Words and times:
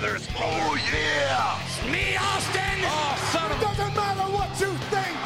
brothers, 0.00 0.26
brothers. 0.28 0.60
Oh, 0.60 0.76
yeah. 0.92 1.60
It's 1.64 1.80
me, 1.90 2.16
Austin. 2.16 2.84
Oh, 2.84 3.16
son 3.32 3.50
of 3.50 3.60
Doesn't 3.60 3.94
matter 3.94 4.30
what 4.32 4.48
you 4.60 4.72
think. 4.92 5.16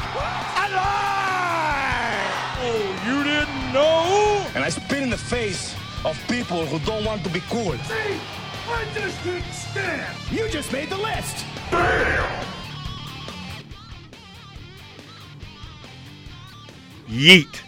Oh, 2.63 2.79
you 3.07 3.23
didn't 3.23 3.73
know? 3.73 4.45
And 4.55 4.63
I 4.63 4.69
spit 4.69 5.01
in 5.01 5.09
the 5.09 5.17
face 5.17 5.75
of 6.05 6.17
people 6.27 6.65
who 6.65 6.79
don't 6.85 7.03
want 7.03 7.23
to 7.23 7.29
be 7.29 7.41
cool. 7.49 7.73
See, 7.73 8.19
I 8.69 8.85
just 8.93 9.23
didn't 9.23 9.51
stand. 9.51 10.15
You 10.31 10.47
just 10.49 10.71
made 10.71 10.89
the 10.89 10.97
list. 10.97 11.45
Yeet. 17.09 17.61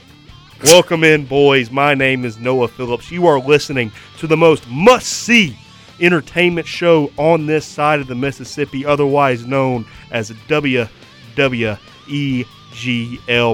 Welcome 0.64 1.04
in, 1.04 1.26
boys. 1.26 1.70
My 1.70 1.94
name 1.94 2.24
is 2.24 2.38
Noah 2.38 2.70
Phillips. 2.70 3.12
You 3.12 3.28
are 3.28 3.40
listening 3.40 3.92
to 4.20 4.28
the 4.28 4.38
most 4.38 4.70
must 4.70 5.08
see 5.08 5.58
entertainment 6.00 6.68
show 6.68 7.12
on 7.18 7.46
this 7.46 7.66
side 7.66 8.00
of 8.00 8.08
the 8.08 8.16
Mississippi, 8.16 8.86
otherwise 8.86 9.46
known 9.46 9.86
as 10.12 10.32
WWEGL. 10.32 10.88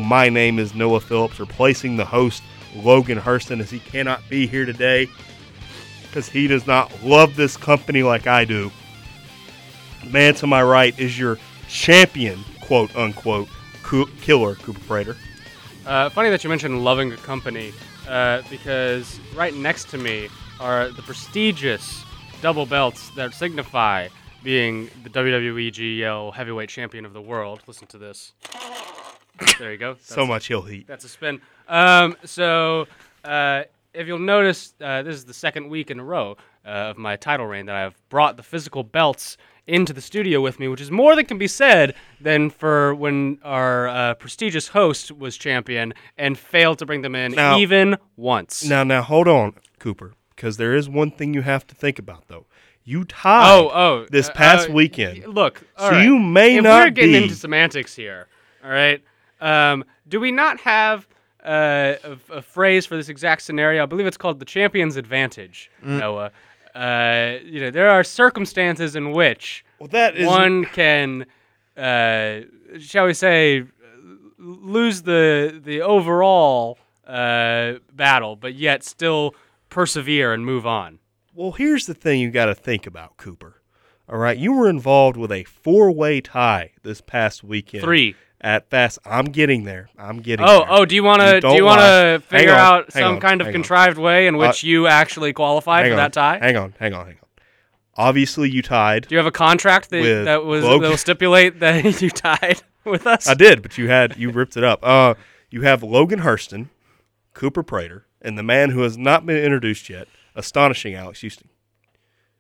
My 0.04 0.30
name 0.30 0.60
is 0.60 0.76
Noah 0.76 1.00
Phillips, 1.00 1.40
replacing 1.40 1.98
the 1.98 2.06
host 2.06 2.44
Logan 2.76 3.20
Hurston 3.20 3.60
as 3.60 3.70
he 3.70 3.80
cannot 3.80 4.22
be 4.30 4.48
here 4.48 4.66
today 4.66 5.10
because 6.04 6.28
he 6.28 6.48
does 6.48 6.66
not 6.66 7.04
love 7.04 7.36
this 7.36 7.56
company 7.56 8.04
like 8.04 8.28
I 8.28 8.46
do. 8.46 8.72
The 10.04 10.10
man 10.10 10.34
to 10.36 10.48
my 10.48 10.64
right 10.64 10.98
is 11.00 11.20
your 11.20 11.38
champion, 11.68 12.40
quote 12.62 12.96
unquote, 12.96 13.48
killer 14.22 14.56
Cooper 14.56 14.80
Prater. 14.82 15.18
Uh, 15.86 16.10
funny 16.10 16.30
that 16.30 16.44
you 16.44 16.50
mentioned 16.50 16.84
loving 16.84 17.12
a 17.12 17.18
company, 17.18 17.74
uh, 18.08 18.42
because 18.50 19.20
right 19.36 19.54
next 19.54 19.90
to 19.90 19.98
me 19.98 20.30
are 20.60 20.90
the 20.90 21.02
prestigious 21.02 22.04
double 22.42 22.66
belts 22.66 23.10
that 23.12 23.34
signify 23.34 24.08
being 24.44 24.90
the 25.04 25.10
WWE 25.10 25.72
GL 25.72 26.34
Heavyweight 26.34 26.70
Champion 26.70 27.06
of 27.06 27.14
the 27.14 27.22
world. 27.22 27.62
Listen 27.68 27.88
to 27.88 27.98
this. 27.98 28.34
There 29.58 29.72
you 29.72 29.78
go. 29.78 29.96
So 30.02 30.26
much 30.26 30.48
heel 30.48 30.62
heat. 30.62 30.88
That's 30.88 31.06
a 31.06 31.10
spin. 31.10 31.42
Um, 31.68 32.16
so, 32.26 32.88
uh, 33.24 33.64
if 33.94 34.08
you'll 34.08 34.20
notice, 34.20 34.74
uh, 34.82 35.02
this 35.04 35.16
is 35.16 35.26
the 35.26 35.34
second 35.34 35.70
week 35.70 35.92
in 35.92 36.00
a 36.00 36.04
row 36.04 36.38
uh, 36.66 36.70
of 36.70 36.98
my 36.98 37.16
title 37.16 37.46
reign 37.48 37.66
that 37.66 37.76
I've 37.76 37.96
brought 38.10 38.38
the 38.38 38.44
physical 38.44 38.84
belts 38.84 39.38
into 39.68 39.94
the 39.94 40.02
studio 40.02 40.42
with 40.42 40.60
me, 40.60 40.68
which 40.68 40.82
is 40.82 40.90
more 40.92 41.16
than 41.16 41.26
can 41.26 41.38
be 41.38 41.48
said 41.48 41.94
than 42.20 42.50
for 42.50 42.96
when 42.96 43.38
our 43.44 43.88
uh, 43.88 44.14
prestigious 44.16 44.70
host 44.70 45.12
was 45.12 45.38
champion 45.38 45.94
and 46.18 46.38
failed 46.38 46.80
to 46.80 46.86
bring 46.86 47.02
them 47.02 47.16
in 47.16 47.34
Now- 47.34 47.58
even 47.58 47.98
once. 48.18 48.64
Now, 48.64 48.84
now, 48.84 49.02
hold 49.04 49.28
on, 49.28 49.54
Cooper, 49.80 50.14
because 50.40 50.56
there 50.56 50.74
is 50.74 50.88
one 50.88 51.12
thing 51.12 51.34
you 51.34 51.42
have 51.42 51.68
to 51.68 51.76
think 51.76 52.00
about, 52.00 52.30
though. 52.30 52.46
You 52.86 53.04
tied 53.04 53.52
Oh, 53.60 53.70
oh. 53.74 54.06
this 54.10 54.30
uh, 54.30 54.34
past 54.34 54.70
uh, 54.70 54.72
weekend. 54.74 55.28
Look, 55.28 55.62
So 55.78 55.90
right. 55.90 56.06
you 56.06 56.18
may 56.18 56.56
if 56.58 56.64
not 56.64 56.86
we're 56.86 56.90
getting 56.92 57.12
be- 57.12 57.24
into 57.24 57.36
semantics 57.36 57.94
here, 57.94 58.28
all 58.64 58.72
right. 58.72 59.04
Um, 59.42 59.84
do 60.08 60.18
we 60.22 60.32
not 60.32 60.62
have 60.62 61.06
uh, 61.46 61.96
a, 62.04 62.18
a 62.38 62.42
phrase 62.42 62.86
for 62.86 62.96
this 62.96 63.10
exact 63.10 63.42
scenario? 63.42 63.84
I 63.84 63.86
believe 63.86 64.08
it's 64.08 64.16
called 64.16 64.40
the 64.40 64.46
champion's 64.46 64.96
advantage. 64.96 65.70
Mm. 65.84 66.00
Noah. 66.00 66.32
Uh, 66.74 67.40
you 67.44 67.60
know, 67.60 67.70
there 67.70 67.90
are 67.90 68.04
circumstances 68.06 68.96
in 68.96 69.12
which 69.12 69.66
Well, 69.78 69.90
that 69.90 70.16
is 70.16 70.26
one 70.26 70.64
can, 70.66 71.26
uh, 71.76 72.42
shall 72.80 73.08
we 73.08 73.14
say, 73.14 73.66
lose 74.38 75.02
the 75.02 75.60
the 75.62 75.82
overall 75.82 76.78
uh, 77.06 77.74
battle, 77.94 78.38
but 78.38 78.54
yet 78.54 78.84
still 78.84 79.36
persevere 79.70 80.34
and 80.34 80.46
move 80.46 80.66
on. 80.66 81.00
Well, 81.34 81.52
here's 81.54 81.86
the 81.86 81.94
thing 81.94 82.20
you 82.20 82.32
got 82.32 82.46
to 82.46 82.56
think 82.56 82.86
about, 82.88 83.18
Cooper. 83.18 83.62
All 84.10 84.18
right, 84.18 84.38
you 84.38 84.54
were 84.54 84.68
involved 84.68 85.18
with 85.18 85.32
a 85.32 85.44
four-way 85.44 86.22
tie 86.22 86.72
this 86.82 87.00
past 87.00 87.44
weekend. 87.44 87.84
Three. 87.84 88.16
at 88.42 88.68
Fast. 88.70 88.98
I'm 89.06 89.26
getting 89.26 89.66
there. 89.66 89.90
I'm 89.98 90.20
getting. 90.22 90.46
Oh, 90.48 90.60
there. 90.60 90.68
oh, 90.72 90.86
do 90.86 90.96
you 90.96 91.04
want 91.04 91.22
to 91.22 91.40
do 91.42 91.54
you 91.54 91.64
want 91.64 91.82
to 91.82 92.24
figure 92.28 92.54
on, 92.54 92.58
out 92.58 92.92
some 92.92 93.16
on, 93.16 93.20
kind 93.20 93.42
of 93.42 93.48
hang 93.48 93.56
on. 93.56 93.62
contrived 93.62 93.98
way 94.00 94.26
in 94.28 94.38
which 94.38 94.64
Uh, 94.64 94.68
you 94.68 94.88
actually 94.88 95.34
qualified 95.34 95.84
hang 95.84 95.92
for 95.92 96.00
on, 96.00 96.04
that 96.04 96.14
tie? 96.14 96.40
Hang 96.40 96.58
on, 96.58 96.74
hang 96.80 96.94
on, 96.94 97.06
hang 97.06 97.16
on. 97.16 97.30
Obviously, 97.96 98.50
you 98.50 98.62
tied. 98.62 99.08
Do 99.08 99.14
you 99.16 99.18
have 99.18 99.28
a 99.28 99.32
contract 99.32 99.90
that, 99.90 100.24
that 100.26 100.44
was 100.46 100.64
Logan- 100.64 100.84
that 100.84 100.90
will 100.90 100.98
stipulate 100.98 101.60
that 101.60 102.02
you 102.02 102.10
tied 102.10 102.62
with 102.86 103.06
us? 103.06 103.28
I 103.28 103.34
did, 103.36 103.62
but 103.62 103.78
you 103.78 103.90
had 103.90 104.18
you 104.18 104.32
ripped 104.32 104.58
it 104.58 104.64
up. 104.64 104.80
Uh, 104.82 105.16
you 105.52 105.62
have 105.64 105.84
Logan 105.84 106.22
Hurston, 106.22 106.70
Cooper 107.34 107.62
Prater, 107.62 108.06
and 108.22 108.38
the 108.38 108.44
man 108.44 108.72
who 108.72 108.82
has 108.82 108.98
not 108.98 109.26
been 109.26 109.38
introduced 109.44 109.90
yet, 109.90 110.08
astonishing 110.36 110.94
Alex 110.96 111.22
Houston, 111.22 111.50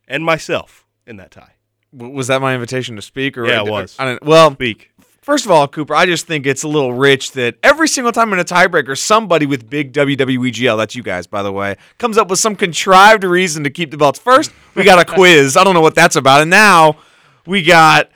and 0.08 0.24
myself 0.24 0.86
in 1.06 1.18
that 1.18 1.32
tie. 1.32 1.54
W- 1.96 2.14
Was 2.14 2.28
that 2.28 2.42
my 2.42 2.54
invitation 2.54 2.96
to 2.96 3.02
speak? 3.02 3.38
Or 3.38 3.48
Yeah, 3.48 3.64
it 3.64 3.70
was. 3.70 3.96
I 4.00 4.18
well, 4.22 4.52
Speak. 4.52 4.92
first 5.22 5.46
of 5.46 5.52
all, 5.52 5.68
Cooper, 5.68 5.96
I 5.96 6.06
just 6.06 6.28
think 6.28 6.46
it's 6.46 6.64
a 6.64 6.68
little 6.68 6.94
rich 6.94 7.32
that 7.34 7.56
every 7.64 7.88
single 7.88 8.12
time 8.12 8.32
in 8.34 8.40
a 8.40 8.44
tiebreaker, 8.44 8.98
somebody 8.98 9.46
with 9.46 9.70
big 9.70 9.94
WWE 9.94 10.52
GL, 10.52 10.78
that's 10.78 10.96
you 10.96 11.04
guys, 11.04 11.28
by 11.28 11.42
the 11.44 11.52
way, 11.52 11.78
comes 11.98 12.18
up 12.18 12.30
with 12.30 12.40
some 12.40 12.56
contrived 12.56 13.24
reason 13.24 13.64
to 13.64 13.70
keep 13.70 13.92
the 13.92 13.98
belts. 13.98 14.20
First, 14.20 14.52
we 14.76 14.84
got 14.84 15.00
a 15.00 15.06
quiz. 15.14 15.58
I 15.58 15.64
don't 15.64 15.74
know 15.74 15.82
what 15.82 15.96
that's 15.96 16.16
about, 16.16 16.42
and 16.42 16.50
now 16.50 16.98
we 17.46 17.64
got. 17.64 18.10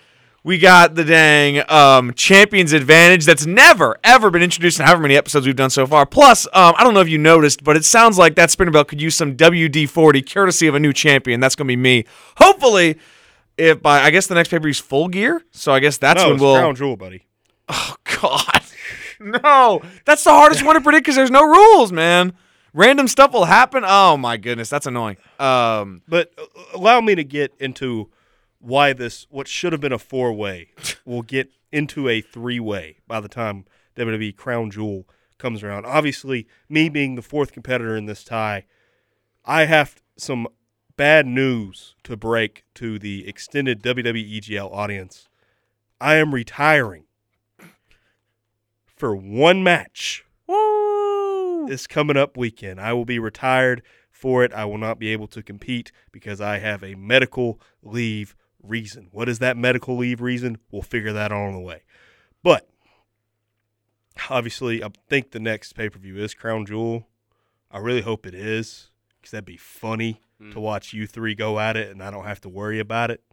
We 0.45 0.57
got 0.57 0.95
the 0.95 1.05
dang 1.05 1.63
um, 1.69 2.13
champion's 2.15 2.73
advantage 2.73 3.23
that's 3.25 3.45
never, 3.45 3.97
ever 4.03 4.29
been 4.29 4.43
introduced 4.43 4.77
in 4.77 4.85
however 4.85 5.03
many 5.03 5.15
episodes 5.15 5.45
we've 5.45 5.55
done 5.55 5.69
so 5.69 5.87
far. 5.87 6.05
Plus, 6.05 6.45
um, 6.47 6.75
I 6.77 6.83
don't 6.83 6.93
know 6.93 6.99
if 6.99 7.07
you 7.07 7.17
noticed, 7.17 7.63
but 7.63 7.77
it 7.77 7.85
sounds 7.85 8.17
like 8.17 8.35
that 8.35 8.51
spinner 8.51 8.71
belt 8.71 8.89
could 8.89 9.01
use 9.01 9.15
some 9.15 9.37
WD 9.37 9.87
40 9.87 10.21
courtesy 10.21 10.67
of 10.67 10.75
a 10.75 10.81
new 10.81 10.91
champion. 10.91 11.39
That's 11.39 11.55
going 11.55 11.67
to 11.67 11.71
be 11.71 11.77
me. 11.77 12.03
Hopefully, 12.37 12.97
if 13.57 13.81
by, 13.81 14.01
I 14.01 14.09
guess 14.09 14.27
the 14.27 14.35
next 14.35 14.49
pay 14.49 14.57
per 14.57 14.63
view's 14.63 14.79
full 14.79 15.07
gear. 15.07 15.41
So 15.51 15.71
I 15.71 15.79
guess 15.79 15.97
that's 15.97 16.21
no, 16.21 16.31
when 16.31 16.39
we'll. 16.39 16.55
Crown 16.55 16.75
Jewel, 16.75 16.97
buddy. 16.97 17.23
Oh, 17.69 17.95
God. 18.21 18.43
No. 19.19 19.81
That's 20.03 20.21
the 20.25 20.31
hardest 20.31 20.65
one 20.65 20.75
to 20.75 20.81
predict 20.81 21.05
because 21.05 21.15
there's 21.15 21.31
no 21.31 21.43
rules, 21.47 21.93
man. 21.93 22.33
Random 22.73 23.07
stuff 23.07 23.31
will 23.31 23.45
happen. 23.45 23.83
Oh, 23.85 24.17
my 24.17 24.35
goodness. 24.35 24.69
That's 24.69 24.85
annoying. 24.85 25.15
Um, 25.39 26.01
But 26.09 26.33
uh, 26.37 26.43
allow 26.73 26.99
me 26.99 27.15
to 27.15 27.23
get 27.23 27.53
into 27.57 28.09
why 28.63 28.93
this, 28.93 29.27
what 29.29 29.47
should 29.47 29.73
have 29.73 29.81
been 29.81 29.91
a 29.91 29.99
four 29.99 30.31
way, 30.33 30.69
will 31.05 31.21
get 31.21 31.51
into 31.71 32.07
a 32.07 32.21
three 32.21 32.59
way 32.59 32.97
by 33.07 33.19
the 33.19 33.27
time 33.27 33.65
WWE 33.97 34.35
Crown 34.35 34.71
Jewel 34.71 35.07
comes 35.37 35.63
around. 35.63 35.85
Obviously, 35.85 36.47
me 36.69 36.87
being 36.87 37.15
the 37.15 37.21
fourth 37.21 37.51
competitor 37.51 37.95
in 37.95 38.05
this 38.05 38.23
tie, 38.23 38.65
I 39.43 39.65
have 39.65 40.01
some 40.17 40.47
bad 40.95 41.27
news 41.27 41.95
to 42.03 42.15
break 42.15 42.63
to 42.75 42.97
the 42.97 43.27
extended 43.27 43.83
WWE 43.83 44.39
EGL 44.39 44.71
audience. 44.71 45.27
I 45.99 46.15
am 46.15 46.33
retiring 46.33 47.03
for 48.85 49.15
one 49.15 49.63
match 49.63 50.23
this 51.67 51.87
coming 51.87 52.17
up 52.17 52.37
weekend. 52.37 52.79
I 52.79 52.93
will 52.93 53.05
be 53.05 53.19
retired 53.19 53.81
for 54.11 54.43
it. 54.43 54.53
I 54.53 54.65
will 54.65 54.77
not 54.77 54.99
be 54.99 55.09
able 55.09 55.27
to 55.27 55.41
compete 55.41 55.91
because 56.11 56.39
I 56.39 56.59
have 56.59 56.83
a 56.83 56.95
medical 56.95 57.59
leave 57.81 58.35
reason. 58.63 59.09
What 59.11 59.29
is 59.29 59.39
that 59.39 59.57
medical 59.57 59.97
leave 59.97 60.21
reason? 60.21 60.57
We'll 60.71 60.81
figure 60.81 61.13
that 61.13 61.31
out 61.31 61.47
on 61.47 61.53
the 61.53 61.59
way. 61.59 61.83
But 62.41 62.67
obviously, 64.29 64.83
I 64.83 64.89
think 65.09 65.31
the 65.31 65.39
next 65.39 65.73
pay 65.73 65.89
per 65.89 65.99
view 65.99 66.17
is 66.17 66.33
Crown 66.33 66.65
Jewel. 66.65 67.07
I 67.69 67.79
really 67.79 68.01
hope 68.01 68.25
it 68.25 68.35
is 68.35 68.89
because 69.19 69.31
that'd 69.31 69.45
be 69.45 69.57
funny 69.57 70.21
to 70.51 70.59
watch 70.59 70.91
you 70.91 71.07
three 71.07 71.35
go 71.35 71.57
at 71.57 71.77
it 71.77 71.89
and 71.89 72.03
I 72.03 72.11
don't 72.11 72.25
have 72.25 72.41
to 72.41 72.49
worry 72.49 72.79
about 72.79 73.09
it. 73.09 73.23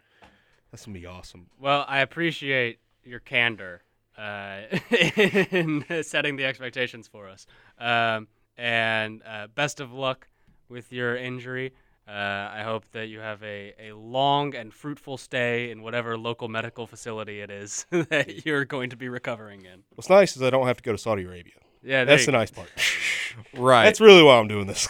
That's 0.71 0.87
gonna 0.87 0.99
be 0.99 1.07
awesome. 1.07 1.49
Well, 1.59 1.85
I 1.89 2.01
appreciate 2.01 2.79
your 3.03 3.19
candor 3.19 3.83
uh, 4.17 4.61
in 4.91 5.85
setting 6.03 6.37
the 6.37 6.45
expectations 6.45 7.09
for 7.09 7.29
us. 7.29 7.47
Um, 7.79 8.29
and 8.57 9.23
uh, 9.27 9.49
best 9.49 9.81
of 9.81 9.93
luck 9.93 10.29
with 10.69 10.93
your 10.93 11.17
injury. 11.17 11.73
Uh, 12.11 12.51
I 12.53 12.63
hope 12.65 12.91
that 12.91 13.07
you 13.07 13.21
have 13.21 13.41
a, 13.45 13.73
a 13.79 13.93
long 13.93 14.57
and 14.57 14.75
fruitful 14.75 15.17
stay 15.17 15.71
in 15.71 15.81
whatever 15.81 16.19
local 16.19 16.49
medical 16.49 16.89
facility 16.89 17.41
it 17.41 17.53
is 17.53 17.87
that 17.91 18.45
you're 18.45 18.65
going 18.65 18.91
to 18.91 18.97
be 18.97 19.09
recovering 19.09 19.65
in. 19.65 19.85
What's 19.95 20.11
nice 20.11 20.35
is 20.35 20.43
I 20.43 20.51
don't 20.51 20.67
have 20.67 20.79
to 20.79 20.83
go 20.83 20.91
to 20.91 20.99
Saudi 20.99 21.23
Arabia. 21.23 21.53
Yeah, 21.85 22.05
That's 22.05 22.27
the 22.27 22.33
go. 22.33 22.39
nice 22.39 22.51
part. 22.51 22.69
right. 23.55 23.85
That's 23.85 24.01
really 24.01 24.25
why 24.25 24.39
I'm 24.39 24.49
doing 24.49 24.67
this. 24.67 24.89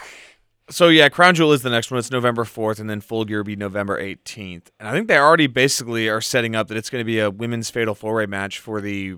So 0.70 0.88
yeah, 0.88 1.10
Crown 1.10 1.34
Jewel 1.34 1.52
is 1.52 1.60
the 1.60 1.68
next 1.68 1.90
one. 1.90 1.98
It's 1.98 2.10
November 2.10 2.44
fourth, 2.44 2.78
and 2.78 2.88
then 2.88 3.02
Full 3.02 3.26
Gear 3.26 3.38
will 3.38 3.44
be 3.44 3.56
November 3.56 3.98
eighteenth. 3.98 4.70
And 4.78 4.88
I 4.88 4.92
think 4.92 5.08
they 5.08 5.18
already 5.18 5.48
basically 5.48 6.08
are 6.08 6.20
setting 6.20 6.56
up 6.56 6.68
that 6.68 6.76
it's 6.76 6.88
going 6.88 7.00
to 7.00 7.06
be 7.06 7.18
a 7.18 7.30
women's 7.30 7.68
fatal 7.70 7.94
four 7.94 8.14
way 8.14 8.26
match 8.26 8.60
for 8.60 8.80
the. 8.80 9.16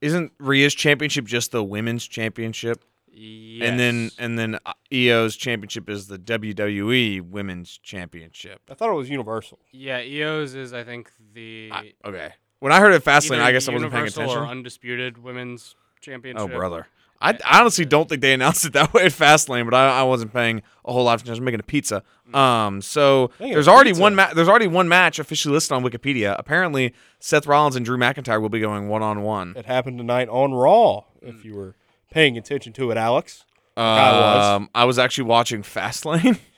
Isn't 0.00 0.30
Rhea's 0.38 0.74
championship 0.74 1.24
just 1.24 1.50
the 1.50 1.64
women's 1.64 2.06
championship? 2.06 2.84
And 3.18 3.78
then 3.80 4.10
and 4.18 4.38
then 4.38 4.58
uh, 4.66 4.72
Io's 4.92 5.36
championship 5.36 5.88
is 5.90 6.06
the 6.06 6.18
WWE 6.18 7.22
Women's 7.22 7.78
Championship. 7.82 8.60
I 8.70 8.74
thought 8.74 8.90
it 8.90 8.94
was 8.94 9.10
universal. 9.10 9.58
yeah, 9.72 9.96
Io's 9.98 10.54
is 10.54 10.72
I 10.72 10.84
think 10.84 11.10
the 11.34 11.70
I- 11.72 11.92
okay. 12.04 12.32
When 12.60 12.72
I 12.72 12.80
heard 12.80 12.92
it 12.92 13.04
Fastlane, 13.04 13.40
I 13.40 13.52
guess 13.52 13.68
I 13.68 13.72
wasn't 13.72 13.92
paying 13.92 14.00
Universal 14.06 14.22
attention. 14.24 14.42
or 14.42 14.46
undisputed 14.46 15.18
women's 15.22 15.76
championship. 16.00 16.50
Oh, 16.50 16.56
brother. 16.56 16.88
I, 17.20 17.36
I 17.44 17.60
honestly 17.60 17.84
don't 17.84 18.08
think 18.08 18.20
they 18.20 18.32
announced 18.32 18.64
it 18.64 18.72
that 18.74 18.92
way 18.92 19.04
at 19.04 19.12
Fastlane, 19.12 19.64
but 19.64 19.74
I, 19.74 20.00
I 20.00 20.02
wasn't 20.04 20.32
paying 20.32 20.62
a 20.84 20.92
whole 20.92 21.04
lot 21.04 21.14
of 21.14 21.20
attention. 21.20 21.32
I 21.32 21.34
was 21.34 21.40
making 21.40 21.60
a 21.60 21.64
pizza. 21.64 22.02
Um, 22.34 22.80
so 22.82 23.30
Making 23.40 23.52
a 23.52 23.54
there's 23.56 23.68
already 23.68 23.90
pizza. 23.90 24.02
one 24.02 24.14
ma- 24.16 24.32
there's 24.34 24.48
already 24.48 24.66
one 24.68 24.88
match 24.88 25.18
officially 25.20 25.52
listed 25.54 25.72
on 25.72 25.82
Wikipedia. 25.84 26.34
Apparently, 26.38 26.94
Seth 27.20 27.46
Rollins 27.46 27.74
and 27.76 27.84
Drew 27.86 27.96
McIntyre 27.96 28.40
will 28.40 28.48
be 28.48 28.60
going 28.60 28.88
one 28.88 29.02
on 29.02 29.22
one. 29.22 29.54
It 29.56 29.66
happened 29.66 29.98
tonight 29.98 30.28
on 30.28 30.52
Raw. 30.52 31.04
If 31.22 31.44
you 31.44 31.54
were 31.54 31.74
paying 32.10 32.36
attention 32.38 32.72
to 32.74 32.90
it, 32.90 32.96
Alex. 32.96 33.44
I 33.76 34.10
was. 34.12 34.44
Um, 34.46 34.70
I 34.74 34.84
was 34.84 34.98
actually 34.98 35.24
watching 35.24 35.62
Fastlane. 35.62 36.38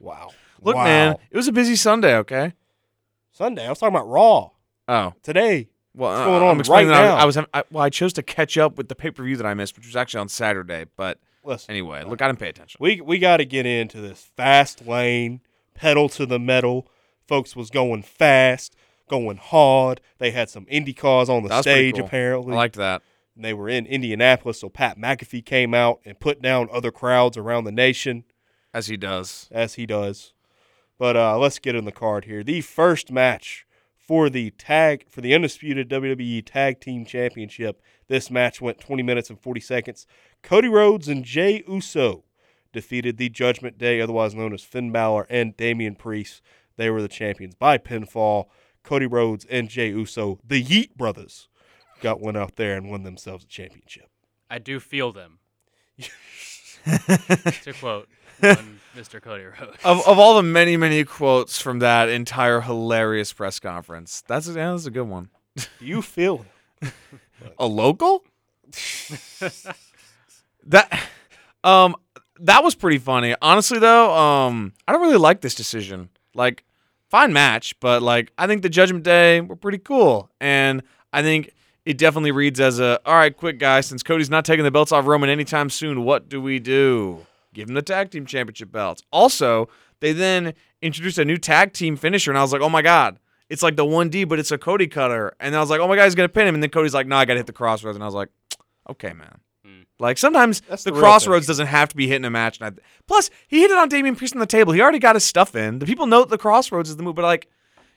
Wow. 0.00 0.30
Look, 0.60 0.74
Wow. 0.74 0.82
man, 0.84 1.16
it 1.30 1.36
was 1.36 1.46
a 1.46 1.52
busy 1.52 1.76
Sunday. 1.76 2.16
Okay. 2.16 2.52
Sunday. 3.30 3.64
I 3.64 3.68
was 3.70 3.78
talking 3.78 3.94
about 3.94 4.08
Raw 4.08 4.50
Oh, 4.88 5.14
today. 5.22 5.68
well, 5.94 6.10
What's 6.10 6.20
uh, 6.20 6.24
going 6.24 6.42
on 6.42 6.48
I'm 6.48 6.58
explaining 6.60 6.90
right 6.90 6.96
that 7.02 7.04
I- 7.04 7.14
now? 7.16 7.22
I 7.22 7.24
was 7.24 7.36
I, 7.36 7.62
well, 7.70 7.84
I 7.84 7.88
chose 7.90 8.12
to 8.14 8.22
catch 8.24 8.58
up 8.58 8.76
with 8.76 8.88
the 8.88 8.96
pay 8.96 9.12
per 9.12 9.22
view 9.22 9.36
that 9.36 9.46
I 9.46 9.54
missed, 9.54 9.76
which 9.76 9.86
was 9.86 9.94
actually 9.94 10.20
on 10.20 10.28
Saturday. 10.28 10.86
But 10.96 11.20
Listen, 11.44 11.70
anyway, 11.70 12.02
look, 12.04 12.20
I 12.20 12.26
didn't 12.26 12.40
pay 12.40 12.48
attention. 12.48 12.78
we 12.80 13.00
we 13.00 13.20
got 13.20 13.36
to 13.36 13.44
get 13.44 13.66
into 13.66 14.00
this 14.00 14.30
fast 14.36 14.84
lane, 14.86 15.42
pedal 15.74 16.08
to 16.10 16.26
the 16.26 16.40
metal. 16.40 16.88
Folks 17.28 17.54
was 17.54 17.70
going 17.70 18.02
fast, 18.02 18.74
going 19.08 19.36
hard. 19.36 20.00
They 20.18 20.32
had 20.32 20.50
some 20.50 20.66
Indy 20.68 20.92
cars 20.92 21.28
on 21.28 21.44
the 21.44 21.50
That 21.50 21.58
was 21.58 21.66
pretty 21.66 21.90
stage 21.90 21.94
cool. 21.98 22.06
apparently. 22.06 22.52
I 22.52 22.56
liked 22.56 22.74
that. 22.76 23.02
And 23.38 23.44
they 23.44 23.54
were 23.54 23.68
in 23.68 23.86
Indianapolis, 23.86 24.58
so 24.58 24.68
Pat 24.68 24.98
McAfee 24.98 25.44
came 25.44 25.72
out 25.72 26.00
and 26.04 26.18
put 26.18 26.42
down 26.42 26.68
other 26.72 26.90
crowds 26.90 27.36
around 27.36 27.62
the 27.62 27.70
nation. 27.70 28.24
As 28.74 28.88
he 28.88 28.96
does. 28.96 29.48
as 29.52 29.74
he 29.74 29.86
does. 29.86 30.32
But 30.98 31.16
uh, 31.16 31.38
let's 31.38 31.60
get 31.60 31.76
in 31.76 31.84
the 31.84 31.92
card 31.92 32.24
here. 32.24 32.42
The 32.42 32.62
first 32.62 33.12
match 33.12 33.64
for 33.96 34.28
the 34.28 34.50
tag 34.50 35.04
for 35.08 35.20
the 35.20 35.36
undisputed 35.36 35.88
WWE 35.88 36.44
Tag 36.44 36.80
Team 36.80 37.04
Championship. 37.04 37.80
This 38.08 38.28
match 38.28 38.60
went 38.60 38.80
20 38.80 39.04
minutes 39.04 39.30
and 39.30 39.38
40 39.38 39.60
seconds. 39.60 40.04
Cody 40.42 40.66
Rhodes 40.66 41.06
and 41.06 41.24
Jey 41.24 41.62
Uso 41.68 42.24
defeated 42.72 43.18
the 43.18 43.28
Judgment 43.28 43.78
Day, 43.78 44.00
otherwise 44.00 44.34
known 44.34 44.52
as 44.52 44.64
Finn 44.64 44.90
Balor 44.90 45.28
and 45.30 45.56
Damian 45.56 45.94
Priest. 45.94 46.42
They 46.76 46.90
were 46.90 47.02
the 47.02 47.06
champions 47.06 47.54
by 47.54 47.78
pinfall. 47.78 48.46
Cody 48.82 49.06
Rhodes 49.06 49.46
and 49.48 49.68
Jey 49.68 49.90
Uso, 49.90 50.40
the 50.44 50.60
Yeet 50.60 50.96
brothers, 50.96 51.48
got 52.00 52.20
one 52.20 52.36
out 52.36 52.56
there 52.56 52.76
and 52.76 52.90
won 52.90 53.02
themselves 53.02 53.44
a 53.44 53.48
championship. 53.48 54.08
I 54.50 54.58
do 54.58 54.80
feel 54.80 55.12
them. 55.12 55.38
to 57.64 57.72
quote 57.80 58.08
Mr. 58.96 59.20
Cody 59.20 59.44
Rhodes. 59.44 59.78
of, 59.84 60.06
of 60.06 60.18
all 60.18 60.36
the 60.36 60.42
many 60.44 60.76
many 60.76 61.04
quotes 61.04 61.60
from 61.60 61.80
that 61.80 62.08
entire 62.08 62.60
hilarious 62.60 63.32
press 63.32 63.58
conference, 63.58 64.22
that's 64.26 64.48
a, 64.48 64.52
yeah, 64.52 64.70
that's 64.70 64.86
a 64.86 64.90
good 64.90 65.08
one. 65.08 65.28
Do 65.56 65.64
you 65.80 66.02
feel 66.02 66.46
it? 66.80 66.92
A 67.58 67.66
local? 67.66 68.24
that 70.66 71.08
um 71.64 71.96
that 72.40 72.62
was 72.62 72.74
pretty 72.74 72.98
funny. 72.98 73.34
Honestly 73.42 73.78
though, 73.78 74.14
um 74.14 74.72
I 74.86 74.92
don't 74.92 75.02
really 75.02 75.16
like 75.16 75.40
this 75.40 75.54
decision. 75.54 76.08
Like 76.34 76.64
fine 77.08 77.32
match, 77.32 77.78
but 77.80 78.02
like 78.02 78.32
I 78.38 78.46
think 78.46 78.62
the 78.62 78.68
Judgment 78.68 79.04
Day 79.04 79.40
were 79.40 79.56
pretty 79.56 79.78
cool 79.78 80.30
and 80.40 80.82
I 81.12 81.22
think 81.22 81.52
it 81.88 81.96
definitely 81.96 82.32
reads 82.32 82.60
as 82.60 82.78
a 82.80 83.00
all 83.06 83.14
right, 83.14 83.34
quick 83.34 83.58
guys, 83.58 83.86
since 83.86 84.02
Cody's 84.02 84.28
not 84.28 84.44
taking 84.44 84.62
the 84.62 84.70
belts 84.70 84.92
off 84.92 85.06
Roman 85.06 85.30
anytime 85.30 85.70
soon, 85.70 86.04
what 86.04 86.28
do 86.28 86.38
we 86.38 86.58
do? 86.58 87.26
Give 87.54 87.66
him 87.66 87.74
the 87.74 87.80
tag 87.80 88.10
team 88.10 88.26
championship 88.26 88.70
belts. 88.70 89.02
Also, 89.10 89.70
they 90.00 90.12
then 90.12 90.52
introduced 90.82 91.16
a 91.16 91.24
new 91.24 91.38
tag 91.38 91.72
team 91.72 91.96
finisher, 91.96 92.30
and 92.30 92.36
I 92.36 92.42
was 92.42 92.52
like, 92.52 92.60
oh 92.60 92.68
my 92.68 92.82
god, 92.82 93.18
it's 93.48 93.62
like 93.62 93.76
the 93.76 93.86
1D, 93.86 94.28
but 94.28 94.38
it's 94.38 94.50
a 94.50 94.58
Cody 94.58 94.86
cutter. 94.86 95.32
And 95.40 95.56
I 95.56 95.60
was 95.60 95.70
like, 95.70 95.80
oh 95.80 95.88
my 95.88 95.96
god, 95.96 96.04
he's 96.04 96.14
gonna 96.14 96.28
pin 96.28 96.46
him. 96.46 96.54
And 96.54 96.62
then 96.62 96.68
Cody's 96.68 96.92
like, 96.92 97.06
no, 97.06 97.16
I 97.16 97.24
gotta 97.24 97.38
hit 97.38 97.46
the 97.46 97.54
crossroads. 97.54 97.96
And 97.96 98.02
I 98.02 98.06
was 98.06 98.14
like, 98.14 98.28
okay, 98.90 99.14
man. 99.14 99.38
Mm. 99.66 99.86
Like 99.98 100.18
sometimes 100.18 100.60
That's 100.68 100.84
the, 100.84 100.90
the 100.90 100.98
crossroads 100.98 101.46
thing. 101.46 101.52
doesn't 101.52 101.68
have 101.68 101.88
to 101.88 101.96
be 101.96 102.06
hitting 102.06 102.26
a 102.26 102.30
match. 102.30 102.60
And 102.60 102.76
I, 102.76 102.82
plus, 103.06 103.30
he 103.46 103.62
hit 103.62 103.70
it 103.70 103.78
on 103.78 103.88
Damian 103.88 104.14
Priest 104.14 104.34
on 104.34 104.40
the 104.40 104.46
table. 104.46 104.74
He 104.74 104.82
already 104.82 104.98
got 104.98 105.16
his 105.16 105.24
stuff 105.24 105.56
in. 105.56 105.78
The 105.78 105.86
people 105.86 106.06
know 106.06 106.26
the 106.26 106.36
crossroads 106.36 106.90
is 106.90 106.96
the 106.96 107.02
move, 107.02 107.14
but 107.14 107.22
like, 107.22 107.48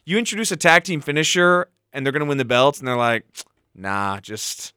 you 0.06 0.18
introduce 0.18 0.50
a 0.54 0.56
tag 0.56 0.86
team 0.86 1.02
finisher, 1.02 1.68
and 1.92 2.06
they're 2.06 2.14
gonna 2.14 2.24
win 2.24 2.38
the 2.38 2.46
belts, 2.46 2.80
and 2.80 2.88
they're 2.88 2.96
like, 2.96 3.26
nah, 3.76 4.20
just 4.20 4.74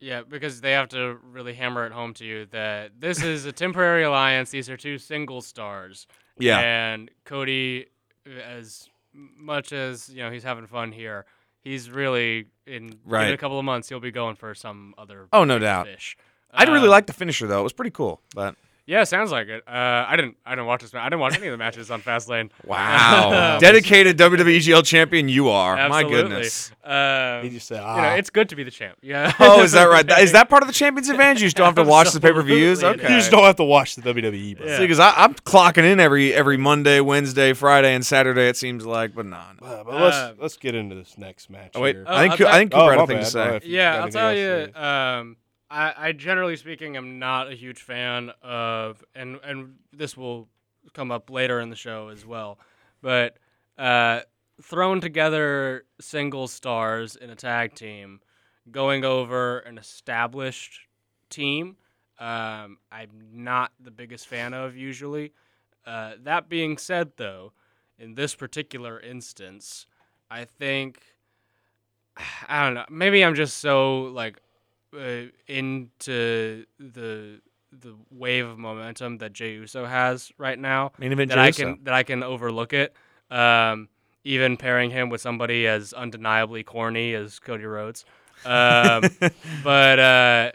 Yeah, 0.00 0.22
because 0.22 0.60
they 0.60 0.72
have 0.72 0.88
to 0.90 1.18
really 1.22 1.54
hammer 1.54 1.86
it 1.86 1.92
home 1.92 2.14
to 2.14 2.24
you 2.24 2.46
that 2.46 2.92
this 2.98 3.22
is 3.22 3.44
a 3.44 3.52
temporary 3.52 4.02
alliance. 4.04 4.50
These 4.50 4.70
are 4.70 4.76
two 4.76 4.98
single 4.98 5.42
stars. 5.42 6.06
Yeah. 6.38 6.58
And 6.58 7.10
Cody, 7.24 7.86
as 8.26 8.88
much 9.12 9.72
as 9.72 10.08
you 10.08 10.22
know, 10.22 10.30
he's 10.30 10.44
having 10.44 10.66
fun 10.66 10.92
here. 10.92 11.26
He's 11.62 11.90
really 11.90 12.46
in, 12.66 12.98
right. 13.04 13.28
in 13.28 13.34
a 13.34 13.36
couple 13.36 13.58
of 13.58 13.64
months. 13.66 13.88
He'll 13.90 14.00
be 14.00 14.10
going 14.10 14.36
for 14.36 14.54
some 14.54 14.94
other. 14.96 15.28
Oh, 15.32 15.44
no 15.44 15.58
doubt. 15.58 15.86
Fish. 15.86 16.16
I 16.52 16.64
really 16.64 16.84
Um, 16.84 16.88
like 16.88 17.06
the 17.06 17.12
finisher 17.12 17.46
though. 17.46 17.60
It 17.60 17.64
was 17.64 17.72
pretty 17.72 17.90
cool, 17.90 18.20
but 18.34 18.56
Yeah, 18.90 19.04
sounds 19.04 19.30
like 19.30 19.46
it. 19.46 19.62
Uh, 19.68 20.04
I 20.08 20.16
didn't. 20.16 20.36
I 20.44 20.50
didn't 20.50 20.66
watch 20.66 20.80
this. 20.82 20.92
ma- 20.92 21.00
I 21.02 21.04
didn't 21.04 21.20
watch 21.20 21.36
any 21.36 21.46
of 21.46 21.52
the 21.52 21.58
matches 21.58 21.92
on 21.92 22.02
Fastlane. 22.02 22.50
wow, 22.64 23.58
dedicated 23.60 24.18
WWE 24.18 24.56
GL 24.56 24.84
champion 24.84 25.28
you 25.28 25.48
are. 25.48 25.88
My 25.88 26.02
goodness. 26.02 26.72
Um, 26.82 27.44
He 27.44 27.50
just 27.50 27.68
said, 27.68 27.76
you 27.76 27.82
know, 27.82 27.86
"Ah." 27.86 28.14
it's 28.14 28.30
good 28.30 28.48
to 28.48 28.56
be 28.56 28.64
the 28.64 28.70
champ. 28.72 28.98
Yeah. 29.00 29.32
Oh, 29.38 29.62
is 29.62 29.72
that 29.72 29.84
right? 29.84 30.08
Is 30.18 30.32
that 30.32 30.48
part 30.48 30.64
of 30.64 30.66
the 30.66 30.72
champion's 30.72 31.08
advantage? 31.08 31.40
You 31.40 31.46
just 31.46 31.56
don't 31.56 31.66
have 31.66 31.76
to 31.76 31.84
watch 31.88 32.10
the 32.10 32.20
pay 32.20 32.32
per 32.32 32.42
views. 32.42 32.82
Okay. 32.82 33.00
You 33.02 33.08
just 33.20 33.30
don't 33.30 33.44
have 33.44 33.56
to 33.56 33.64
watch 33.64 33.94
the 33.94 34.02
WWE, 34.02 34.56
bro. 34.58 34.66
Yeah. 34.66 34.76
See, 34.78 34.82
because 34.82 34.98
I'm 34.98 35.34
clocking 35.34 35.84
in 35.84 36.00
every 36.00 36.34
every 36.34 36.56
Monday, 36.56 36.98
Wednesday, 37.00 37.52
Friday, 37.52 37.94
and 37.94 38.04
Saturday. 38.04 38.48
It 38.48 38.56
seems 38.56 38.84
like, 38.84 39.14
but 39.14 39.24
nah. 39.26 39.44
no. 39.60 39.66
Uh, 39.68 39.84
but 39.84 39.94
let's 39.94 40.16
Uh, 40.16 40.34
let's 40.40 40.56
get 40.56 40.74
into 40.74 40.96
this 40.96 41.16
next 41.16 41.48
match. 41.48 41.70
Oh 41.76 41.80
wait, 41.80 41.94
here. 41.94 42.04
Oh, 42.08 42.12
I 42.16 42.20
think 42.22 42.32
I'll 42.32 42.38
Coo- 42.38 42.44
I 42.46 42.50
tell- 42.50 42.58
think 42.58 42.74
Oh, 42.74 42.78
Cooper 42.78 42.90
had 42.90 42.96
my 42.98 43.02
a 43.04 43.06
thing 43.06 43.16
to 43.18 43.22
bad. 43.22 43.24
Go 43.24 43.28
say. 43.30 43.40
ahead. 43.42 43.54
If 43.62 43.68
you 43.68 43.76
Yeah, 43.76 44.02
I'll 44.02 44.08
tell 44.08 44.34
you. 44.36 44.74
Um, 44.74 45.36
I, 45.70 45.94
I 45.96 46.12
generally 46.12 46.56
speaking 46.56 46.96
am 46.96 47.18
not 47.18 47.48
a 47.50 47.54
huge 47.54 47.80
fan 47.80 48.32
of, 48.42 49.04
and 49.14 49.38
and 49.44 49.76
this 49.92 50.16
will 50.16 50.48
come 50.94 51.10
up 51.12 51.30
later 51.30 51.60
in 51.60 51.70
the 51.70 51.76
show 51.76 52.08
as 52.08 52.26
well, 52.26 52.58
but 53.00 53.36
uh, 53.78 54.20
thrown 54.60 55.00
together 55.00 55.84
single 56.00 56.48
stars 56.48 57.16
in 57.16 57.30
a 57.30 57.36
tag 57.36 57.74
team, 57.74 58.20
going 58.70 59.04
over 59.04 59.60
an 59.60 59.78
established 59.78 60.80
team. 61.28 61.76
Um, 62.18 62.78
I'm 62.90 63.08
not 63.32 63.72
the 63.80 63.90
biggest 63.90 64.26
fan 64.26 64.52
of 64.52 64.76
usually. 64.76 65.32
Uh, 65.86 66.12
that 66.24 66.48
being 66.48 66.76
said, 66.76 67.12
though, 67.16 67.52
in 67.98 68.14
this 68.14 68.34
particular 68.34 69.00
instance, 69.00 69.86
I 70.30 70.44
think 70.44 71.00
I 72.48 72.64
don't 72.64 72.74
know. 72.74 72.86
Maybe 72.90 73.24
I'm 73.24 73.34
just 73.34 73.58
so 73.58 74.02
like 74.02 74.40
uh, 74.96 75.30
into 75.46 76.64
the 76.78 77.40
the 77.72 77.94
wave 78.10 78.46
of 78.46 78.58
momentum 78.58 79.18
that 79.18 79.32
Jey 79.32 79.52
Uso 79.52 79.86
has 79.86 80.32
right 80.38 80.58
now 80.58 80.90
Main 80.98 81.12
event 81.12 81.28
that 81.30 81.36
Jey 81.36 81.40
I 81.40 81.46
Uso. 81.46 81.62
can 81.64 81.84
that 81.84 81.94
I 81.94 82.02
can 82.02 82.22
overlook 82.22 82.72
it. 82.72 82.94
Um, 83.30 83.88
even 84.24 84.56
pairing 84.56 84.90
him 84.90 85.08
with 85.08 85.20
somebody 85.20 85.66
as 85.66 85.92
undeniably 85.92 86.62
corny 86.62 87.14
as 87.14 87.38
Cody 87.38 87.64
Rhodes. 87.64 88.04
Um, 88.44 89.04
but 89.64 89.98
uh, 89.98 90.52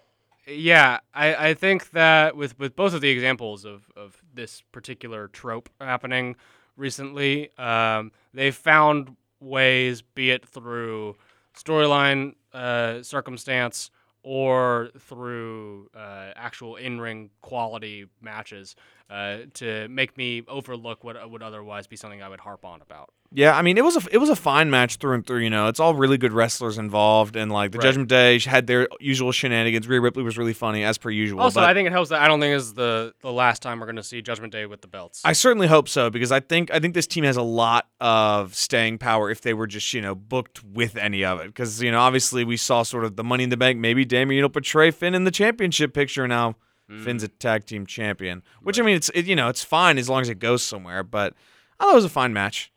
yeah, 0.47 0.99
I, 1.13 1.49
I 1.49 1.53
think 1.53 1.91
that 1.91 2.35
with, 2.35 2.57
with 2.59 2.75
both 2.75 2.93
of 2.93 3.01
the 3.01 3.09
examples 3.09 3.65
of, 3.65 3.89
of 3.95 4.21
this 4.33 4.61
particular 4.71 5.27
trope 5.27 5.69
happening 5.81 6.35
recently, 6.77 7.49
um, 7.57 8.11
they've 8.33 8.55
found 8.55 9.15
ways, 9.39 10.01
be 10.01 10.31
it 10.31 10.47
through 10.47 11.15
storyline 11.55 12.35
uh, 12.53 13.01
circumstance 13.01 13.89
or 14.25 14.89
through 14.97 15.87
uh, 15.95 16.31
actual 16.35 16.77
in-ring 16.77 17.29
quality 17.43 18.07
matches, 18.21 18.75
uh, 19.11 19.37
to 19.53 19.87
make 19.87 20.17
me 20.17 20.41
overlook 20.47 21.03
what 21.03 21.29
would 21.29 21.43
otherwise 21.43 21.85
be 21.85 21.95
something 21.95 22.23
I 22.23 22.29
would 22.29 22.39
harp 22.39 22.65
on 22.65 22.81
about. 22.81 23.11
Yeah, 23.35 23.57
I 23.57 23.61
mean 23.63 23.77
it 23.77 23.83
was 23.83 23.97
a 23.97 24.01
it 24.13 24.17
was 24.17 24.29
a 24.29 24.35
fine 24.35 24.69
match 24.69 24.95
through 24.95 25.13
and 25.15 25.27
through. 25.27 25.39
You 25.39 25.49
know, 25.49 25.67
it's 25.67 25.79
all 25.79 25.93
really 25.93 26.17
good 26.17 26.31
wrestlers 26.31 26.77
involved, 26.77 27.35
and 27.35 27.51
like 27.51 27.71
the 27.71 27.79
Right. 27.79 27.83
Judgment 27.83 28.07
Day 28.07 28.39
had 28.39 28.65
their 28.65 28.87
usual 29.01 29.33
shenanigans. 29.33 29.89
Rhea 29.89 29.99
Ripley 29.99 30.23
was 30.23 30.37
really 30.37 30.53
funny 30.53 30.85
as 30.85 30.97
per 30.97 31.09
usual. 31.09 31.41
Also, 31.41 31.59
I 31.59 31.73
think 31.73 31.85
it 31.85 31.91
helps 31.91 32.11
that 32.11 32.21
I 32.21 32.29
don't 32.29 32.39
think 32.39 32.55
this 32.55 32.63
is 32.63 32.73
the 32.75 33.13
the 33.21 33.33
last 33.33 33.61
time 33.61 33.81
we're 33.81 33.87
going 33.87 33.97
to 33.97 34.03
see 34.03 34.21
Judgment 34.21 34.53
Day 34.53 34.65
with 34.65 34.81
the 34.81 34.87
belts. 34.87 35.21
I 35.25 35.33
certainly 35.33 35.67
hope 35.67 35.89
so 35.89 36.09
because 36.09 36.31
I 36.31 36.39
think 36.39 36.71
I 36.71 36.79
think 36.79 36.93
this 36.93 37.07
team 37.07 37.25
has 37.25 37.35
a 37.35 37.41
lot 37.41 37.87
of 37.99 38.55
staying 38.55 38.99
power 38.99 39.29
if 39.29 39.41
they 39.41 39.53
were 39.53 39.67
just 39.67 39.93
you 39.93 40.01
know 40.01 40.15
booked 40.15 40.63
with 40.63 40.95
any 40.95 41.25
of 41.25 41.41
it. 41.41 41.47
Because 41.47 41.83
you 41.83 41.91
know 41.91 41.99
obviously 41.99 42.45
we 42.45 42.55
saw 42.55 42.83
sort 42.83 43.03
of 43.03 43.17
the 43.17 43.23
Money 43.23 43.43
in 43.43 43.49
the 43.49 43.57
Bank. 43.57 43.77
Maybe 43.79 44.05
Damian 44.05 44.43
will 44.43 44.49
portray 44.49 44.91
Finn 44.91 45.13
in 45.13 45.25
the 45.25 45.31
championship 45.31 45.93
picture 45.93 46.25
now. 46.25 46.55
Hmm. 46.89 47.03
Finn's 47.03 47.23
a 47.23 47.27
tag 47.27 47.65
team 47.65 47.85
champion, 47.85 48.43
which 48.61 48.79
I 48.79 48.83
mean 48.83 48.95
it's 48.95 49.09
it, 49.09 49.25
you 49.25 49.35
know 49.35 49.49
it's 49.49 49.63
fine 49.63 49.97
as 49.97 50.07
long 50.07 50.21
as 50.21 50.29
it 50.29 50.39
goes 50.39 50.63
somewhere. 50.63 51.03
But 51.03 51.33
I 51.79 51.83
thought 51.83 51.91
it 51.91 51.95
was 51.95 52.05
a 52.05 52.09
fine 52.09 52.31
match. 52.31 52.71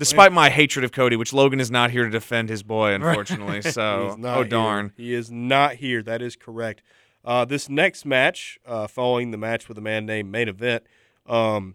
Despite 0.00 0.32
my 0.32 0.50
hatred 0.50 0.84
of 0.84 0.92
Cody, 0.92 1.14
which 1.14 1.32
Logan 1.32 1.60
is 1.60 1.70
not 1.70 1.90
here 1.90 2.04
to 2.04 2.10
defend 2.10 2.48
his 2.48 2.62
boy, 2.62 2.92
unfortunately. 2.94 3.60
So, 3.70 4.16
oh 4.24 4.34
here. 4.36 4.44
darn. 4.44 4.92
He 4.96 5.14
is 5.14 5.30
not 5.30 5.74
here. 5.74 6.02
That 6.02 6.22
is 6.22 6.34
correct. 6.34 6.82
Uh, 7.24 7.44
this 7.44 7.68
next 7.68 8.04
match, 8.06 8.58
uh, 8.66 8.86
following 8.86 9.30
the 9.30 9.36
match 9.36 9.68
with 9.68 9.76
a 9.78 9.82
man 9.82 10.06
named 10.06 10.32
Main 10.32 10.48
Event, 10.48 10.82
um, 11.26 11.74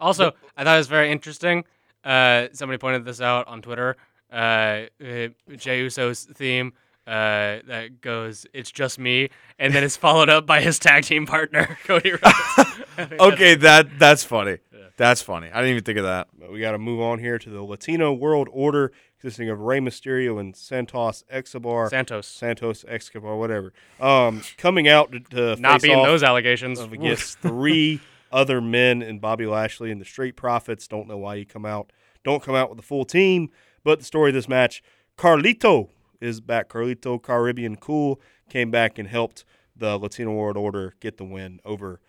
Also, 0.00 0.32
I 0.56 0.64
thought 0.64 0.74
it 0.74 0.78
was 0.78 0.88
very 0.88 1.12
interesting. 1.12 1.64
Uh, 2.02 2.48
somebody 2.52 2.78
pointed 2.78 3.04
this 3.04 3.20
out 3.20 3.46
on 3.48 3.60
Twitter. 3.62 3.96
Uh, 4.32 4.86
uh, 5.00 5.28
Jey 5.56 5.80
Uso's 5.82 6.24
theme 6.24 6.72
uh, 7.06 7.60
that 7.66 8.00
goes, 8.00 8.46
"It's 8.52 8.70
just 8.72 8.98
me," 8.98 9.28
and 9.58 9.72
then 9.74 9.84
it's 9.84 9.96
followed 9.96 10.28
up 10.28 10.46
by 10.46 10.60
his 10.60 10.78
tag 10.78 11.04
team 11.04 11.26
partner 11.26 11.78
Cody 11.84 12.12
Rhodes. 12.12 12.80
Okay, 13.20 13.54
that 13.56 13.98
that's 13.98 14.24
funny. 14.24 14.56
That's 14.96 15.20
funny. 15.20 15.48
I 15.48 15.56
didn't 15.56 15.70
even 15.70 15.84
think 15.84 15.98
of 15.98 16.04
that. 16.04 16.28
But 16.38 16.50
we 16.50 16.60
got 16.60 16.72
to 16.72 16.78
move 16.78 17.00
on 17.00 17.18
here 17.18 17.38
to 17.38 17.50
the 17.50 17.62
Latino 17.62 18.12
World 18.12 18.48
Order, 18.50 18.92
consisting 19.20 19.50
of 19.50 19.60
Rey 19.60 19.78
Mysterio 19.78 20.40
and 20.40 20.56
Santos 20.56 21.22
Escobar. 21.28 21.90
Santos 21.90 22.26
Santos 22.26 22.84
Escobar, 22.88 23.36
whatever. 23.36 23.72
Um, 24.00 24.42
coming 24.56 24.88
out 24.88 25.12
to, 25.12 25.20
to 25.20 25.56
not 25.60 25.80
face 25.80 25.88
being 25.88 25.98
off 25.98 26.06
those 26.06 26.22
allegations. 26.22 26.78
of 26.78 26.92
against 26.92 27.38
three 27.40 28.00
other 28.32 28.60
men 28.60 29.02
and 29.02 29.20
Bobby 29.20 29.46
Lashley 29.46 29.90
and 29.90 30.00
the 30.00 30.06
Street 30.06 30.34
Profits. 30.34 30.88
Don't 30.88 31.08
know 31.08 31.18
why 31.18 31.34
you 31.34 31.44
come 31.44 31.66
out. 31.66 31.92
Don't 32.24 32.42
come 32.42 32.54
out 32.54 32.70
with 32.70 32.78
the 32.78 32.82
full 32.82 33.04
team. 33.04 33.50
But 33.84 33.98
the 33.98 34.04
story 34.04 34.30
of 34.30 34.34
this 34.34 34.48
match, 34.48 34.82
Carlito 35.16 35.90
is 36.20 36.40
back. 36.40 36.68
Carlito 36.68 37.22
Caribbean 37.22 37.76
Cool 37.76 38.20
came 38.48 38.70
back 38.70 38.98
and 38.98 39.08
helped 39.08 39.44
the 39.76 39.98
Latino 39.98 40.32
World 40.32 40.56
Order 40.56 40.94
get 41.00 41.18
the 41.18 41.24
win 41.24 41.60
over 41.64 42.00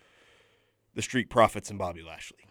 the 0.94 1.02
Street 1.02 1.28
Profits 1.28 1.70
and 1.70 1.78
Bobby 1.78 2.02
Lashley. 2.02 2.47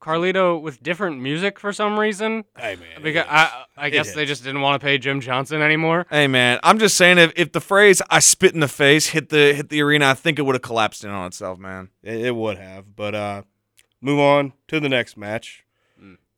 Carlito 0.00 0.60
with 0.60 0.82
different 0.82 1.20
music 1.20 1.58
for 1.58 1.72
some 1.72 1.98
reason. 1.98 2.44
Hey 2.56 2.76
man, 2.76 3.02
Because 3.02 3.26
I, 3.28 3.64
I 3.76 3.90
guess 3.90 4.14
they 4.14 4.24
just 4.24 4.42
didn't 4.44 4.62
want 4.62 4.80
to 4.80 4.84
pay 4.84 4.98
Jim 4.98 5.20
Johnston 5.20 5.62
anymore. 5.62 6.06
Hey 6.10 6.26
man, 6.26 6.58
I'm 6.62 6.78
just 6.78 6.96
saying 6.96 7.18
if, 7.18 7.32
if 7.36 7.52
the 7.52 7.60
phrase 7.60 8.00
"I 8.10 8.18
spit 8.20 8.54
in 8.54 8.60
the 8.60 8.68
face" 8.68 9.08
hit 9.08 9.28
the 9.28 9.52
hit 9.54 9.68
the 9.68 9.82
arena, 9.82 10.08
I 10.08 10.14
think 10.14 10.38
it 10.38 10.42
would 10.42 10.54
have 10.54 10.62
collapsed 10.62 11.04
in 11.04 11.10
on 11.10 11.26
itself, 11.26 11.58
man. 11.58 11.90
It, 12.02 12.26
it 12.26 12.36
would 12.36 12.58
have, 12.58 12.96
but 12.96 13.14
uh, 13.14 13.42
move 14.00 14.18
on 14.18 14.52
to 14.68 14.80
the 14.80 14.88
next 14.88 15.16
match. 15.16 15.64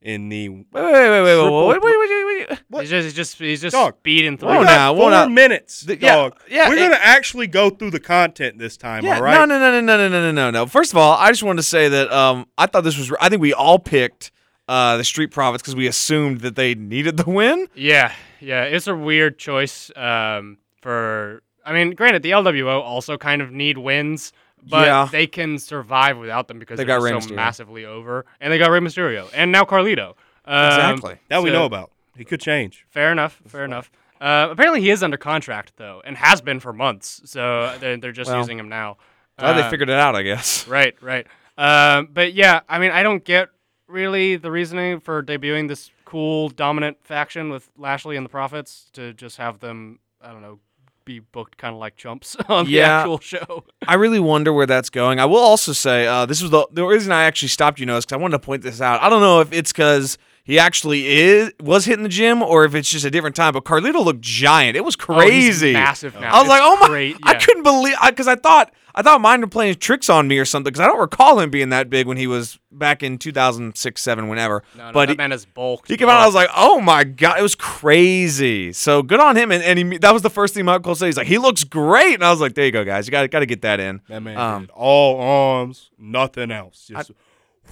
In 0.02 0.28
the 0.28 0.49
Wait, 0.49 0.66
wait, 0.73 0.82
wait, 0.82 0.92
wait, 0.92 1.23
wait, 1.23 1.35
Triple 1.35 1.66
wait, 1.68 1.82
wait, 1.82 1.99
wait, 1.99 2.09
wait, 2.26 2.49
wait. 2.50 2.59
What? 2.68 2.80
He's 2.82 2.90
just, 2.90 3.04
he's 3.04 3.14
just, 3.14 3.38
he's 3.38 3.61
just 3.62 3.73
Dog. 3.75 3.97
speeding 4.00 4.37
through. 4.37 4.49
Whoa, 4.49 4.59
We 4.61 4.64
now, 4.64 4.92
got 4.92 4.97
whoa, 4.97 5.00
four 5.02 5.11
now. 5.11 5.26
minutes, 5.28 5.82
The- 5.82 5.99
yeah, 5.99 6.14
dog. 6.16 6.37
yeah, 6.49 6.68
We're 6.68 6.76
it- 6.76 6.80
gonna 6.80 6.99
actually 7.00 7.47
go 7.47 7.71
through 7.71 7.90
the 7.92 8.00
content 8.00 8.59
this 8.59 8.76
time, 8.76 9.04
Yeah, 9.04 9.16
all 9.16 9.23
right? 9.23 9.35
no, 9.35 9.44
no, 9.47 9.59
no, 9.59 9.80
no, 9.80 9.80
no, 9.80 9.97
no, 9.97 10.09
no, 10.09 10.21
no, 10.21 10.32
no, 10.32 10.50
no. 10.50 10.66
First 10.66 10.92
of 10.92 10.99
all, 10.99 11.16
I 11.16 11.28
just 11.30 11.42
wanted 11.42 11.59
to 11.62 11.68
say 11.68 11.88
that 11.88 12.12
um, 12.12 12.47
I 12.59 12.66
thought 12.66 12.82
this 12.85 12.99
was. 12.99 13.12
I 13.21 13.28
think 13.28 13.40
we 13.40 13.52
all 13.54 13.78
picked 13.78 14.30
uh, 14.68 14.97
the 14.97 15.04
Street 15.04 15.30
Profits 15.30 15.62
because 15.62 15.76
we 15.76 15.87
assumed 15.87 16.40
that 16.40 16.56
they 16.56 16.75
needed 16.75 17.16
the 17.16 17.28
win. 17.30 17.68
Yeah, 17.75 18.12
yeah, 18.40 18.64
it's 18.64 18.87
a 18.87 18.94
weird 18.94 19.38
choice. 19.38 19.90
Um, 19.97 20.59
for 20.80 21.42
I 21.64 21.73
mean, 21.73 21.92
granted, 21.92 22.23
the 22.23 22.30
LWO 22.32 22.80
also 22.82 23.16
kind 23.16 23.40
of 23.42 23.52
need 23.52 23.78
wins, 23.78 24.32
but 24.69 24.87
Yeah. 24.87 25.09
they 25.11 25.26
can 25.26 25.59
survive 25.59 26.19
without 26.19 26.49
them 26.49 26.59
because 26.59 26.76
They 26.78 26.85
they 26.85 26.88
got 26.88 27.02
so 27.02 27.19
Mysterio. 27.31 27.35
massively 27.37 27.85
over, 27.85 28.25
and 28.40 28.52
they 28.52 28.59
got 28.59 28.71
Rey 28.71 28.81
Mysterio, 28.81 29.28
and 29.35 29.50
now 29.52 29.64
Carlito. 29.64 30.14
Um, 30.45 30.66
Exactly. 30.66 31.19
That 31.28 31.42
we 31.42 31.50
know 31.50 31.64
about. 31.64 31.90
He 32.16 32.25
could 32.25 32.40
change. 32.40 32.85
Fair 32.90 33.11
enough. 33.12 33.40
Fair 33.47 33.64
enough. 33.64 33.90
Uh, 34.21 34.49
apparently, 34.50 34.81
he 34.81 34.90
is 34.90 35.02
under 35.02 35.16
contract 35.16 35.73
though, 35.76 36.00
and 36.04 36.16
has 36.16 36.40
been 36.40 36.61
for 36.61 36.73
months. 36.73 37.23
So 37.25 37.76
they're, 37.81 37.97
they're 37.97 38.12
just 38.12 38.31
Well, 38.31 38.38
using 38.40 38.59
him 38.59 38.69
now. 38.69 38.97
Glad 39.38 39.59
Uh, 39.59 39.62
they 39.62 39.71
figured 39.71 39.88
it 39.88 39.99
out, 39.99 40.14
I 40.14 40.23
guess. 40.23 40.66
Right, 40.69 40.95
right. 41.02 41.26
Um, 41.59 42.09
but 42.12 42.33
yeah, 42.35 42.61
I 42.69 42.78
mean, 42.78 42.90
I 42.92 43.02
don't 43.02 43.25
get 43.25 43.49
really 43.88 44.37
the 44.37 44.50
reasoning 44.50 45.00
for 45.00 45.23
debuting 45.23 45.69
this 45.69 45.90
cool 46.04 46.49
dominant 46.50 46.99
faction 47.02 47.50
with 47.50 47.69
Lashley 47.76 48.16
and 48.16 48.25
the 48.25 48.31
Profits 48.31 48.90
to 48.92 49.12
just 49.14 49.37
have 49.38 49.59
them, 49.61 49.99
I 50.21 50.33
don't 50.33 50.42
know, 50.42 50.61
be 51.04 51.18
booked 51.21 51.56
kind 51.59 51.75
of 51.75 51.80
like 51.80 51.97
chumps 51.97 52.37
on 52.49 52.66
the 52.66 52.73
Yeah. 52.73 52.99
actual 53.00 53.18
show. 53.21 53.64
I 53.88 53.94
really 53.94 54.21
wonder 54.21 54.52
where 54.52 54.66
that's 54.66 54.90
going. 54.90 55.18
I 55.21 55.25
will 55.26 55.38
also 55.38 55.73
say 55.73 56.06
uh, 56.06 56.26
this 56.26 56.40
was 56.42 56.50
the 56.50 56.66
the 56.73 56.85
reason 56.85 57.12
I 57.12 57.25
actually 57.25 57.49
stopped 57.49 57.80
you, 57.80 57.87
notice 57.87 58.04
because 58.04 58.14
I 58.14 58.21
wanted 58.21 58.38
to 58.38 58.44
point 58.47 58.62
this 58.62 58.80
out. 58.80 59.02
I 59.02 59.09
don't 59.09 59.21
know 59.21 59.40
if 59.40 59.52
it's 59.52 59.73
because 59.73 60.18
he 60.44 60.59
actually 60.59 61.06
is 61.06 61.52
was 61.61 61.85
hitting 61.85 62.02
the 62.02 62.09
gym 62.09 62.42
or 62.42 62.64
if 62.64 62.75
it's 62.75 62.90
just 62.90 63.04
a 63.04 63.11
different 63.11 63.37
time. 63.37 63.52
But 63.52 63.64
Carlito 63.64 64.04
looked 64.04 64.21
giant. 64.23 64.76
It 64.76 64.85
was 64.85 64.97
Oh, 65.00 65.04
crazy. 65.14 65.73
massive 65.73 66.14
now. 66.21 66.30
I 66.32 66.32
was 66.35 66.42
It's 66.42 66.49
like, 66.50 66.61
oh 66.62 66.76
my! 66.80 66.88
great, 66.88 67.16
I 67.23 67.35
couldn't 67.35 67.62
believe 67.62 67.94
because 68.06 68.26
I, 68.28 68.37
thought 68.37 68.73
I 68.94 69.02
thought 69.02 69.20
mine 69.20 69.40
were 69.40 69.46
playing 69.46 69.76
tricks 69.76 70.11
on 70.11 70.28
me 70.28 70.38
or 70.38 70.44
something 70.44 70.72
because 70.72 70.80
I 70.80 70.87
don't 70.87 71.00
recall 71.00 71.40
him 71.40 71.50
being 71.50 71.70
that 71.70 71.88
big 71.88 72.06
when 72.06 72.16
he 72.16 72.26
was 72.26 72.58
back 72.70 73.02
in 73.02 73.18
2006, 73.18 74.02
seven, 74.02 74.28
whenever. 74.28 74.62
No, 74.76 74.87
no, 74.87 74.92
but 74.92 75.06
that 75.06 75.12
he, 75.12 75.16
man 75.16 75.32
is 75.32 75.46
bulked. 75.46 75.88
he 75.88 75.96
came 75.96 76.08
out. 76.08 76.20
I 76.20 76.26
was 76.26 76.34
like, 76.34 76.50
"Oh 76.54 76.80
my 76.80 77.04
god, 77.04 77.38
it 77.38 77.42
was 77.42 77.54
crazy." 77.54 78.72
So 78.72 79.02
good 79.02 79.20
on 79.20 79.37
him. 79.37 79.50
And, 79.50 79.62
and 79.62 79.78
he, 79.78 79.99
that 79.99 80.12
was 80.12 80.22
the 80.22 80.30
first 80.30 80.54
thing 80.54 80.64
Michael 80.64 80.94
said. 80.94 81.06
He's 81.06 81.16
like, 81.16 81.26
"He 81.26 81.38
looks 81.38 81.64
great," 81.64 82.14
and 82.14 82.25
I 82.25 82.30
was 82.30 82.40
like, 82.40 82.54
"There 82.54 82.64
you 82.66 82.72
go, 82.72 82.84
guys. 82.84 83.06
You 83.06 83.12
got 83.12 83.30
got 83.30 83.40
to 83.40 83.46
get 83.46 83.62
that 83.62 83.80
in." 83.80 84.00
That 84.08 84.22
man 84.22 84.37
Um, 84.37 84.68
all 84.75 85.20
arms, 85.20 85.90
nothing 85.99 86.50
else. 86.50 86.88
Just 86.88 87.12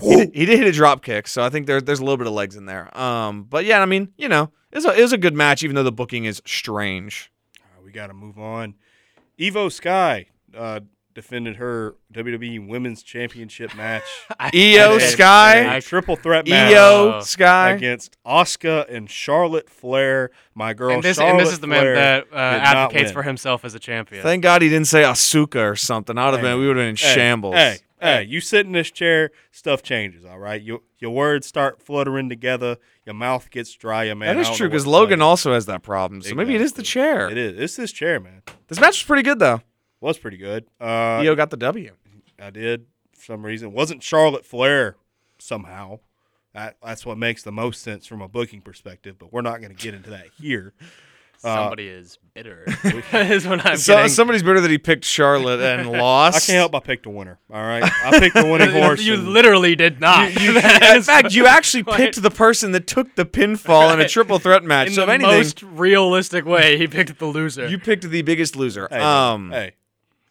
he, 0.01 0.17
did, 0.17 0.35
he 0.35 0.47
did 0.47 0.59
hit 0.59 0.69
a 0.69 0.73
drop 0.73 1.03
kick, 1.03 1.29
so 1.29 1.43
I 1.43 1.51
think 1.51 1.67
there, 1.67 1.81
there's 1.81 2.01
a 2.01 2.05
little 2.05 2.17
bit 2.17 2.27
of 2.27 2.33
legs 2.33 2.57
in 2.57 2.67
there. 2.67 2.97
Um, 2.99 3.45
but 3.45 3.65
yeah, 3.65 3.81
I 3.83 3.87
mean, 3.87 4.13
you 4.17 4.29
know, 4.29 4.51
it 4.73 4.77
was 4.77 4.87
a, 4.87 4.99
it 4.99 5.03
was 5.03 5.13
a 5.13 5.19
good 5.19 5.35
match, 5.35 5.63
even 5.63 5.77
though 5.77 5.83
the 5.83 5.93
booking 5.93 6.25
is 6.25 6.41
strange. 6.47 7.31
All 7.59 7.67
right, 7.77 7.85
we 7.85 7.93
got 7.93 8.07
to 8.07 8.15
move 8.15 8.39
on. 8.39 8.75
Io 9.41 9.69
Sky 9.69 10.27
uh, 10.57 10.81
defended 11.15 11.57
her 11.57 11.97
WWE 12.13 12.67
Women's 12.69 13.03
Championship 13.03 13.75
match. 13.75 14.03
Io 14.41 14.93
And- 14.95 15.03
Sky, 15.03 15.77
a 15.77 15.81
triple 15.83 16.17
threat 16.17 16.47
match 16.49 16.73
Io. 16.75 17.21
Sky. 17.21 17.73
against 17.73 18.17
Asuka 18.25 18.87
and 18.89 19.11
Charlotte 19.11 19.69
Flair. 19.69 20.31
My 20.55 20.73
girl, 20.75 20.95
and 20.95 21.03
this, 21.03 21.17
Charlotte 21.17 21.33
and 21.33 21.41
this 21.41 21.53
is 21.53 21.61
the 21.61 21.67
man 21.67 21.81
Flair 21.83 21.95
that 21.95 22.27
uh, 22.33 22.37
advocates 22.37 23.11
for 23.13 23.23
himself 23.23 23.65
as 23.65 23.75
a 23.75 23.79
champion. 23.79 24.23
Thank 24.23 24.43
God 24.43 24.63
he 24.63 24.69
didn't 24.69 24.87
say 24.89 25.03
Asuka 25.03 25.71
or 25.71 25.77
something. 25.77 26.17
I 26.19 26.27
would 26.27 26.35
have 26.35 26.41
Hey, 26.41 26.53
been, 26.53 26.61
we 26.61 26.67
would 26.69 26.77
have 26.77 26.83
been 26.83 26.91
in 26.91 26.97
Hey, 26.97 27.15
shambles. 27.15 27.55
Hey, 27.55 27.79
hey, 28.01 28.23
you 28.25 28.41
sit 28.41 28.67
in 28.67 28.73
this 28.73 28.91
chair, 28.91 29.31
stuff 29.51 29.83
changes. 29.83 30.25
All 30.25 30.39
right, 30.39 30.61
your 30.63 30.81
your 30.99 31.11
words 31.13 31.47
start 31.47 31.83
fluttering 31.83 32.29
together. 32.29 32.77
Your 33.07 33.15
mouth 33.15 33.51
gets 33.51 33.73
dry. 33.75 34.05
Your 34.05 34.15
man. 34.17 34.37
that 34.37 34.47
I 34.47 34.55
true 34.55 34.69
because 34.69 34.87
Logan 34.87 35.21
you. 35.21 35.25
also 35.25 35.55
has 35.55 35.67
that 35.67 35.83
problem. 35.83 36.21
So 36.23 36.35
maybe 36.35 36.55
it 36.55 36.61
is 36.61 36.75
the 36.75 36.83
chair. 36.83 37.29
It 37.31 37.39
is. 37.39 37.59
It's 37.59 37.77
this 37.77 37.91
chair, 37.93 38.21
man. 38.21 38.43
This 38.69 38.79
match 38.79 39.01
was 39.01 39.05
pretty 39.05 39.23
good 39.23 39.39
though. 39.39 39.63
Was 40.01 40.19
pretty 40.19 40.37
good. 40.39 40.65
Uh, 40.81 41.21
Io 41.25 41.35
got 41.35 41.51
the 41.51 41.57
W. 41.59 41.93
I 42.39 42.51
did 42.51 42.87
for 43.15 43.25
some 43.25 43.45
reason. 43.45 43.73
Wasn't 43.73 44.03
Charlotte 44.03 44.45
Flair 44.47 44.97
somehow? 45.39 46.01
That, 46.55 46.77
that's 46.83 47.05
what 47.07 47.19
makes 47.19 47.43
the 47.43 47.53
most 47.53 47.83
sense 47.83 48.07
from 48.07 48.23
a 48.23 48.29
booking 48.29 48.61
perspective. 48.63 49.17
But 49.19 49.33
we're 49.33 49.43
not 49.43 49.61
going 49.61 49.75
to 49.77 49.81
get 49.83 49.95
into 49.95 50.11
that 50.11 50.27
here. 50.41 50.73
Uh, 51.43 51.55
Somebody 51.57 51.89
is 51.89 52.19
bitter. 52.35 52.65
is 53.15 53.47
what 53.47 53.65
I'm 53.65 53.79
So, 53.79 53.95
getting. 53.95 54.11
somebody's 54.11 54.43
bitter 54.43 54.61
that 54.61 54.71
he 54.71 54.77
picked 54.77 55.07
Charlotte 55.07 55.59
and 55.63 55.91
lost. 55.99 56.37
I 56.37 56.41
can't 56.53 56.59
help 56.59 56.73
but 56.73 56.85
pick 56.85 57.03
the 57.03 57.09
winner. 57.09 57.39
All 57.51 57.63
right, 57.63 57.83
I 57.83 58.19
picked 58.19 58.35
the 58.35 58.45
winning 58.45 58.69
horse. 58.71 59.01
you 59.03 59.17
literally 59.17 59.75
did 59.75 60.01
not. 60.01 60.29
in 60.39 61.03
fact, 61.03 61.33
you 61.35 61.47
actually 61.47 61.85
picked 61.85 62.21
the 62.21 62.31
person 62.31 62.73
that 62.73 62.87
took 62.87 63.15
the 63.15 63.25
pinfall 63.25 63.91
in 63.95 64.01
a 64.03 64.07
triple 64.07 64.39
threat 64.39 64.65
match. 64.65 64.89
in 64.89 64.93
so 64.93 65.07
the 65.07 65.13
anything, 65.13 65.35
most 65.35 65.63
realistic 65.63 66.45
way, 66.45 66.77
he 66.77 66.87
picked 66.87 67.19
the 67.19 67.25
loser. 67.25 67.67
you 67.69 67.79
picked 67.79 68.11
the 68.11 68.21
biggest 68.21 68.55
loser. 68.55 68.87
Hey, 68.91 68.99
um, 69.01 69.51
hey, 69.51 69.73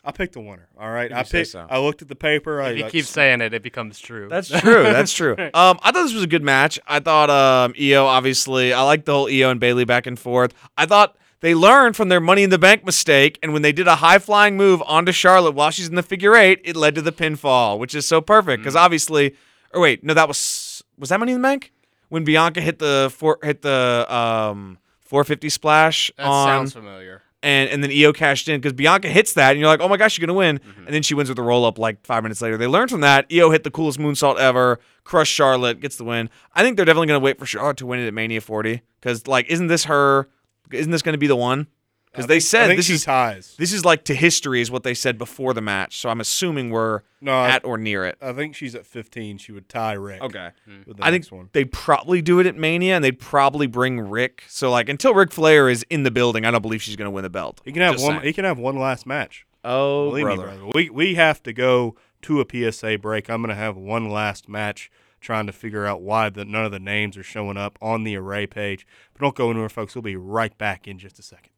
I 0.03 0.11
picked 0.11 0.33
the 0.33 0.39
winner. 0.39 0.67
All 0.79 0.89
right, 0.89 1.11
I 1.11 1.23
picked. 1.23 1.49
so. 1.49 1.67
I 1.69 1.79
looked 1.79 2.01
at 2.01 2.07
the 2.07 2.15
paper. 2.15 2.61
I 2.61 2.69
if 2.69 2.77
you 2.77 2.83
like, 2.83 2.91
keep 2.91 3.05
saying 3.05 3.41
it, 3.41 3.53
it 3.53 3.61
becomes 3.61 3.99
true. 3.99 4.27
That's 4.29 4.47
true. 4.47 4.83
That's 4.83 5.13
true. 5.13 5.35
Um, 5.53 5.79
I 5.81 5.91
thought 5.91 6.03
this 6.03 6.13
was 6.13 6.23
a 6.23 6.27
good 6.27 6.43
match. 6.43 6.79
I 6.87 6.99
thought 6.99 7.29
um, 7.29 7.73
Io 7.79 8.05
obviously. 8.05 8.71
I 8.71 8.81
like 8.83 9.05
the 9.05 9.13
whole 9.13 9.29
Io 9.29 9.49
and 9.49 9.59
Bayley 9.59 9.83
back 9.83 10.07
and 10.07 10.17
forth. 10.17 10.53
I 10.77 10.85
thought 10.85 11.17
they 11.41 11.53
learned 11.53 11.95
from 11.95 12.09
their 12.09 12.19
Money 12.19 12.43
in 12.43 12.49
the 12.49 12.59
Bank 12.59 12.85
mistake, 12.85 13.39
and 13.43 13.51
when 13.51 13.61
they 13.61 13.71
did 13.71 13.87
a 13.87 13.95
high 13.95 14.19
flying 14.19 14.57
move 14.57 14.81
onto 14.85 15.11
Charlotte 15.11 15.53
while 15.55 15.71
she's 15.71 15.89
in 15.89 15.95
the 15.95 16.03
figure 16.03 16.35
eight, 16.35 16.61
it 16.63 16.75
led 16.75 16.95
to 16.95 17.01
the 17.01 17.11
pinfall, 17.11 17.77
which 17.79 17.93
is 17.95 18.05
so 18.05 18.21
perfect 18.21 18.61
because 18.61 18.75
obviously. 18.75 19.35
Or 19.73 19.81
wait, 19.81 20.03
no, 20.03 20.13
that 20.13 20.27
was 20.27 20.83
was 20.97 21.09
that 21.09 21.19
Money 21.19 21.33
in 21.33 21.41
the 21.41 21.45
Bank 21.45 21.71
when 22.09 22.23
Bianca 22.23 22.61
hit 22.61 22.79
the 22.79 23.11
four 23.15 23.37
hit 23.43 23.61
the 23.61 24.05
um 24.09 24.77
450 25.01 25.49
splash 25.49 26.11
that 26.17 26.25
on 26.25 26.47
sounds 26.47 26.73
familiar. 26.73 27.23
And 27.41 27.69
and 27.69 27.83
then 27.83 27.91
Io 27.91 28.11
cashed 28.11 28.47
in 28.47 28.59
because 28.59 28.73
Bianca 28.73 29.07
hits 29.07 29.33
that, 29.33 29.51
and 29.51 29.59
you're 29.59 29.67
like, 29.67 29.81
oh 29.81 29.87
my 29.87 29.97
gosh, 29.97 30.17
you're 30.17 30.25
gonna 30.25 30.37
win, 30.37 30.59
mm-hmm. 30.59 30.85
and 30.85 30.93
then 30.93 31.01
she 31.01 31.13
wins 31.13 31.29
with 31.29 31.39
a 31.39 31.43
roll 31.43 31.65
up 31.65 31.77
like 31.77 32.05
five 32.05 32.23
minutes 32.23 32.41
later. 32.41 32.57
They 32.57 32.67
learned 32.67 32.91
from 32.91 33.01
that. 33.01 33.25
Io 33.31 33.49
hit 33.49 33.63
the 33.63 33.71
coolest 33.71 33.99
moonsault 33.99 34.37
ever, 34.37 34.79
crushed 35.03 35.33
Charlotte, 35.33 35.79
gets 35.79 35.95
the 35.95 36.03
win. 36.03 36.29
I 36.53 36.63
think 36.63 36.75
they're 36.75 36.85
definitely 36.85 37.07
gonna 37.07 37.19
wait 37.19 37.39
for 37.39 37.45
Charlotte 37.45 37.77
to 37.77 37.85
win 37.85 37.99
it 37.99 38.07
at 38.07 38.13
Mania 38.13 38.41
40 38.41 38.81
because 38.99 39.27
like, 39.27 39.47
isn't 39.49 39.67
this 39.67 39.85
her? 39.85 40.27
Isn't 40.71 40.91
this 40.91 41.01
gonna 41.01 41.17
be 41.17 41.27
the 41.27 41.35
one? 41.35 41.67
Because 42.11 42.25
they 42.27 42.37
I 42.37 42.39
said 42.39 42.67
think 42.67 42.77
this 42.79 42.87
she 42.87 42.93
is 42.95 43.03
ties. 43.03 43.55
this 43.59 43.71
is 43.71 43.85
like 43.85 44.03
to 44.05 44.15
history 44.15 44.61
is 44.61 44.71
what 44.71 44.81
they 44.83 44.95
said 44.95 45.17
before 45.19 45.53
the 45.53 45.61
match. 45.61 45.99
So 45.99 46.09
I'm 46.09 46.19
assuming 46.19 46.71
we're 46.71 47.01
No, 47.21 47.33
I- 47.33 47.49
at 47.51 47.63
or 47.65 47.77
near 47.77 48.03
it. 48.05 48.17
I 48.21 48.33
think 48.33 48.55
she's 48.55 48.73
at 48.73 48.85
15. 48.85 49.37
She 49.37 49.51
would 49.51 49.69
tie 49.69 49.93
Ric. 49.93 50.19
Okay. 50.21 50.49
Hmm. 50.65 50.79
With 50.87 50.97
the 50.97 51.05
I 51.05 51.11
think 51.11 51.27
one. 51.27 51.49
they'd 51.53 51.71
probably 51.71 52.21
do 52.23 52.39
it 52.39 52.47
at 52.47 52.55
Mania, 52.55 52.95
and 52.95 53.03
they'd 53.05 53.19
probably 53.19 53.67
bring 53.67 53.99
Ric. 53.99 54.43
So 54.47 54.71
like 54.71 54.89
until 54.89 55.13
Ric 55.13 55.31
Flair 55.31 55.69
is 55.69 55.85
in 55.91 56.01
the 56.03 56.11
building, 56.11 56.45
I 56.45 56.51
don't 56.51 56.61
believe 56.63 56.81
she's 56.81 56.95
gonna 56.95 57.11
win 57.11 57.23
the 57.23 57.29
belt. 57.29 57.61
He 57.63 57.71
can 57.71 57.83
have 57.83 57.93
Just 57.93 58.05
one. 58.05 58.13
saying. 58.15 58.25
He 58.25 58.33
can 58.33 58.43
have 58.45 58.57
one 58.57 58.77
last 58.79 59.05
match. 59.05 59.45
Oh, 59.63 60.09
brother. 60.11 60.25
me, 60.47 60.57
brother. 60.57 60.71
We 60.73 60.89
we 60.89 61.15
have 61.15 61.43
to 61.43 61.53
go 61.53 61.95
to 62.23 62.41
a 62.41 62.45
PSA 62.71 62.97
break. 62.97 63.29
I'm 63.29 63.41
gonna 63.41 63.53
have 63.55 63.77
one 63.77 64.09
last 64.09 64.49
match 64.49 64.89
trying 65.21 65.45
to 65.45 65.51
figure 65.51 65.85
out 65.85 66.01
why 66.01 66.29
the, 66.29 66.45
none 66.45 66.63
of 66.63 66.71
the 66.71 66.79
names 66.79 67.17
are 67.17 67.23
showing 67.23 67.57
up 67.57 67.77
on 67.81 68.03
the 68.05 68.15
array 68.15 68.47
page. 68.47 68.87
But 69.13 69.21
don't 69.21 69.35
go 69.35 69.51
anywhere, 69.51 69.67
folks. 69.69 69.93
We'll 69.93 70.01
be 70.01 70.15
right 70.15 70.57
back 70.57 70.87
in 70.87 70.97
just 70.97 71.19
a 71.19 71.21
second. 71.21 71.51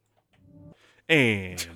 And 1.09 1.67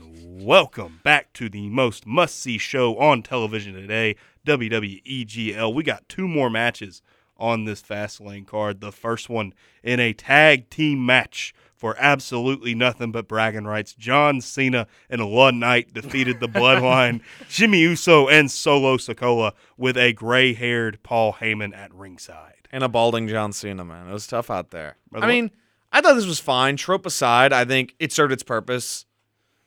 welcome 0.46 1.01
back 1.03 1.34
to 1.34 1.50
the 1.50 1.67
most 1.70 2.05
must 2.05 2.39
see 2.39 2.58
show 2.58 2.98
on 2.98 3.22
television 3.24 3.74
today, 3.74 4.15
WWEGL. 4.48 5.74
We 5.74 5.84
got 5.84 6.08
two 6.08 6.27
more 6.27 6.50
matches 6.50 7.01
on 7.38 7.65
this 7.65 7.82
fast 7.82 8.22
lane 8.22 8.46
card. 8.46 8.79
The 8.79 8.94
first 8.94 9.29
one 9.29 9.53
in 9.84 10.00
a 10.00 10.13
tag 10.13 10.70
team 10.70 11.05
match 11.05 11.53
for 11.75 11.98
absolutely 12.00 12.74
nothing 12.74 13.12
but 13.12 13.27
bragging 13.27 13.65
rights. 13.65 13.94
John 13.94 14.39
Cena 14.39 14.88
and 15.10 15.29
one 15.29 15.60
night 15.60 15.94
defeated 15.94 16.39
the 16.39 16.48
Bloodline, 16.48 17.20
Jimmy 17.50 17.79
Uso, 17.79 18.29
and 18.29 18.50
Solo 18.50 18.96
Sikoa 18.96 19.51
with 19.77 19.98
a 19.98 20.13
gray 20.13 20.53
haired 20.53 21.00
Paul 21.03 21.34
Heyman 21.34 21.75
at 21.75 21.94
ringside. 21.94 22.70
and 22.72 22.84
a 22.86 22.88
balding 22.89 23.27
John 23.27 23.51
Cena, 23.51 23.84
man. 23.84 24.08
It 24.08 24.13
was 24.13 24.27
tough 24.27 24.50
out 24.50 24.72
there. 24.72 24.96
I 25.13 25.27
mean, 25.27 25.51
I 25.91 26.00
thought 26.00 26.13
this 26.15 26.25
was 26.25 26.39
fine. 26.39 26.77
Trope 26.77 27.05
aside, 27.05 27.51
I 27.51 27.65
think 27.65 27.96
it 28.00 28.13
served 28.13 28.32
its 28.32 28.44
purpose. 28.44 29.05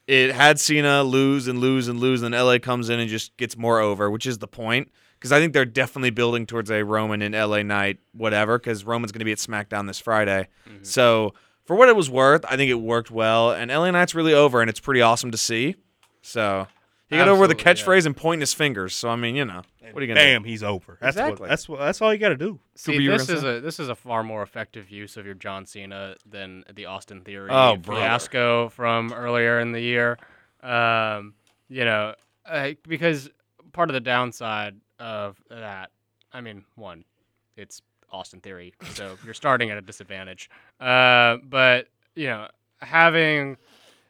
It 0.09 0.35
had 0.35 0.59
Cena 0.59 1.05
lose 1.05 1.49
and 1.49 1.59
lose 1.59 1.87
and 1.87 2.01
lose, 2.01 2.23
and 2.23 2.33
then 2.33 2.45
LA 2.45 2.59
comes 2.59 2.89
in 2.89 2.99
and 2.99 3.11
just 3.11 3.37
gets 3.37 3.59
more 3.59 3.79
over, 3.79 4.11
which 4.11 4.27
is 4.27 4.39
the 4.39 4.49
point. 4.49 4.91
Because 5.19 5.33
I 5.33 5.39
think 5.39 5.53
they're 5.53 5.67
definitely 5.67 6.11
building 6.11 6.47
towards 6.47 6.71
a 6.71 6.83
Roman 6.83 7.21
in 7.21 7.33
LA 7.33 7.63
Knight, 7.63 7.99
whatever, 8.13 8.59
because 8.59 8.85
Roman's 8.85 9.13
going 9.13 9.19
to 9.19 9.27
be 9.27 9.33
at 9.33 9.39
SmackDown 9.39 9.87
this 9.87 9.99
Friday. 9.99 10.49
Mm-hmm. 10.67 10.83
So, 10.83 11.35
for 11.67 11.77
what 11.77 11.91
it 11.91 11.97
was 11.97 12.09
worth, 12.09 12.47
I 12.47 12.57
think 12.57 12.71
it 12.71 12.75
worked 12.75 13.11
well. 13.11 13.53
And 13.53 13.71
LA 13.71 13.91
Knight's 13.91 14.15
really 14.15 14.33
over, 14.33 14.63
and 14.63 14.71
it's 14.71 14.81
pretty 14.81 15.03
awesome 15.03 15.31
to 15.31 15.37
see. 15.37 15.77
So, 16.23 16.69
he 17.09 17.17
got 17.17 17.29
over 17.29 17.47
the 17.47 17.55
Absolutely, 17.55 17.65
yeah. 17.83 17.97
catchphrase 18.01 18.07
and 18.07 18.17
pointing 18.17 18.41
his 18.41 18.53
fingers. 18.55 18.95
So, 18.95 19.09
I 19.09 19.17
mean, 19.17 19.35
you 19.37 19.45
know, 19.45 19.63
what 19.93 20.03
are 20.03 20.07
you 20.07 20.15
going 20.15 20.17
to 20.17 20.23
Bam, 20.41 20.45
he's 20.45 20.63
over. 20.63 20.99
That's 21.01 21.17
Exactly. 21.17 21.41
what. 21.43 21.49
That's 21.49 21.69
what. 21.69 21.81
That's 21.81 22.03
all 22.03 22.13
you 22.13 22.19
got 22.19 22.29
to 22.31 22.37
do. 22.37 22.61
See, 22.75 22.95
you 22.97 23.11
were 23.11 23.19
this 23.19 23.27
gonna 23.27 23.37
is 23.39 23.43
say? 23.43 23.57
a 23.57 23.61
this 23.61 23.81
is 23.81 23.89
a 23.89 23.95
far 23.95 24.23
more 24.23 24.43
effective 24.43 24.91
use 24.91 25.17
of 25.17 25.25
your 25.25 25.35
John 25.35 25.65
Cena 25.67 26.17
than 26.29 26.65
the 26.75 26.87
Austin 26.87 27.23
Theory 27.23 27.49
Oh, 27.51 27.77
brother. 27.77 28.01
fiasco 28.03 28.69
from 28.69 29.13
earlier 29.13 29.59
in 29.61 29.73
the 29.73 29.81
year. 29.81 30.19
Um, 30.63 31.35
you 31.69 31.85
know, 31.85 32.15
uh, 32.47 32.71
because 32.87 33.31
part 33.73 33.89
of 33.91 33.95
the 33.95 34.01
downside 34.01 34.77
of 34.99 35.41
that, 35.51 35.91
I 36.33 36.41
mean, 36.41 36.65
one, 36.75 37.05
it's 37.57 37.81
Austin 38.11 38.41
Theory, 38.41 38.75
so 38.95 39.17
you're 39.25 39.35
starting 39.35 39.71
at 39.71 39.79
a 39.79 39.83
disadvantage. 39.83 40.51
Uh, 40.81 41.37
but 41.45 41.89
you 42.15 42.27
know, 42.27 42.49
having 42.81 43.57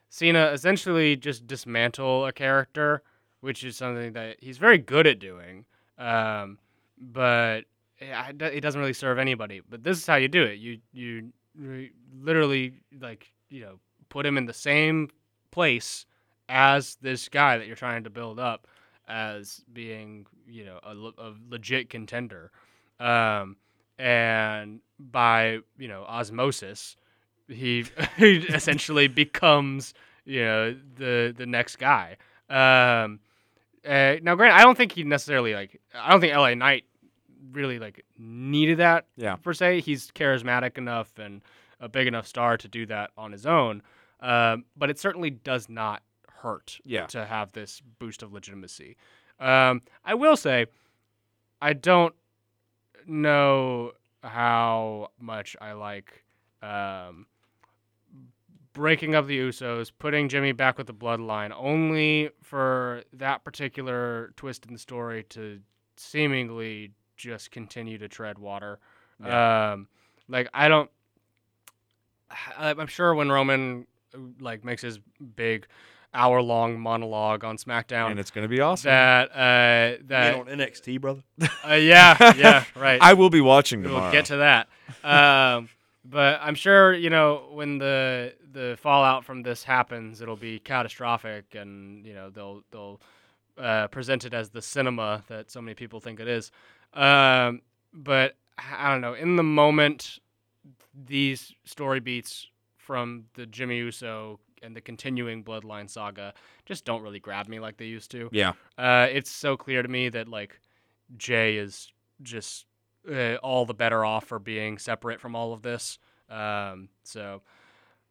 Cena 0.08 0.46
essentially 0.46 1.16
just 1.16 1.46
dismantle 1.46 2.26
a 2.26 2.32
character, 2.32 3.02
which 3.40 3.62
is 3.64 3.76
something 3.76 4.12
that 4.14 4.36
he's 4.40 4.58
very 4.58 4.78
good 4.78 5.06
at 5.06 5.18
doing. 5.18 5.64
Um, 5.98 6.58
but 6.98 7.64
it 7.98 8.42
it 8.42 8.60
doesn't 8.60 8.80
really 8.80 8.92
serve 8.92 9.18
anybody. 9.18 9.60
But 9.68 9.84
this 9.84 9.98
is 9.98 10.06
how 10.06 10.16
you 10.16 10.28
do 10.28 10.42
it. 10.42 10.58
You 10.58 10.78
you 10.92 11.32
re- 11.56 11.92
literally 12.20 12.74
like 13.00 13.32
you 13.50 13.60
know 13.60 13.78
put 14.08 14.24
him 14.24 14.38
in 14.38 14.46
the 14.46 14.52
same 14.52 15.10
place 15.50 16.06
as 16.48 16.96
this 17.02 17.28
guy 17.28 17.58
that 17.58 17.66
you're 17.66 17.76
trying 17.76 18.04
to 18.04 18.10
build 18.10 18.38
up 18.38 18.66
as 19.08 19.62
being 19.72 20.26
you 20.46 20.64
know 20.64 20.78
a, 20.82 20.94
a 21.22 21.34
legit 21.50 21.90
contender. 21.90 22.50
Um, 23.00 23.56
and 23.98 24.80
by 24.98 25.58
you 25.78 25.88
know 25.88 26.04
osmosis, 26.04 26.96
he, 27.48 27.84
he 28.16 28.36
essentially 28.38 29.08
becomes 29.08 29.94
you 30.24 30.42
know 30.44 30.76
the 30.96 31.34
the 31.36 31.46
next 31.46 31.76
guy. 31.76 32.16
Um, 32.50 33.20
uh, 33.86 34.16
now, 34.22 34.34
Grant, 34.34 34.54
I 34.54 34.62
don't 34.62 34.76
think 34.76 34.92
he 34.92 35.04
necessarily 35.04 35.54
like. 35.54 35.80
I 35.94 36.10
don't 36.10 36.20
think 36.20 36.34
LA 36.34 36.54
Knight 36.54 36.84
really 37.52 37.78
like 37.78 38.04
needed 38.18 38.78
that. 38.78 39.06
Yeah. 39.16 39.36
Per 39.36 39.52
se, 39.54 39.80
he's 39.80 40.10
charismatic 40.10 40.76
enough 40.78 41.18
and 41.18 41.42
a 41.80 41.88
big 41.88 42.06
enough 42.06 42.26
star 42.26 42.56
to 42.58 42.68
do 42.68 42.84
that 42.86 43.10
on 43.16 43.32
his 43.32 43.46
own. 43.46 43.82
Um, 44.20 44.64
but 44.76 44.90
it 44.90 44.98
certainly 44.98 45.30
does 45.30 45.68
not 45.68 46.02
hurt 46.28 46.78
Yeah. 46.84 47.06
to 47.06 47.24
have 47.24 47.52
this 47.52 47.80
boost 47.98 48.22
of 48.22 48.32
legitimacy. 48.32 48.96
Um, 49.38 49.82
I 50.04 50.14
will 50.14 50.36
say, 50.36 50.66
I 51.62 51.72
don't 51.72 52.14
know 53.06 53.92
how 54.22 55.10
much 55.20 55.56
I 55.60 55.72
like 55.72 56.24
um, 56.62 57.26
breaking 58.78 59.14
up 59.14 59.26
the 59.26 59.38
Usos, 59.38 59.90
putting 59.98 60.28
Jimmy 60.28 60.52
back 60.52 60.78
with 60.78 60.86
the 60.86 60.94
Bloodline, 60.94 61.52
only 61.54 62.30
for 62.42 63.02
that 63.12 63.44
particular 63.44 64.32
twist 64.36 64.64
in 64.66 64.72
the 64.72 64.78
story 64.78 65.24
to 65.30 65.58
seemingly 65.96 66.92
just 67.16 67.50
continue 67.50 67.98
to 67.98 68.08
tread 68.08 68.38
water. 68.38 68.78
Um, 69.22 69.88
like 70.28 70.48
I 70.54 70.68
don't. 70.68 70.88
I- 72.56 72.70
I'm 72.70 72.86
sure 72.86 73.14
when 73.14 73.30
Roman 73.30 73.86
uh, 74.14 74.18
like 74.40 74.64
makes 74.64 74.82
his 74.82 74.98
big 75.36 75.66
hour-long 76.14 76.78
monologue 76.80 77.44
on 77.44 77.56
SmackDown, 77.58 78.10
And 78.12 78.18
it's 78.20 78.30
going 78.30 78.44
to 78.44 78.48
be 78.48 78.60
awesome. 78.60 78.88
that 78.88 79.30
uh, 79.32 79.96
Get 79.98 80.08
that 80.08 80.34
on 80.36 80.46
NXT, 80.46 81.00
brother. 81.00 81.22
uh, 81.68 81.74
yeah 81.74 82.16
yeah 82.36 82.64
right. 82.76 82.98
I 83.02 83.14
will 83.14 83.28
be 83.30 83.40
watching 83.40 83.82
tomorrow. 83.82 84.04
We'll 84.04 84.12
get 84.12 84.26
to 84.26 84.36
that. 84.36 84.68
Um, 85.04 85.68
but 86.04 86.40
I'm 86.42 86.54
sure 86.54 86.94
you 86.94 87.10
know 87.10 87.48
when 87.52 87.78
the 87.78 88.34
the 88.58 88.76
fallout 88.76 89.24
from 89.24 89.42
this 89.42 89.62
happens, 89.62 90.20
it'll 90.20 90.36
be 90.36 90.58
catastrophic, 90.58 91.54
and 91.54 92.04
you 92.04 92.12
know 92.12 92.28
they'll 92.30 92.62
they'll 92.72 93.00
uh, 93.56 93.86
present 93.88 94.24
it 94.24 94.34
as 94.34 94.50
the 94.50 94.60
cinema 94.62 95.22
that 95.28 95.50
so 95.50 95.60
many 95.62 95.74
people 95.74 96.00
think 96.00 96.18
it 96.18 96.26
is. 96.26 96.50
Um, 96.92 97.62
but 97.92 98.34
I 98.58 98.90
don't 98.90 99.00
know. 99.00 99.14
In 99.14 99.36
the 99.36 99.44
moment, 99.44 100.18
these 101.06 101.54
story 101.64 102.00
beats 102.00 102.48
from 102.76 103.26
the 103.34 103.46
Jimmy 103.46 103.76
Uso 103.78 104.40
and 104.62 104.74
the 104.74 104.80
continuing 104.80 105.44
Bloodline 105.44 105.88
saga 105.88 106.34
just 106.66 106.84
don't 106.84 107.02
really 107.02 107.20
grab 107.20 107.46
me 107.46 107.60
like 107.60 107.76
they 107.76 107.84
used 107.86 108.10
to 108.10 108.28
Yeah. 108.32 108.54
uh, 108.76 109.06
it's 109.08 109.30
so 109.30 109.56
clear 109.56 109.82
to 109.82 109.88
me 109.88 110.08
that 110.08 110.26
like 110.26 110.58
Jey 111.16 111.56
is 111.58 111.92
just 112.22 112.66
uh, 113.08 113.36
all 113.36 113.66
the 113.66 113.74
better 113.74 114.04
off 114.04 114.24
for 114.24 114.40
being 114.40 114.78
separate 114.78 115.20
from 115.20 115.36
all 115.36 115.52
of 115.52 115.62
this. 115.62 115.98
Um, 116.28 116.88
so 117.04 117.42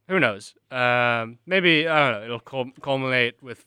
who 0.08 0.20
knows? 0.20 0.54
Um, 0.72 1.40
maybe 1.46 1.88
I 1.88 2.00
don't 2.10 2.20
know. 2.20 2.26
It'll 2.26 2.40
cul- 2.40 2.72
culminate 2.82 3.42
with 3.42 3.66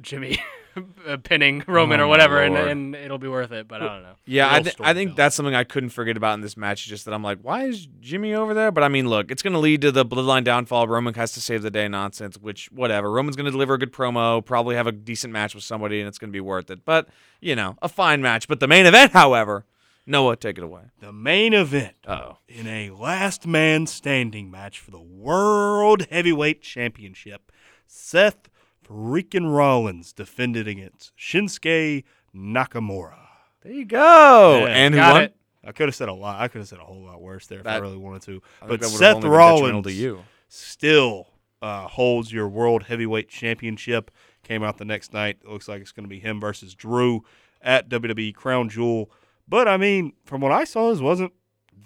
Jimmy 0.00 0.38
uh, 1.06 1.16
pinning 1.18 1.64
Roman 1.66 2.00
Oh 2.00 2.04
or 2.04 2.06
whatever, 2.06 2.42
and, 2.42 2.56
and 2.56 2.94
it'll 2.94 3.18
be 3.18 3.28
worth 3.28 3.52
it. 3.52 3.66
But 3.68 3.82
I 3.82 3.86
don't 3.86 4.02
know. 4.02 4.14
Yeah, 4.26 4.52
I, 4.52 4.60
th- 4.60 4.76
I 4.80 4.94
think 4.94 5.16
that's 5.16 5.34
something 5.34 5.54
I 5.54 5.64
couldn't 5.64 5.90
forget 5.90 6.16
about 6.16 6.34
in 6.34 6.40
this 6.40 6.56
match. 6.56 6.86
Just 6.86 7.04
that 7.06 7.14
I'm 7.14 7.22
like, 7.22 7.38
why 7.42 7.64
is 7.64 7.88
Jimmy 8.00 8.34
over 8.34 8.54
there? 8.54 8.70
But 8.70 8.84
I 8.84 8.88
mean, 8.88 9.08
look, 9.08 9.30
it's 9.30 9.42
going 9.42 9.54
to 9.54 9.58
lead 9.58 9.80
to 9.82 9.92
the 9.92 10.04
bloodline 10.04 10.44
downfall. 10.44 10.88
Roman 10.88 11.14
has 11.14 11.32
to 11.32 11.40
save 11.40 11.62
the 11.62 11.70
day 11.70 11.88
nonsense, 11.88 12.36
which, 12.36 12.70
whatever. 12.72 13.10
Roman's 13.10 13.36
going 13.36 13.46
to 13.46 13.50
deliver 13.50 13.74
a 13.74 13.78
good 13.78 13.92
promo, 13.92 14.44
probably 14.44 14.76
have 14.76 14.86
a 14.86 14.92
decent 14.92 15.32
match 15.32 15.54
with 15.54 15.64
somebody, 15.64 16.00
and 16.00 16.08
it's 16.08 16.18
going 16.18 16.30
to 16.30 16.36
be 16.36 16.40
worth 16.40 16.70
it. 16.70 16.84
But, 16.84 17.08
you 17.40 17.56
know, 17.56 17.76
a 17.82 17.88
fine 17.88 18.22
match. 18.22 18.46
But 18.48 18.60
the 18.60 18.68
main 18.68 18.86
event, 18.86 19.12
however, 19.12 19.64
Noah, 20.08 20.36
take 20.36 20.56
it 20.56 20.64
away. 20.64 20.84
The 21.00 21.12
main 21.12 21.52
event 21.52 21.94
Oh. 22.06 22.38
in 22.48 22.66
a 22.66 22.90
last 22.90 23.46
man 23.46 23.86
standing 23.86 24.50
match 24.50 24.80
for 24.80 24.90
the 24.90 25.00
World 25.00 26.06
Heavyweight 26.10 26.62
Championship, 26.62 27.52
Seth 27.86 28.48
freaking 28.88 29.54
Rollins 29.54 30.14
defended 30.14 30.66
against 30.66 31.12
Shinsuke 31.16 32.04
Nakamura. 32.34 33.18
There 33.62 33.72
you 33.72 33.84
go. 33.84 34.64
Yeah, 34.66 34.72
and 34.72 34.94
who 34.94 35.00
won? 35.00 35.22
it. 35.24 35.36
I 35.64 35.72
could 35.72 35.88
have 35.88 35.94
said 35.94 36.08
a 36.08 36.14
lot. 36.14 36.40
I 36.40 36.48
could 36.48 36.60
have 36.60 36.68
said 36.68 36.78
a 36.78 36.84
whole 36.84 37.02
lot 37.04 37.20
worse 37.20 37.46
there 37.46 37.60
if 37.60 37.66
I 37.66 37.76
really 37.76 37.98
wanted 37.98 38.22
to. 38.22 38.42
But 38.66 38.82
Seth 38.82 39.16
only 39.16 39.22
been 39.22 39.30
detrimental 39.30 39.30
Rollins 39.30 39.86
to 39.86 39.92
you. 39.92 40.24
still 40.48 41.26
uh, 41.60 41.86
holds 41.86 42.32
your 42.32 42.48
World 42.48 42.84
Heavyweight 42.84 43.28
Championship. 43.28 44.10
Came 44.42 44.62
out 44.62 44.78
the 44.78 44.84
next 44.86 45.12
night. 45.12 45.38
It 45.42 45.48
looks 45.50 45.68
like 45.68 45.82
it's 45.82 45.92
going 45.92 46.04
to 46.04 46.08
be 46.08 46.20
him 46.20 46.40
versus 46.40 46.74
Drew 46.74 47.24
at 47.60 47.90
WWE 47.90 48.34
Crown 48.34 48.70
Jewel. 48.70 49.10
But 49.48 49.66
I 49.68 49.76
mean, 49.76 50.12
from 50.24 50.40
what 50.40 50.52
I 50.52 50.64
saw, 50.64 50.90
this 50.90 51.00
wasn't 51.00 51.32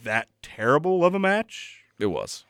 that 0.05 0.29
terrible 0.43 1.05
of 1.05 1.15
a 1.15 1.19
match. 1.19 1.81
It 1.99 2.07
was. 2.07 2.45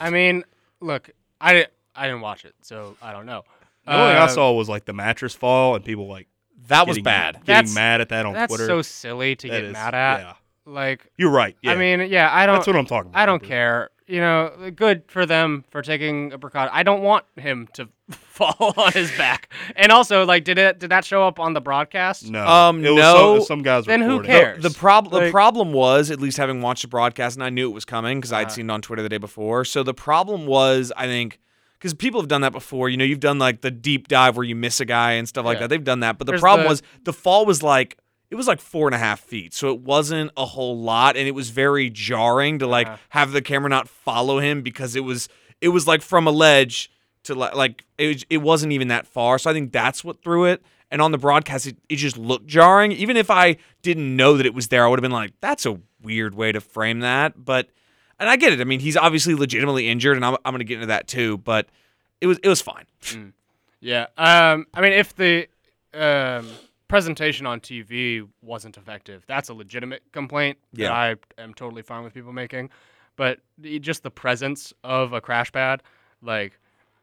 I 0.00 0.10
mean, 0.10 0.44
look, 0.80 1.10
I 1.40 1.66
I 1.94 2.06
didn't 2.06 2.22
watch 2.22 2.44
it, 2.44 2.54
so 2.62 2.96
I 3.00 3.12
don't 3.12 3.26
know. 3.26 3.44
The 3.86 3.92
only 3.94 4.12
thing 4.12 4.22
I 4.22 4.24
Uh, 4.24 4.28
saw 4.28 4.52
was 4.52 4.68
like 4.68 4.84
the 4.84 4.92
mattress 4.92 5.34
fall 5.34 5.74
and 5.76 5.84
people 5.84 6.08
like 6.08 6.26
That 6.68 6.86
was 6.86 6.96
getting- 6.96 7.04
bad. 7.04 7.34
Getting 7.34 7.46
That's- 7.46 7.74
mad 7.74 8.00
at 8.00 8.08
that 8.10 8.26
on 8.26 8.32
That's 8.34 8.50
Twitter. 8.50 8.66
so 8.66 8.82
silly 8.82 9.34
to 9.36 9.48
That 9.48 9.54
get 9.54 9.64
is- 9.64 9.72
mad 9.72 9.94
at. 9.94 10.20
Yeah, 10.20 10.32
Like, 10.66 11.06
you're 11.16 11.30
right. 11.30 11.56
Yeah. 11.62 11.72
I 11.72 11.76
mean, 11.76 12.00
yeah, 12.10 12.28
I 12.32 12.46
don't. 12.46 12.56
that's 12.56 12.66
what 12.66 12.76
I'm 12.76 12.86
talking 12.86 13.10
about. 13.10 13.20
I 13.20 13.26
don't 13.26 13.38
Cooper. 13.40 13.48
care. 13.48 13.90
You 14.10 14.20
know, 14.20 14.70
good 14.74 15.04
for 15.08 15.24
them 15.24 15.64
for 15.70 15.82
taking 15.82 16.32
a 16.32 16.38
precaution. 16.38 16.70
I 16.74 16.82
don't 16.82 17.02
want 17.02 17.24
him 17.36 17.68
to 17.74 17.88
fall 18.10 18.74
on 18.76 18.92
his 18.92 19.10
back. 19.16 19.52
And 19.76 19.92
also, 19.92 20.26
like, 20.26 20.44
did 20.44 20.58
it 20.58 20.78
did 20.80 20.90
that 20.90 21.04
show 21.04 21.26
up 21.26 21.38
on 21.38 21.52
the 21.54 21.60
broadcast? 21.60 22.28
No. 22.28 22.44
Um, 22.46 22.84
it 22.84 22.90
was 22.90 22.98
no. 22.98 23.38
Some, 23.38 23.46
some 23.46 23.62
guys. 23.62 23.84
Then 23.86 24.00
who 24.02 24.22
cares? 24.22 24.62
The 24.62 24.70
problem 24.70 25.24
the 25.24 25.30
problem 25.30 25.72
was 25.72 26.10
at 26.10 26.20
least 26.20 26.36
having 26.38 26.60
watched 26.60 26.82
the 26.82 26.88
broadcast 26.88 27.36
and 27.36 27.44
I 27.44 27.50
knew 27.50 27.70
it 27.70 27.74
was 27.74 27.84
coming 27.84 28.18
because 28.18 28.32
I'd 28.32 28.46
Uh-huh. 28.46 28.54
seen 28.54 28.68
it 28.68 28.72
on 28.72 28.82
Twitter 28.82 29.02
the 29.02 29.08
day 29.08 29.18
before. 29.18 29.64
So 29.64 29.82
the 29.82 29.94
problem 29.94 30.46
was 30.46 30.92
I 30.96 31.06
think 31.06 31.38
because 31.78 31.94
people 31.94 32.20
have 32.20 32.28
done 32.28 32.40
that 32.40 32.52
before. 32.52 32.88
You 32.88 32.96
know, 32.96 33.04
you've 33.04 33.20
done 33.20 33.38
like 33.38 33.60
the 33.60 33.70
deep 33.70 34.08
dive 34.08 34.36
where 34.36 34.44
you 34.44 34.56
miss 34.56 34.80
a 34.80 34.84
guy 34.84 35.12
and 35.12 35.28
stuff 35.28 35.44
like 35.44 35.56
Yeah. 35.56 35.60
that. 35.62 35.68
They've 35.68 35.84
done 35.84 36.00
that, 36.00 36.18
but 36.18 36.26
the 36.26 36.32
There's 36.32 36.40
problem 36.40 36.64
the- 36.64 36.70
was 36.70 36.82
the 37.04 37.12
fall 37.12 37.46
was 37.46 37.62
like 37.62 37.96
it 38.30 38.36
was 38.36 38.46
like 38.46 38.60
four 38.60 38.86
and 38.88 38.94
a 38.94 38.98
half 38.98 39.20
feet, 39.20 39.52
so 39.52 39.70
it 39.72 39.80
wasn't 39.80 40.30
a 40.36 40.44
whole 40.46 40.78
lot, 40.78 41.16
and 41.16 41.26
it 41.26 41.32
was 41.34 41.50
very 41.50 41.90
jarring 41.90 42.58
to 42.60 42.66
like 42.66 42.86
Uh-huh. 42.86 42.96
have 43.10 43.32
the 43.32 43.42
camera 43.42 43.68
not 43.68 43.88
follow 43.88 44.38
him 44.38 44.62
because 44.62 44.94
it 44.96 45.04
was 45.04 45.28
it 45.60 45.68
was 45.68 45.86
like 45.86 46.00
from 46.02 46.26
a 46.26 46.30
ledge 46.30 46.90
to 47.24 47.34
like 47.34 47.54
like 47.54 47.84
it, 47.98 48.24
it 48.30 48.38
wasn't 48.38 48.72
even 48.72 48.88
that 48.88 49.06
far. 49.06 49.38
So 49.38 49.50
I 49.50 49.52
think 49.52 49.72
that's 49.72 50.02
what 50.04 50.22
threw 50.22 50.44
it. 50.46 50.62
And 50.92 51.00
on 51.00 51.12
the 51.12 51.18
broadcast, 51.18 51.66
it, 51.66 51.76
it 51.88 51.96
just 51.96 52.16
looked 52.18 52.46
jarring. 52.48 52.90
Even 52.92 53.16
if 53.16 53.30
I 53.30 53.56
didn't 53.82 54.16
know 54.16 54.36
that 54.36 54.44
it 54.46 54.54
was 54.54 54.68
there, 54.68 54.84
I 54.84 54.88
would 54.88 54.98
have 54.98 55.02
been 55.02 55.12
like, 55.12 55.32
"That's 55.40 55.64
a 55.66 55.78
weird 56.02 56.34
way 56.34 56.50
to 56.52 56.60
frame 56.60 57.00
that." 57.00 57.44
But 57.44 57.68
and 58.18 58.28
I 58.28 58.36
get 58.36 58.52
it. 58.52 58.60
I 58.60 58.64
mean, 58.64 58.80
he's 58.80 58.96
obviously 58.96 59.34
legitimately 59.34 59.88
injured, 59.88 60.16
and 60.16 60.24
I'm, 60.24 60.36
I'm 60.44 60.52
going 60.52 60.58
to 60.58 60.64
get 60.64 60.74
into 60.76 60.86
that 60.88 61.06
too. 61.06 61.38
But 61.38 61.68
it 62.20 62.26
was 62.26 62.38
it 62.42 62.48
was 62.48 62.60
fine. 62.60 62.86
Yeah. 63.80 64.06
Um. 64.16 64.66
I 64.74 64.80
mean, 64.80 64.92
if 64.92 65.14
the 65.14 65.46
um 65.94 66.48
presentation 66.90 67.46
on 67.46 67.60
TV 67.60 68.26
wasn't 68.42 68.76
effective, 68.76 69.24
that's 69.26 69.48
a 69.48 69.54
legitimate 69.54 70.02
complaint 70.12 70.58
Yeah. 70.72 70.88
that 70.88 70.94
I 71.38 71.42
am 71.42 71.54
totally 71.54 71.82
fine 71.82 72.02
with 72.04 72.12
people 72.12 72.32
making. 72.32 72.68
But 73.16 73.38
just 73.80 74.02
the 74.02 74.10
presence 74.10 74.72
of 74.84 75.12
a 75.12 75.20
crash 75.20 75.52
pad, 75.52 75.82
like, 76.22 76.58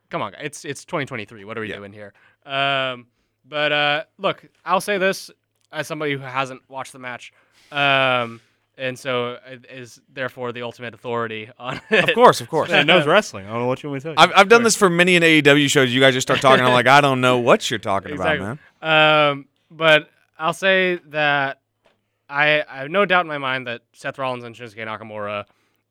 come 0.10 0.22
on, 0.22 0.34
it's 0.40 0.66
it's 0.66 0.84
2023. 0.86 1.44
What 1.46 1.58
are 1.58 1.62
we 1.62 1.70
Yeah. 1.70 1.78
doing 1.78 1.94
here? 1.94 2.14
Um. 2.46 3.08
But 3.50 3.72
uh, 3.72 4.04
look, 4.18 4.44
I'll 4.66 4.82
say 4.82 4.98
this 4.98 5.32
as 5.72 5.88
somebody 5.88 6.12
who 6.12 6.20
hasn't 6.20 6.62
watched 6.70 6.92
the 6.92 7.00
match, 7.00 7.32
um, 7.72 8.42
and 8.78 9.00
so 9.00 9.38
is 9.70 10.02
therefore 10.14 10.52
the 10.52 10.64
ultimate 10.64 10.94
authority 10.94 11.50
on 11.58 11.80
it. 11.90 12.10
Of 12.10 12.14
course, 12.16 12.42
of 12.42 12.50
course. 12.50 12.70
Man 12.70 12.86
knows 12.92 13.08
wrestling. 13.08 13.46
I 13.46 13.52
don't 13.52 13.60
know 13.62 13.68
what 13.68 13.82
you 13.84 13.90
want 13.90 14.04
me 14.04 14.12
to 14.12 14.16
tell 14.16 14.26
you. 14.26 14.32
I've, 14.34 14.38
I've 14.42 14.50
done 14.50 14.64
this 14.64 14.76
for 14.76 14.90
many 14.90 15.16
an 15.16 15.24
AEW 15.24 15.70
shows. 15.70 15.94
You 15.94 16.02
guys 16.02 16.14
just 16.14 16.28
start 16.28 16.42
talking. 16.42 16.66
I'm 16.66 16.74
like, 16.74 16.88
I 16.88 17.00
don't 17.00 17.22
know 17.22 17.38
what 17.38 17.70
you're 17.72 17.80
talking 17.80 18.12
exactly. 18.12 18.38
about, 18.46 18.60
man. 18.82 19.30
Um, 19.32 19.46
but 19.70 20.10
I'll 20.38 20.54
say 20.54 21.00
that 21.08 21.62
I, 22.30 22.64
I 22.68 22.78
have 22.80 22.92
no 22.92 23.06
doubt 23.06 23.22
in 23.22 23.28
my 23.28 23.38
mind 23.38 23.68
that 23.68 23.82
Seth 23.94 24.18
Rollins 24.18 24.44
and 24.44 24.56
Shinsuke 24.56 24.86
Nakamura 24.86 25.46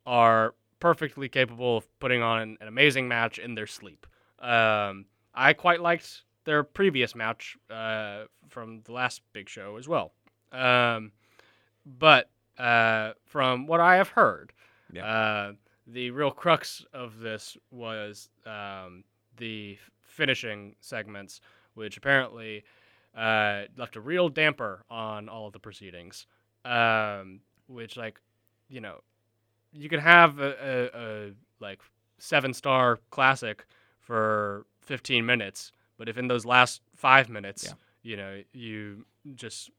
are 0.06 0.54
perfectly 0.80 1.28
capable 1.28 1.78
of 1.78 1.98
putting 2.00 2.22
on 2.22 2.40
an, 2.40 2.58
an 2.60 2.68
amazing 2.68 3.08
match 3.08 3.38
in 3.38 3.54
their 3.54 3.66
sleep. 3.66 4.06
Um, 4.40 5.06
I 5.34 5.52
quite 5.52 5.80
liked 5.80 6.22
their 6.44 6.62
previous 6.62 7.14
match 7.14 7.56
uh, 7.70 8.24
from 8.48 8.82
the 8.84 8.92
last 8.92 9.22
big 9.32 9.48
show 9.48 9.76
as 9.76 9.88
well. 9.88 10.12
Um, 10.52 11.12
but 11.84 12.30
uh, 12.58 13.12
from 13.24 13.66
what 13.66 13.80
I 13.80 13.96
have 13.96 14.08
heard, 14.08 14.52
uh, 15.04 15.52
the 15.86 16.10
real 16.10 16.30
crux 16.30 16.84
of 16.92 17.18
this 17.18 17.56
was 17.70 18.28
um, 18.46 19.04
the 19.36 19.78
finishing 20.02 20.74
segments, 20.80 21.40
which 21.74 21.96
apparently 21.96 22.64
uh, 23.16 23.62
left 23.76 23.96
a 23.96 24.00
real 24.00 24.29
damper 24.29 24.85
on 24.90 25.29
all 25.29 25.46
of 25.46 25.52
the 25.52 25.59
proceedings. 25.59 26.26
Um, 26.64 27.40
which, 27.68 27.96
like, 27.96 28.20
you 28.68 28.81
know, 28.81 29.00
you 29.72 29.88
can 29.88 30.00
have 30.00 30.38
a, 30.40 30.55
a, 30.94 30.98
a 31.29 31.31
like 31.61 31.81
seven 32.18 32.52
star 32.55 32.98
classic 33.11 33.66
for 34.00 34.66
15 34.83 35.24
minutes, 35.24 35.72
but 35.98 36.09
if 36.09 36.18
in 36.18 36.29
those 36.29 36.44
last 36.44 36.81
five 36.94 37.29
minutes, 37.29 37.64
Yeah. 37.64 37.72
you 38.02 38.16
know, 38.16 38.42
you 38.52 39.05
just 39.35 39.70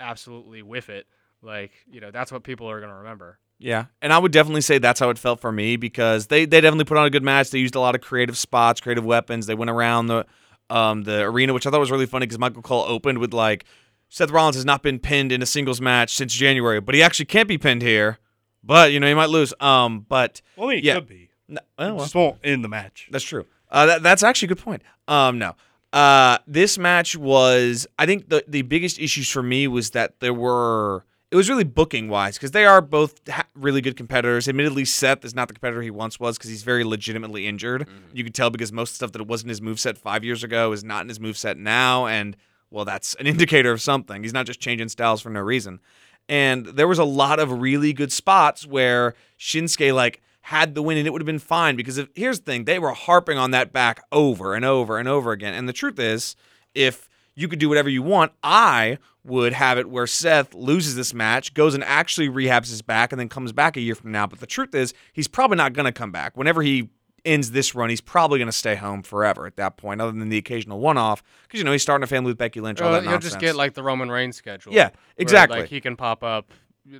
absolutely 0.00 0.62
whiff 0.62 0.88
it, 0.88 1.06
like, 1.42 1.72
you 1.90 2.00
know, 2.00 2.10
that's 2.10 2.32
what 2.32 2.42
people 2.42 2.68
are 2.70 2.80
going 2.80 2.90
to 2.90 2.98
remember. 2.98 3.38
Yeah, 3.58 3.86
and 4.02 4.12
I 4.12 4.18
would 4.18 4.32
definitely 4.32 4.60
say 4.62 4.78
that's 4.78 4.98
how 5.00 5.10
it 5.10 5.18
felt 5.18 5.40
for 5.40 5.52
me 5.52 5.76
because 5.76 6.26
they 6.26 6.44
they 6.44 6.60
definitely 6.60 6.84
put 6.86 6.96
on 6.98 7.06
a 7.06 7.10
good 7.10 7.22
match. 7.22 7.50
They 7.50 7.60
used 7.60 7.76
a 7.76 7.80
lot 7.80 7.94
of 7.94 8.00
creative 8.00 8.36
spots, 8.36 8.80
creative 8.80 9.04
weapons. 9.04 9.46
They 9.46 9.54
went 9.54 9.70
around 9.70 10.08
the 10.08 10.26
um 10.70 11.02
the 11.04 11.22
arena, 11.22 11.52
which 11.52 11.66
I 11.66 11.70
thought 11.70 11.80
was 11.80 11.90
really 11.90 12.06
funny 12.06 12.26
because 12.26 12.38
Michael 12.38 12.62
Cole 12.62 12.84
opened 12.86 13.18
with 13.18 13.32
like 13.32 13.64
Seth 14.08 14.30
Rollins 14.30 14.56
has 14.56 14.64
not 14.64 14.82
been 14.82 14.98
pinned 14.98 15.32
in 15.32 15.42
a 15.42 15.46
singles 15.46 15.80
match 15.80 16.14
since 16.14 16.32
January, 16.34 16.80
but 16.80 16.94
he 16.94 17.02
actually 17.02 17.26
can't 17.26 17.48
be 17.48 17.58
pinned 17.58 17.82
here. 17.82 18.18
But 18.62 18.92
you 18.92 19.00
know 19.00 19.06
he 19.06 19.14
might 19.14 19.28
lose. 19.28 19.52
Um, 19.60 20.06
but 20.08 20.40
well, 20.56 20.68
I 20.68 20.70
mean, 20.70 20.78
it 20.78 20.84
yeah. 20.84 20.94
could 20.94 21.08
be. 21.08 21.30
no, 21.48 21.60
It 21.78 21.92
well, 21.92 21.98
just 21.98 22.14
won't 22.14 22.38
end 22.42 22.64
the 22.64 22.68
match. 22.68 23.08
That's 23.10 23.24
true. 23.24 23.46
Uh, 23.70 23.86
that, 23.86 24.02
that's 24.02 24.22
actually 24.22 24.46
a 24.46 24.48
good 24.50 24.62
point. 24.62 24.82
Um, 25.08 25.38
no. 25.38 25.56
Uh, 25.92 26.38
this 26.46 26.78
match 26.78 27.16
was, 27.16 27.86
I 27.98 28.06
think 28.06 28.28
the, 28.28 28.44
the 28.48 28.62
biggest 28.62 28.98
issues 28.98 29.28
for 29.28 29.42
me 29.42 29.68
was 29.68 29.90
that 29.90 30.18
there 30.20 30.34
were, 30.34 31.04
it 31.34 31.36
was 31.36 31.50
really 31.50 31.64
booking 31.64 32.08
wise 32.08 32.36
because 32.36 32.52
they 32.52 32.64
are 32.64 32.80
both 32.80 33.20
ha- 33.28 33.48
really 33.56 33.80
good 33.80 33.96
competitors. 33.96 34.46
Admittedly, 34.46 34.84
Seth 34.84 35.24
is 35.24 35.34
not 35.34 35.48
the 35.48 35.54
competitor 35.54 35.82
he 35.82 35.90
once 35.90 36.20
was 36.20 36.38
because 36.38 36.48
he's 36.48 36.62
very 36.62 36.84
legitimately 36.84 37.48
injured. 37.48 37.88
Mm-hmm. 37.88 38.16
You 38.16 38.22
can 38.22 38.32
tell 38.32 38.50
because 38.50 38.70
most 38.70 38.90
of 38.90 38.92
the 38.92 38.96
stuff 38.98 39.12
that 39.14 39.26
wasn't 39.26 39.48
his 39.48 39.60
move 39.60 39.80
set 39.80 39.98
five 39.98 40.22
years 40.22 40.44
ago 40.44 40.70
is 40.70 40.84
not 40.84 41.02
in 41.02 41.08
his 41.08 41.18
move 41.18 41.36
set 41.36 41.58
now. 41.58 42.06
And, 42.06 42.36
well, 42.70 42.84
that's 42.84 43.14
an 43.14 43.26
indicator 43.26 43.72
of 43.72 43.82
something. 43.82 44.22
He's 44.22 44.32
not 44.32 44.46
just 44.46 44.60
changing 44.60 44.90
styles 44.90 45.20
for 45.20 45.28
no 45.28 45.40
reason. 45.40 45.80
And 46.28 46.66
there 46.66 46.86
was 46.86 47.00
a 47.00 47.04
lot 47.04 47.40
of 47.40 47.50
really 47.60 47.92
good 47.92 48.12
spots 48.12 48.64
where 48.64 49.16
Shinsuke, 49.36 49.92
like, 49.92 50.22
had 50.42 50.76
the 50.76 50.82
win 50.82 50.98
and 50.98 51.06
it 51.08 51.10
would 51.10 51.20
have 51.20 51.26
been 51.26 51.40
fine 51.40 51.74
because 51.74 51.98
if 51.98 52.10
here's 52.14 52.38
the 52.38 52.44
thing, 52.44 52.64
they 52.64 52.78
were 52.78 52.92
harping 52.92 53.38
on 53.38 53.50
that 53.50 53.72
back 53.72 54.04
over 54.12 54.54
and 54.54 54.64
over 54.64 54.98
and 54.98 55.08
over 55.08 55.32
again. 55.32 55.52
And 55.52 55.68
the 55.68 55.72
truth 55.72 55.98
is, 55.98 56.36
if 56.76 57.08
you 57.34 57.48
could 57.48 57.58
do 57.58 57.68
whatever 57.68 57.88
you 57.88 58.02
want, 58.02 58.32
I 58.42 58.98
would 59.24 59.52
have 59.52 59.78
it 59.78 59.88
where 59.88 60.06
Seth 60.06 60.54
loses 60.54 60.96
this 60.96 61.14
match, 61.14 61.54
goes 61.54 61.74
and 61.74 61.82
actually 61.84 62.28
rehabs 62.28 62.68
his 62.68 62.82
back, 62.82 63.12
and 63.12 63.18
then 63.18 63.28
comes 63.28 63.52
back 63.52 63.76
a 63.76 63.80
year 63.80 63.94
from 63.94 64.12
now. 64.12 64.26
But 64.26 64.40
the 64.40 64.46
truth 64.46 64.74
is, 64.74 64.92
he's 65.12 65.28
probably 65.28 65.56
not 65.56 65.72
going 65.72 65.86
to 65.86 65.92
come 65.92 66.12
back. 66.12 66.36
Whenever 66.36 66.62
he 66.62 66.90
ends 67.24 67.52
this 67.52 67.74
run, 67.74 67.88
he's 67.88 68.02
probably 68.02 68.38
going 68.38 68.48
to 68.48 68.52
stay 68.52 68.74
home 68.74 69.02
forever 69.02 69.46
at 69.46 69.56
that 69.56 69.76
point, 69.78 70.00
other 70.00 70.12
than 70.12 70.28
the 70.28 70.36
occasional 70.36 70.78
one 70.78 70.98
off. 70.98 71.22
Because, 71.42 71.58
you 71.58 71.64
know, 71.64 71.72
he's 71.72 71.82
starting 71.82 72.04
a 72.04 72.06
family 72.06 72.30
with 72.30 72.38
Becky 72.38 72.60
Lynch, 72.60 72.80
all 72.82 72.88
Uh, 72.88 73.00
that 73.00 73.04
nonsense. 73.04 73.32
just 73.32 73.40
get 73.40 73.56
like 73.56 73.72
the 73.74 73.82
Roman 73.82 74.10
Reigns 74.10 74.36
schedule. 74.36 74.72
Yeah, 74.74 74.88
where, 74.88 74.92
exactly. 75.16 75.60
like 75.60 75.70
he 75.70 75.80
can 75.80 75.96
pop 75.96 76.22
up, 76.22 76.52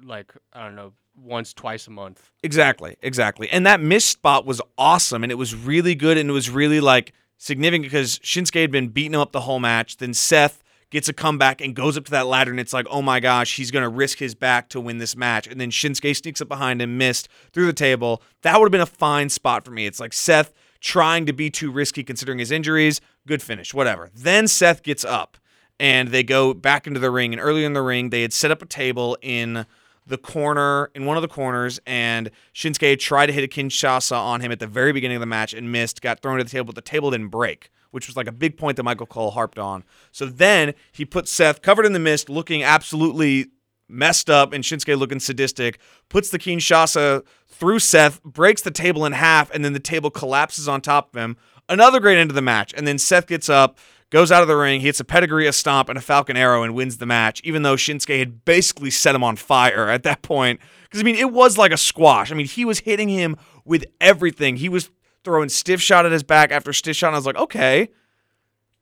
like 0.03 0.33
I 0.55 0.65
don't 0.65 0.77
know, 0.77 0.93
once, 1.17 1.53
twice 1.53 1.87
a 1.87 1.91
month. 1.91 2.31
Exactly, 2.43 2.97
exactly. 3.03 3.49
And 3.51 3.67
that 3.67 3.81
missed 3.81 4.09
spot 4.09 4.47
was 4.47 4.63
awesome 4.79 5.23
and 5.23 5.31
it 5.31 5.37
was 5.37 5.55
really 5.55 5.95
good 5.95 6.17
and 6.19 6.31
it 6.31 6.33
was 6.33 6.51
really 6.51 6.81
like 6.81 7.13
significant 7.39 7.85
because 7.85 8.19
Shinsuke 8.21 8.61
had 8.61 8.71
been 8.71 8.89
beating 8.89 9.15
him 9.15 9.21
up 9.21 9.33
the 9.33 9.43
whole 9.43 9.61
match. 9.61 9.97
Then 9.99 10.15
Seth 10.15 10.63
gets 10.91 11.09
a 11.09 11.13
comeback 11.13 11.61
and 11.61 11.75
goes 11.75 11.97
up 11.97 12.05
to 12.05 12.11
that 12.13 12.27
ladder 12.27 12.51
and 12.51 12.61
it's 12.61 12.73
like, 12.73 12.87
oh 12.91 13.03
my 13.03 13.21
gosh, 13.21 13.57
he's 13.57 13.71
gonna 13.71 13.89
risk 13.89 14.19
his 14.19 14.35
back 14.35 14.69
to 14.69 14.81
win 14.81 14.99
this 14.99 15.17
match. 15.17 15.47
And 15.47 15.61
then 15.61 15.71
Shinsuke 15.71 16.17
sneaks 16.17 16.41
up 16.41 16.49
behind 16.49 16.81
him, 16.81 16.97
missed 16.97 17.29
through 17.53 17.67
the 17.67 17.73
table. 17.73 18.23
That 18.43 18.59
would 18.59 18.67
have 18.67 18.73
been 18.73 18.81
a 18.81 18.87
fine 18.87 19.29
spot 19.29 19.65
for 19.65 19.71
me. 19.71 19.87
It's 19.87 20.01
like 20.01 20.13
Seth 20.13 20.53
trying 20.81 21.27
to 21.27 21.33
be 21.33 21.51
too 21.51 21.71
risky 21.71 22.05
considering 22.05 22.39
his 22.39 22.51
injuries. 22.51 23.01
Good 23.27 23.43
finish, 23.43 23.75
whatever. 23.75 24.11
Then 24.15 24.47
Seth 24.47 24.83
gets 24.83 25.05
up 25.05 25.39
and 25.81 26.09
they 26.09 26.23
go 26.23 26.55
back 26.55 26.87
into 26.87 27.01
the 27.01 27.11
ring. 27.11 27.33
And 27.33 27.41
earlier 27.41 27.67
in 27.67 27.73
the 27.73 27.83
ring, 27.83 28.11
they 28.11 28.23
had 28.23 28.33
set 28.33 28.51
up 28.51 28.63
a 28.63 28.67
table 28.67 29.19
in 29.23 29.67
the 30.07 30.19
corner, 30.19 30.91
in 30.95 31.07
one 31.07 31.17
of 31.17 31.23
the 31.23 31.29
corners, 31.29 31.81
and 31.87 32.31
Shinsuke 32.55 32.99
tried 32.99 33.27
to 33.27 33.33
hit 33.33 33.45
a 33.45 33.49
Kinshasa 33.49 34.17
on 34.17 34.41
him 34.41 34.53
at 34.53 34.59
the 34.59 34.67
very 34.67 34.93
beginning 34.93 35.17
of 35.17 35.21
the 35.21 35.27
match 35.27 35.55
and 35.55 35.73
missed, 35.73 36.03
got 36.03 36.21
thrown 36.21 36.39
to 36.39 36.45
the 36.45 36.51
table, 36.51 36.67
but 36.67 36.75
the 36.75 36.83
table 36.83 37.11
didn't 37.11 37.29
break, 37.29 37.71
which 37.91 38.07
was 38.07 38.17
like 38.17 38.27
a 38.27 38.33
big 38.33 38.57
point 38.57 38.77
that 38.77 38.83
Michael 38.83 39.07
Cole 39.07 39.31
harped 39.31 39.59
on. 39.59 39.85
So 40.13 40.27
then 40.27 40.75
he 40.93 41.05
put 41.05 41.27
Seth 41.27 41.63
covered 41.63 41.87
in 41.87 41.95
the 41.95 41.99
mist, 41.99 42.29
looking 42.29 42.63
absolutely 42.63 43.47
messed 43.89 44.29
up, 44.29 44.53
and 44.53 44.65
Shinsuke 44.65 44.99
looking 44.99 45.21
sadistic, 45.21 45.79
puts 46.09 46.31
the 46.31 46.39
Kinshasa 46.39 47.23
through 47.49 47.79
Seth, 47.79 48.23
breaks 48.23 48.63
the 48.63 48.71
table 48.71 49.05
in 49.05 49.13
half, 49.13 49.51
and 49.53 49.65
then 49.65 49.73
the 49.73 49.81
table 49.81 50.11
collapses 50.11 50.69
on 50.69 50.81
top 50.81 51.15
of 51.15 51.21
him. 51.23 51.37
Another 51.69 52.01
great 52.01 52.19
end 52.19 52.31
of 52.31 52.35
the 52.35 52.43
match. 52.43 52.75
And 52.77 52.87
then 52.87 52.99
Seth 52.99 53.27
gets 53.27 53.49
up, 53.49 53.79
goes 54.15 54.31
out 54.33 54.41
of 54.43 54.49
the 54.49 54.57
ring, 54.57 54.81
he 54.81 54.87
hits 54.87 55.01
a 55.01 55.05
pedigree, 55.05 55.47
a 55.49 55.53
stomp, 55.53 55.89
and 55.89 55.99
a 55.99 56.01
falcon 56.01 56.37
arrow 56.37 56.63
and 56.63 56.73
wins 56.75 56.99
the 56.99 57.05
match, 57.07 57.41
even 57.43 57.63
though 57.65 57.75
Shinsuke 57.75 58.17
had 58.19 58.45
basically 58.45 58.91
set 58.91 59.15
him 59.15 59.25
on 59.25 59.35
fire 59.37 59.89
at 59.91 60.05
that 60.05 60.23
point. 60.23 60.61
Because, 60.85 61.01
I 61.01 61.03
mean, 61.03 61.17
it 61.17 61.33
was 61.33 61.59
like 61.59 61.73
a 61.73 61.77
squash. 61.77 62.31
I 62.31 62.35
mean, 62.37 62.47
he 62.47 62.65
was 62.65 62.79
hitting 62.79 63.09
him 63.09 63.37
with 63.65 63.85
everything. 64.01 64.57
He 64.57 64.69
was 64.69 64.89
throwing 65.25 65.49
stiff 65.49 65.81
shot 65.81 66.07
at 66.07 66.13
his 66.13 66.23
back 66.23 66.53
after 66.53 66.73
stiff 66.73 66.97
shot. 66.97 67.09
And 67.09 67.17
I 67.17 67.19
was 67.19 67.27
like, 67.27 67.37
okay, 67.37 67.89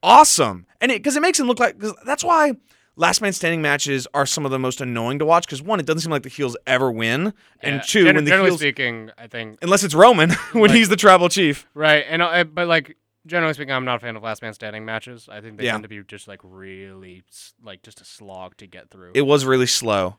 awesome. 0.03 0.67
And 0.81 0.91
it, 0.91 0.97
because 0.99 1.17
it 1.17 1.21
makes 1.23 1.39
him 1.41 1.47
look 1.47 1.61
like, 1.61 1.79
cause 1.79 1.95
that's 2.05 2.25
why 2.25 2.53
last 2.97 3.21
man 3.23 3.33
standing 3.33 3.63
matches 3.63 4.07
are 4.15 4.27
some 4.27 4.45
of 4.45 4.51
the 4.51 4.59
most 4.59 4.81
annoying 4.81 5.19
to 5.21 5.25
watch. 5.25 5.47
Because 5.47 5.63
one, 5.63 5.81
it 5.81 5.87
doesn't 5.87 6.01
seem 6.01 6.11
like 6.11 6.25
the 6.25 6.29
heels 6.29 6.57
ever 6.67 6.91
win. 6.91 7.33
And 7.61 7.77
Yeah, 7.77 7.81
two, 7.83 8.05
gen- 8.05 8.15
when 8.17 8.25
the 8.25 8.31
generally 8.31 8.51
heels, 8.51 8.61
speaking, 8.61 9.11
I 9.17 9.27
think 9.29 9.59
unless 9.63 9.85
it's 9.85 9.95
Roman, 9.95 10.31
when 10.53 10.65
Like- 10.65 10.73
he's 10.73 10.89
the 10.89 10.97
tribal 10.97 11.29
chief. 11.29 11.67
right, 11.75 12.05
and 12.09 12.21
uh, 12.23 12.45
but 12.45 12.67
like 12.69 12.97
generally 13.27 13.55
speaking, 13.55 13.73
I'm 13.73 13.85
not 13.85 13.97
a 13.97 14.01
fan 14.01 14.17
of 14.17 14.23
last 14.23 14.43
man 14.43 14.53
standing 14.55 14.85
matches. 14.85 15.29
I 15.31 15.41
think 15.41 15.59
they 15.59 15.65
Yeah. 15.65 15.73
tend 15.73 15.85
to 15.85 15.89
be 15.89 16.03
just 16.03 16.29
like 16.29 16.41
really 16.43 17.23
like 17.63 17.83
just 17.83 18.01
a 18.01 18.05
slog 18.05 18.57
to 18.59 18.67
get 18.67 18.91
through. 18.91 19.13
It 19.15 19.23
was 19.23 19.45
really 19.45 19.67
slow. 19.67 20.17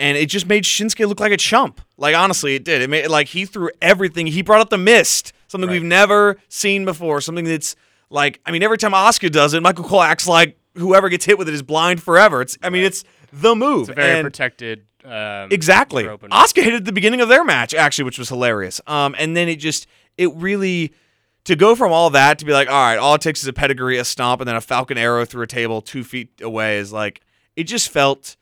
And 0.00 0.16
it 0.16 0.26
just 0.26 0.46
made 0.46 0.62
Shinsuke 0.62 1.06
look 1.08 1.18
like 1.20 1.32
a 1.32 1.36
chump. 1.36 1.80
Like 1.96 2.14
honestly, 2.14 2.54
it 2.54 2.64
did. 2.64 2.82
It 2.82 2.88
made 2.90 3.08
like 3.08 3.28
he 3.28 3.44
threw 3.44 3.70
everything. 3.82 4.28
He 4.28 4.42
brought 4.42 4.60
up 4.60 4.70
the 4.70 4.78
mist, 4.78 5.32
something 5.48 5.68
Right. 5.68 5.74
we've 5.74 5.82
never 5.82 6.36
seen 6.48 6.84
before. 6.84 7.20
Something 7.20 7.44
that's 7.44 7.74
like, 8.10 8.40
I 8.46 8.52
mean, 8.52 8.62
every 8.62 8.78
time 8.78 8.92
Asuka 8.92 9.30
does 9.30 9.54
it, 9.54 9.62
Michael 9.62 9.84
Cole 9.84 10.02
acts 10.02 10.26
like 10.28 10.56
whoever 10.76 11.08
gets 11.08 11.24
hit 11.24 11.36
with 11.36 11.48
it 11.48 11.54
is 11.54 11.62
blind 11.62 12.00
forever. 12.02 12.40
It's, 12.40 12.56
I 12.62 12.70
mean, 12.70 12.84
it's 12.84 13.02
the 13.32 13.56
move. 13.56 13.82
it's 13.82 13.88
a 13.90 13.94
very 13.94 14.18
And- 14.20 14.24
protected. 14.24 14.84
Um, 15.04 15.48
Exactly. 15.50 16.04
Asuka 16.04 16.62
hit 16.62 16.74
it 16.74 16.76
at 16.78 16.84
the 16.84 16.92
beginning 16.92 17.20
of 17.20 17.28
their 17.28 17.42
match, 17.44 17.72
actually, 17.74 18.04
which 18.04 18.18
was 18.18 18.28
hilarious. 18.28 18.80
Um, 18.86 19.14
and 19.18 19.36
then 19.36 19.48
it 19.48 19.56
just, 19.56 19.86
it 20.18 20.30
really, 20.34 20.92
to 21.44 21.56
go 21.56 21.74
from 21.74 21.92
all 21.92 22.10
that 22.10 22.38
to 22.38 22.44
be 22.44 22.52
like, 22.52 22.68
all 22.68 22.74
right, 22.74 22.98
all 22.98 23.14
it 23.14 23.20
takes 23.20 23.42
is 23.42 23.48
a 23.48 23.52
pedigree, 23.52 23.98
a 23.98 24.04
stomp, 24.04 24.40
and 24.40 24.48
then 24.48 24.56
a 24.56 24.60
falcon 24.60 24.98
arrow 24.98 25.24
through 25.24 25.42
a 25.42 25.46
table 25.46 25.80
two 25.80 26.04
feet 26.04 26.40
away 26.42 26.78
is 26.78 26.92
like, 26.92 27.20
it 27.56 27.64
just 27.64 27.88
felt 27.88 28.36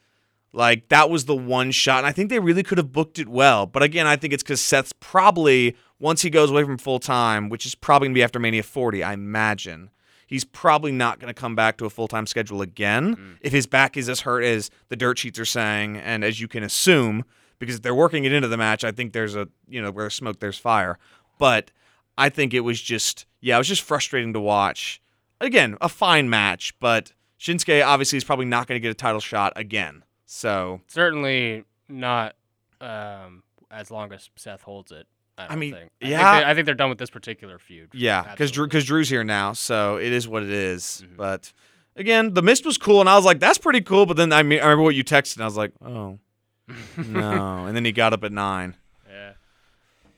like 0.53 0.89
that 0.89 1.11
was 1.11 1.27
the 1.27 1.37
one 1.37 1.71
shot. 1.71 1.99
And 1.99 2.07
I 2.07 2.13
think 2.13 2.31
they 2.31 2.41
really 2.41 2.63
could 2.63 2.79
have 2.79 2.93
booked 2.93 3.19
it 3.19 3.29
well. 3.29 3.67
But 3.67 3.83
again, 3.83 4.07
I 4.07 4.17
think 4.17 4.33
it's 4.33 4.43
because 4.43 4.61
Seth's 4.61 4.93
probably, 5.01 5.77
once 5.99 6.23
he 6.23 6.31
goes 6.31 6.51
away 6.51 6.65
from 6.65 6.79
full 6.79 6.99
time, 6.99 7.49
which 7.49 7.67
is 7.67 7.75
probably 7.75 8.09
going 8.09 8.15
to 8.15 8.19
be 8.19 8.25
after 8.25 8.39
Mania 8.39 8.63
40, 8.63 9.03
I 9.03 9.13
imagine. 9.13 9.91
He's 10.27 10.45
probably 10.45 10.91
not 10.91 11.21
going 11.21 11.33
to 11.33 11.41
come 11.41 11.55
back 11.55 11.79
to 11.79 11.87
a 11.87 11.91
full 11.91 12.09
time 12.09 12.27
schedule 12.27 12.61
again 12.61 13.15
mm. 13.15 13.37
if 13.41 13.53
his 13.53 13.67
back 13.67 13.97
is 13.97 14.09
as 14.09 14.21
hurt 14.21 14.43
as 14.43 14.71
the 14.89 14.97
dirt 14.97 15.19
sheets 15.19 15.39
are 15.39 15.45
saying, 15.45 15.99
and 15.99 16.25
as 16.25 16.41
you 16.41 16.49
can 16.49 16.65
assume, 16.65 17.25
because 17.59 17.77
if 17.77 17.83
they're 17.83 17.95
working 17.95 18.25
it 18.25 18.33
into 18.33 18.49
the 18.49 18.57
match, 18.57 18.83
I 18.83 18.91
think 18.91 19.13
there's 19.13 19.37
a 19.37 19.49
you 19.69 19.81
know 19.81 19.91
where 19.91 20.05
there's 20.05 20.15
smoke, 20.15 20.41
there's 20.41 20.59
fire. 20.59 20.99
But 21.39 21.71
I 22.19 22.29
think 22.29 22.55
it 22.55 22.61
was 22.61 22.81
just 22.81 23.27
yeah, 23.41 23.57
it 23.57 23.59
was 23.59 23.69
just 23.69 23.83
frustrating 23.83 24.33
to 24.33 24.41
watch. 24.41 25.01
Again, 25.41 25.77
a 25.81 25.89
fine 25.89 26.31
match, 26.31 26.75
but 26.81 27.13
Shinsuke 27.39 27.85
obviously 27.87 28.17
is 28.17 28.25
probably 28.25 28.47
not 28.47 28.67
going 28.67 28.77
to 28.77 28.81
get 28.81 28.91
a 28.91 28.95
title 28.95 29.21
shot 29.21 29.53
again. 29.57 30.03
So 30.25 30.81
Certainly 30.89 31.65
not 31.89 32.35
um, 32.81 33.43
as 33.71 33.91
long 33.91 34.13
as 34.13 34.31
Seth 34.37 34.63
holds 34.63 34.93
it. 34.93 35.07
I, 35.39 35.49
don't 35.49 35.59
mean, 35.59 35.75
think. 35.75 35.91
yeah. 36.01 36.07
I 36.07 36.33
think, 36.35 36.45
they, 36.45 36.51
I 36.51 36.55
think 36.55 36.65
they're 36.67 36.75
done 36.75 36.89
with 36.89 36.99
this 36.99 37.11
particular 37.11 37.59
feud. 37.59 37.91
Yeah, 37.93 38.23
because 38.31 38.51
Drew, 38.51 38.67
because 38.67 38.87
Drew's 38.87 39.11
here 39.11 39.23
now, 39.23 39.53
so 39.53 39.97
it 39.99 40.11
is 40.11 40.27
what 40.27 40.43
it 40.43 40.51
is. 40.51 41.05
But 41.15 41.53
again, 41.95 42.33
the 42.33 42.41
mist 42.43 42.65
was 42.65 42.79
cool, 42.79 43.01
and 43.01 43.09
I 43.09 43.17
was 43.17 43.27
like, 43.27 43.39
"That's 43.39 43.59
pretty 43.59 43.83
cool." 43.83 44.07
But 44.07 44.17
then 44.17 44.33
I, 44.33 44.43
mean, 44.43 44.61
I 44.61 44.63
remember 44.63 44.85
what 44.85 44.95
you 44.95 45.05
texted, 45.05 45.35
and 45.37 45.43
I 45.43 45.47
was 45.47 45.57
like, 45.59 45.73
"Oh, 45.85 46.19
no!" 46.97 47.67
And 47.67 47.77
then 47.77 47.85
he 47.85 47.93
got 47.93 48.15
up 48.15 48.25
at 48.25 48.33
nine. 48.33 48.77
Yeah. 49.07 49.33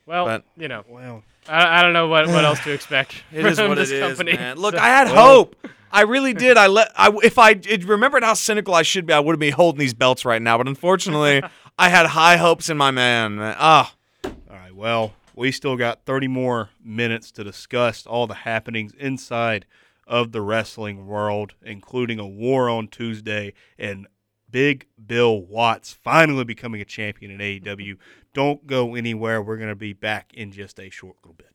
Well, 0.06 0.24
But- 0.24 0.44
you 0.56 0.68
know, 0.68 0.84
Well, 0.88 1.24
I, 1.48 1.78
I 1.78 1.82
don't 1.82 1.92
know 1.92 2.08
what, 2.08 2.26
what 2.28 2.44
else 2.44 2.60
to 2.64 2.72
expect. 2.72 3.22
It 3.32 3.44
is 3.44 3.58
from 3.58 3.68
what 3.70 3.76
this 3.76 3.90
it 3.90 3.96
is, 4.02 4.06
company. 4.16 4.36
man. 4.36 4.56
Look, 4.56 4.74
So- 4.74 4.80
I 4.80 4.88
had 4.88 5.08
hope. 5.08 5.56
I 5.90 6.02
really 6.02 6.34
did. 6.34 6.58
I 6.58 6.66
let. 6.66 6.92
I 6.96 7.10
if 7.22 7.38
I 7.38 7.50
it, 7.52 7.84
remembered 7.84 8.22
how 8.22 8.34
cynical 8.34 8.74
I 8.74 8.82
should 8.82 9.06
be, 9.06 9.14
I 9.14 9.20
would 9.20 9.32
have 9.32 9.40
been 9.40 9.54
holding 9.54 9.78
these 9.78 9.94
belts 9.94 10.24
right 10.26 10.42
now. 10.42 10.58
But 10.58 10.68
unfortunately, 10.68 11.42
I 11.78 11.88
had 11.88 12.04
high 12.06 12.36
hopes 12.36 12.68
in 12.68 12.76
my 12.76 12.90
man. 12.90 13.36
man. 13.36 13.56
Ah, 13.58 13.94
all 14.24 14.32
right. 14.50 14.74
Well, 14.74 15.14
we 15.34 15.50
still 15.50 15.76
got 15.76 16.04
30 16.04 16.28
more 16.28 16.68
minutes 16.84 17.30
to 17.32 17.44
discuss 17.44 18.04
all 18.06 18.26
the 18.26 18.34
happenings 18.34 18.92
inside 18.98 19.64
of 20.06 20.32
the 20.32 20.42
wrestling 20.42 21.06
world, 21.06 21.54
including 21.64 22.18
a 22.18 22.26
war 22.26 22.68
on 22.68 22.88
Tuesday 22.88 23.54
and 23.78 24.06
Big 24.50 24.86
Bill 25.04 25.40
Watts 25.40 25.92
finally 25.92 26.44
becoming 26.44 26.80
a 26.80 26.84
champion 26.84 27.30
in 27.30 27.38
AEW. 27.38 27.96
Don't 28.32 28.66
go 28.66 28.94
anywhere. 28.94 29.42
We're 29.42 29.56
going 29.56 29.68
to 29.68 29.74
be 29.74 29.92
back 29.92 30.32
in 30.34 30.52
just 30.52 30.78
a 30.78 30.90
short 30.90 31.16
little 31.22 31.34
bit. 31.34 31.52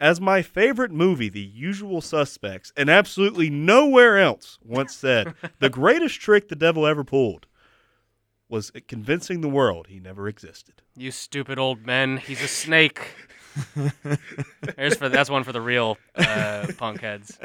As 0.00 0.20
my 0.20 0.42
favorite 0.42 0.90
movie, 0.90 1.28
The 1.28 1.40
Usual 1.40 2.00
Suspects, 2.00 2.72
and 2.76 2.90
absolutely 2.90 3.50
nowhere 3.50 4.18
else 4.18 4.58
once 4.64 4.96
said, 4.96 5.34
the 5.60 5.70
greatest 5.70 6.20
trick 6.20 6.48
the 6.48 6.56
devil 6.56 6.86
ever 6.86 7.04
pulled 7.04 7.46
was 8.48 8.72
convincing 8.88 9.40
the 9.40 9.48
world 9.48 9.86
he 9.86 9.98
never 9.98 10.28
existed. 10.28 10.82
You 10.96 11.10
stupid 11.10 11.58
old 11.58 11.86
men. 11.86 12.18
He's 12.18 12.42
a 12.42 12.48
snake. 12.48 13.14
There's 14.76 14.96
for 14.96 15.08
that's 15.08 15.30
one 15.30 15.44
for 15.44 15.52
the 15.52 15.60
real 15.60 15.98
uh, 16.14 16.66
punk 16.78 17.00
heads. 17.00 17.38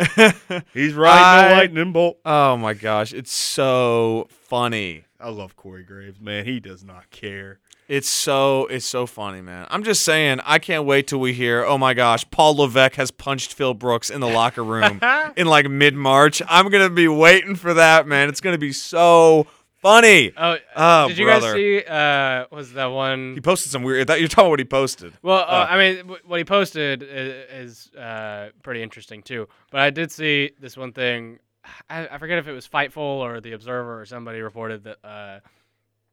He's 0.73 0.93
riding 0.93 1.23
I- 1.23 1.49
the 1.49 1.55
lightning 1.55 1.91
bolt. 1.91 2.19
oh 2.25 2.57
my 2.57 2.73
gosh, 2.73 3.13
it's 3.13 3.31
so 3.33 4.27
funny. 4.29 5.03
I 5.19 5.29
love 5.29 5.55
Corey 5.55 5.83
Graves, 5.83 6.19
man. 6.19 6.45
He 6.45 6.59
does 6.59 6.83
not 6.83 7.09
care. 7.09 7.59
It's 7.87 8.09
so 8.09 8.65
it's 8.67 8.85
so 8.85 9.05
funny, 9.05 9.41
man. 9.41 9.65
I'm 9.69 9.83
just 9.83 10.03
saying, 10.03 10.41
I 10.43 10.59
can't 10.59 10.83
wait 10.85 11.07
till 11.07 11.19
we 11.19 11.33
hear, 11.33 11.63
oh 11.63 11.77
my 11.77 11.93
gosh, 11.93 12.29
Paul 12.29 12.57
Levesque 12.57 12.95
has 12.95 13.11
punched 13.11 13.53
Phil 13.53 13.73
Brooks 13.73 14.09
in 14.09 14.19
the 14.19 14.27
locker 14.27 14.63
room 14.63 14.99
in 15.37 15.47
like 15.47 15.69
mid 15.69 15.95
March. 15.95 16.41
I'm 16.49 16.69
gonna 16.69 16.89
be 16.89 17.07
waiting 17.07 17.55
for 17.55 17.73
that, 17.73 18.05
man. 18.05 18.27
It's 18.29 18.41
gonna 18.41 18.57
be 18.57 18.73
so 18.73 19.47
funny. 19.81 20.31
Oh, 20.37 20.57
Oh, 20.75 21.07
did 21.07 21.17
you 21.17 21.25
brother. 21.25 21.47
guys 21.47 21.55
see? 21.55 21.83
Uh, 21.83 22.45
was 22.51 22.73
that 22.73 22.85
one? 22.87 23.33
He 23.35 23.41
posted 23.41 23.71
some 23.71 23.83
weird. 23.83 24.07
That 24.07 24.19
you're 24.19 24.27
talking 24.27 24.43
about 24.45 24.49
what 24.51 24.59
he 24.59 24.65
posted. 24.65 25.13
Well, 25.21 25.39
uh, 25.39 25.67
Oh. 25.69 25.73
I 25.73 25.77
mean, 25.77 25.97
w- 25.97 26.21
what 26.25 26.37
he 26.39 26.43
posted 26.45 27.03
is, 27.03 27.87
is 27.89 27.95
uh, 27.95 28.49
pretty 28.63 28.81
interesting 28.83 29.21
too. 29.23 29.47
But 29.71 29.81
I 29.81 29.89
did 29.89 30.11
see 30.11 30.51
this 30.59 30.75
one 30.77 30.93
thing. 30.93 31.39
I, 31.89 32.07
I 32.07 32.17
forget 32.17 32.37
if 32.39 32.47
it 32.47 32.53
was 32.53 32.67
Fightful 32.67 32.97
or 32.97 33.41
The 33.41 33.51
Observer 33.53 33.99
or 33.99 34.05
somebody 34.05 34.39
reported 34.41 34.83
that 34.85 34.97
uh, 35.03 35.39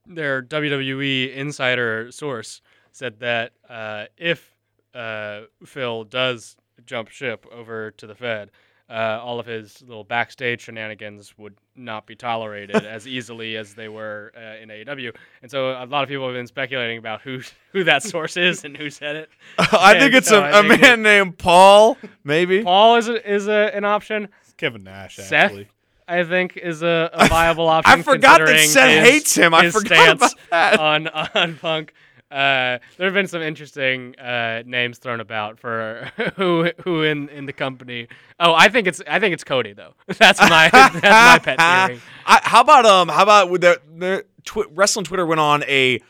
their 0.07 0.43
WWE 0.43 1.35
insider 1.35 2.11
source 2.11 2.61
said 2.93 3.21
that 3.21 3.53
uh, 3.69 4.07
if 4.17 4.51
uh, 4.95 5.43
Phil 5.65 6.05
does 6.05 6.57
jump 6.87 7.09
ship 7.09 7.47
over 7.53 7.91
to 7.93 8.07
the 8.07 8.15
Fed, 8.15 8.51
uh, 8.91 9.19
all 9.23 9.41
of 9.41 9.47
his 9.47 9.81
little 9.83 10.05
backstage 10.05 10.61
shenanigans 10.63 11.33
would 11.39 11.55
not 11.75 12.07
be 12.07 12.15
tolerated 12.15 12.77
as 12.85 13.09
easily 13.09 13.57
as 13.57 13.75
they 13.75 13.89
were 13.89 14.33
uh, 14.37 14.63
in 14.63 14.69
AEW. 14.69 15.15
And 15.43 15.51
so 15.51 15.71
a 15.71 15.87
lot 15.87 16.03
of 16.03 16.09
people 16.09 16.27
have 16.27 16.35
been 16.35 16.47
speculating 16.47 16.99
about 16.99 17.23
who 17.23 17.41
who 17.73 17.85
that 17.85 18.03
source 18.03 18.37
is 18.37 18.65
and 18.65 18.77
who 18.77 18.91
said 18.91 19.17
it. 19.17 19.31
I 19.59 19.99
think 19.99 20.15
it's 20.15 20.29
so 20.29 20.41
a, 20.41 20.43
I 20.43 20.61
a 20.61 20.69
think 20.69 20.83
man 20.83 21.03
named 21.03 21.39
Paul, 21.39 21.97
maybe. 22.25 22.63
Paul 22.63 22.97
is 22.97 23.09
a, 23.09 23.31
is 23.31 23.49
a, 23.49 23.75
an 23.75 23.85
option. 23.85 24.29
It's 24.43 24.53
Kevin 24.53 24.85
Nash, 24.85 25.17
Seth, 25.17 25.33
actually. 25.33 25.69
I 26.07 26.23
think, 26.25 26.59
is 26.59 26.83
a, 26.83 27.09
a 27.15 27.29
viable 27.29 27.67
option. 27.67 27.99
I 28.01 28.03
forgot 28.03 28.39
that 28.41 28.47
considering 28.49 28.69
Seth 28.69 28.91
his- 28.91 29.09
hates 29.09 29.35
him. 29.35 29.55
I 29.55 29.63
his 29.65 29.75
forgot 29.75 30.17
about 30.17 30.33
that. 30.51 30.79
on 30.79 31.09
on 31.09 31.57
Punk. 31.57 31.95
Uh, 32.31 32.79
there 32.97 33.07
have 33.07 33.15
been 33.15 33.29
some 33.29 33.43
interesting 33.43 34.19
uh, 34.19 34.63
names 34.67 34.99
thrown 34.99 35.21
about 35.21 35.59
for 35.59 36.11
who 36.37 36.71
who 36.83 37.03
in, 37.03 37.29
in 37.29 37.47
the 37.47 37.53
company. 37.53 38.09
Oh, 38.41 38.55
I 38.55 38.69
think 38.69 38.89
it's 38.89 39.01
I 39.07 39.21
think 39.21 39.35
it's 39.35 39.45
Cody 39.45 39.73
though. 39.73 39.95
That's 40.19 40.41
my 40.41 40.69
that's 40.73 40.95
my 41.03 41.39
pet 41.43 41.59
theory. 41.89 42.01
I, 42.27 42.41
how 42.43 42.61
about 42.63 42.87
um? 42.87 43.09
How 43.09 43.23
about 43.23 43.51
with 43.51 43.61
the, 43.61 43.81
their 43.95 44.25
twi- 44.45 44.65
wrestling 44.75 45.05
Twitter 45.05 45.25
went 45.27 45.41
on 45.41 45.63
a 45.65 46.01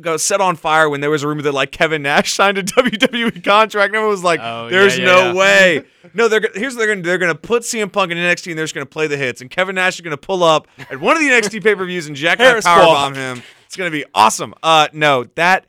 got 0.00 0.20
set 0.20 0.40
on 0.40 0.54
fire 0.56 0.88
when 0.88 1.00
there 1.00 1.10
was 1.10 1.22
a 1.22 1.28
rumor 1.28 1.42
that 1.42 1.52
like 1.52 1.72
Kevin 1.72 2.02
Nash 2.02 2.32
signed 2.34 2.58
a 2.58 2.62
WWE 2.62 3.42
contract, 3.42 3.88
and 3.88 3.96
everyone 3.96 4.10
was 4.10 4.22
like, 4.22 4.40
Oh, 4.42 4.68
"There's 4.68 4.98
yeah, 4.98 5.04
no 5.06 5.16
yeah, 5.18 5.26
yeah. 5.26 5.32
way." 5.34 5.82
No, 6.14 6.28
they're 6.28 6.40
here's 6.54 6.74
what 6.74 6.80
they're 6.80 6.88
gonna 6.88 7.02
do. 7.02 7.08
they're 7.08 7.18
gonna 7.18 7.34
put 7.34 7.62
CM 7.62 7.90
Punk 7.90 8.12
in 8.12 8.18
NXT 8.18 8.50
and 8.50 8.58
they're 8.58 8.64
just 8.64 8.74
gonna 8.74 8.86
play 8.86 9.06
the 9.06 9.16
hits, 9.16 9.40
and 9.40 9.50
Kevin 9.50 9.74
Nash 9.74 9.94
is 9.96 10.02
gonna 10.02 10.16
pull 10.16 10.42
up 10.44 10.68
at 10.90 11.00
one 11.00 11.16
of 11.16 11.22
the 11.22 11.28
NXT 11.30 11.62
pay 11.62 11.74
per 11.74 11.84
views 11.84 12.06
and 12.06 12.14
Jack 12.14 12.38
Hair 12.38 12.60
power 12.62 12.84
bomb 12.84 13.14
him. 13.14 13.42
It's 13.66 13.76
gonna 13.76 13.90
be 13.90 14.04
awesome. 14.14 14.54
Uh, 14.62 14.88
no, 14.92 15.24
that 15.34 15.66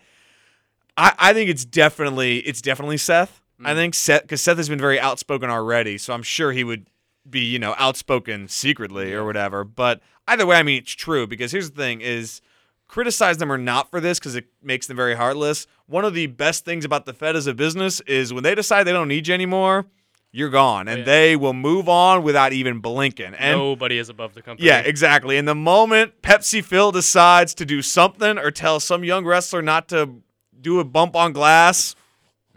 I, 0.95 1.13
I 1.17 1.33
think 1.33 1.49
it's 1.49 1.65
definitely 1.65 2.39
it's 2.39 2.61
definitely 2.61 2.97
Seth. 2.97 3.41
I 3.63 3.73
think 3.73 3.95
Seth 3.95 4.21
because 4.21 4.41
Seth 4.41 4.57
has 4.57 4.69
been 4.69 4.79
very 4.79 4.99
outspoken 4.99 5.49
already, 5.49 5.97
so 5.97 6.13
I'm 6.13 6.23
sure 6.23 6.51
he 6.51 6.63
would 6.63 6.89
be 7.29 7.41
you 7.41 7.59
know 7.59 7.75
outspoken 7.77 8.47
secretly 8.47 9.13
or 9.13 9.25
whatever. 9.25 9.63
But 9.63 10.01
either 10.27 10.45
way, 10.45 10.57
I 10.57 10.63
mean 10.63 10.79
it's 10.79 10.91
true 10.91 11.27
because 11.27 11.51
here's 11.51 11.71
the 11.71 11.75
thing: 11.75 12.01
is 12.01 12.41
criticize 12.87 13.37
them 13.37 13.51
or 13.51 13.57
not 13.57 13.91
for 13.91 13.99
this 13.99 14.19
because 14.19 14.35
it 14.35 14.45
makes 14.61 14.87
them 14.87 14.95
very 14.95 15.15
heartless. 15.15 15.67
One 15.87 16.05
of 16.05 16.13
the 16.13 16.27
best 16.27 16.65
things 16.65 16.85
about 16.85 17.05
the 17.05 17.13
Fed 17.13 17.35
as 17.35 17.47
a 17.47 17.53
business 17.53 17.99
is 18.01 18.33
when 18.33 18.43
they 18.43 18.55
decide 18.55 18.83
they 18.83 18.93
don't 18.93 19.07
need 19.07 19.27
you 19.27 19.33
anymore, 19.33 19.85
you're 20.31 20.49
gone, 20.49 20.87
and 20.87 20.99
Yeah. 20.99 21.05
they 21.05 21.35
will 21.35 21.53
move 21.53 21.87
on 21.89 22.21
without 22.23 22.53
even 22.53 22.79
blinking. 22.79 23.33
And 23.35 23.57
Nobody 23.59 23.97
is 23.97 24.09
above 24.09 24.33
the 24.33 24.41
company. 24.41 24.67
yeah, 24.67 24.79
exactly. 24.79 25.37
And 25.37 25.47
the 25.47 25.55
moment 25.55 26.21
Pepsi 26.21 26.63
Phil 26.63 26.91
decides 26.91 27.53
to 27.55 27.65
do 27.65 27.81
something 27.81 28.37
or 28.37 28.51
tell 28.51 28.79
some 28.79 29.03
young 29.03 29.25
wrestler 29.25 29.61
not 29.61 29.87
to 29.89 30.21
do 30.59 30.79
a 30.79 30.83
bump 30.83 31.15
on 31.15 31.33
glass, 31.33 31.95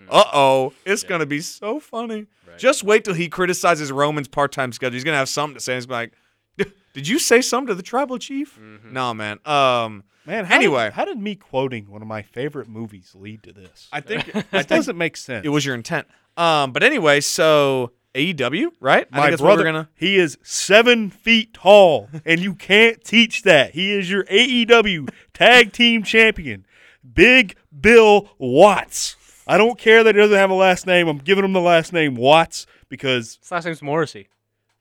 uh 0.09 0.25
oh, 0.33 0.73
it's 0.85 1.03
gonna 1.03 1.27
be 1.27 1.41
so 1.41 1.79
funny. 1.81 2.27
Just 2.59 2.83
wait 2.83 3.05
till 3.05 3.15
he 3.15 3.29
criticizes 3.29 3.93
Roman's 3.93 4.29
part-time 4.29 4.73
schedule. 4.73 4.95
He's 4.95 5.05
gonna 5.05 5.17
have 5.17 5.29
something 5.29 5.55
to 5.55 5.61
say. 5.61 5.77
He's 5.77 5.87
gonna 5.87 6.09
be 6.57 6.65
like, 6.65 6.73
"Did 6.93 7.07
you 7.09 7.19
say 7.19 7.41
something 7.41 7.69
to 7.69 7.75
the 7.75 7.83
tribal 7.83 8.19
chief?" 8.19 8.59
No, 8.91 9.15
man. 9.15 9.39
Um, 9.47 10.03
Man, 10.27 10.45
how 10.45 10.57
Anyway. 10.57 10.85
did, 10.85 10.93
how 10.93 11.05
did 11.07 11.19
me 11.19 11.35
quoting 11.35 11.89
one 11.91 12.03
of 12.03 12.09
my 12.09 12.21
favorite 12.23 12.69
movies 12.69 13.13
lead 13.15 13.43
to 13.45 13.53
this? 13.53 13.89
I 13.93 14.01
think 14.01 14.29
I 14.35 14.41
This 14.41 14.45
think 14.51 14.69
doesn't 14.69 14.99
make 14.99 15.17
sense. 15.17 15.47
it 15.47 15.49
was 15.49 15.65
your 15.65 15.75
intent. 15.75 16.07
Um, 16.37 16.73
but 16.73 16.83
anyway, 16.83 17.21
so 17.21 17.93
AEW, 18.15 18.69
right? 18.81 19.07
I 19.13 19.19
my 19.19 19.29
think 19.29 19.41
brother. 19.41 19.65
gonna. 19.65 19.89
He 19.95 20.17
is 20.17 20.39
seven 20.43 21.11
feet 21.11 21.55
tall, 21.55 22.09
and 22.25 22.41
you 22.41 22.55
can't 22.55 23.03
teach 23.05 23.43
that. 23.43 23.73
He 23.73 23.93
is 23.93 24.11
your 24.11 24.25
AEW 24.25 25.11
Tag 25.35 25.73
Team 25.73 26.03
Champion, 26.03 26.67
Big 27.15 27.57
Bill 27.79 28.29
Watts. 28.39 29.17
I 29.47 29.59
don't 29.59 29.79
care 29.79 30.05
that 30.05 30.15
he 30.15 30.21
doesn't 30.21 30.37
have 30.37 30.51
a 30.51 30.55
last 30.55 30.87
name. 30.87 31.09
I'm 31.09 31.19
giving 31.19 31.45
him 31.45 31.53
the 31.53 31.61
last 31.61 31.93
name 31.93 32.15
Watts 32.15 32.67
because 32.89 33.39
His 33.43 33.51
last 33.51 33.65
name's 33.65 33.83
Morrissey. 33.83 34.29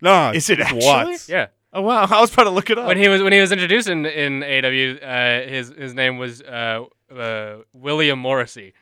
nah, 0.01 0.31
Is 0.35 0.49
it 0.49 0.59
it's 0.59 0.69
actually? 0.71 0.85
Watts? 0.85 1.29
Yeah. 1.29 1.47
Oh 1.71 1.81
wow, 1.81 2.05
I 2.09 2.19
was 2.21 2.33
about 2.33 2.45
to 2.45 2.49
look 2.49 2.69
it 2.69 2.77
up. 2.79 2.87
When 2.87 2.97
he 2.97 3.07
was 3.07 3.21
when 3.21 3.33
he 3.33 3.39
was 3.39 3.51
introduced 3.51 3.87
in 3.87 4.05
in 4.05 4.41
AEW, 4.41 5.03
uh, 5.03 5.47
his 5.47 5.69
his 5.77 5.93
name 5.93 6.17
was 6.17 6.41
uh, 6.41 6.85
uh, 7.15 7.57
William 7.73 8.17
Morrissey. 8.19 8.73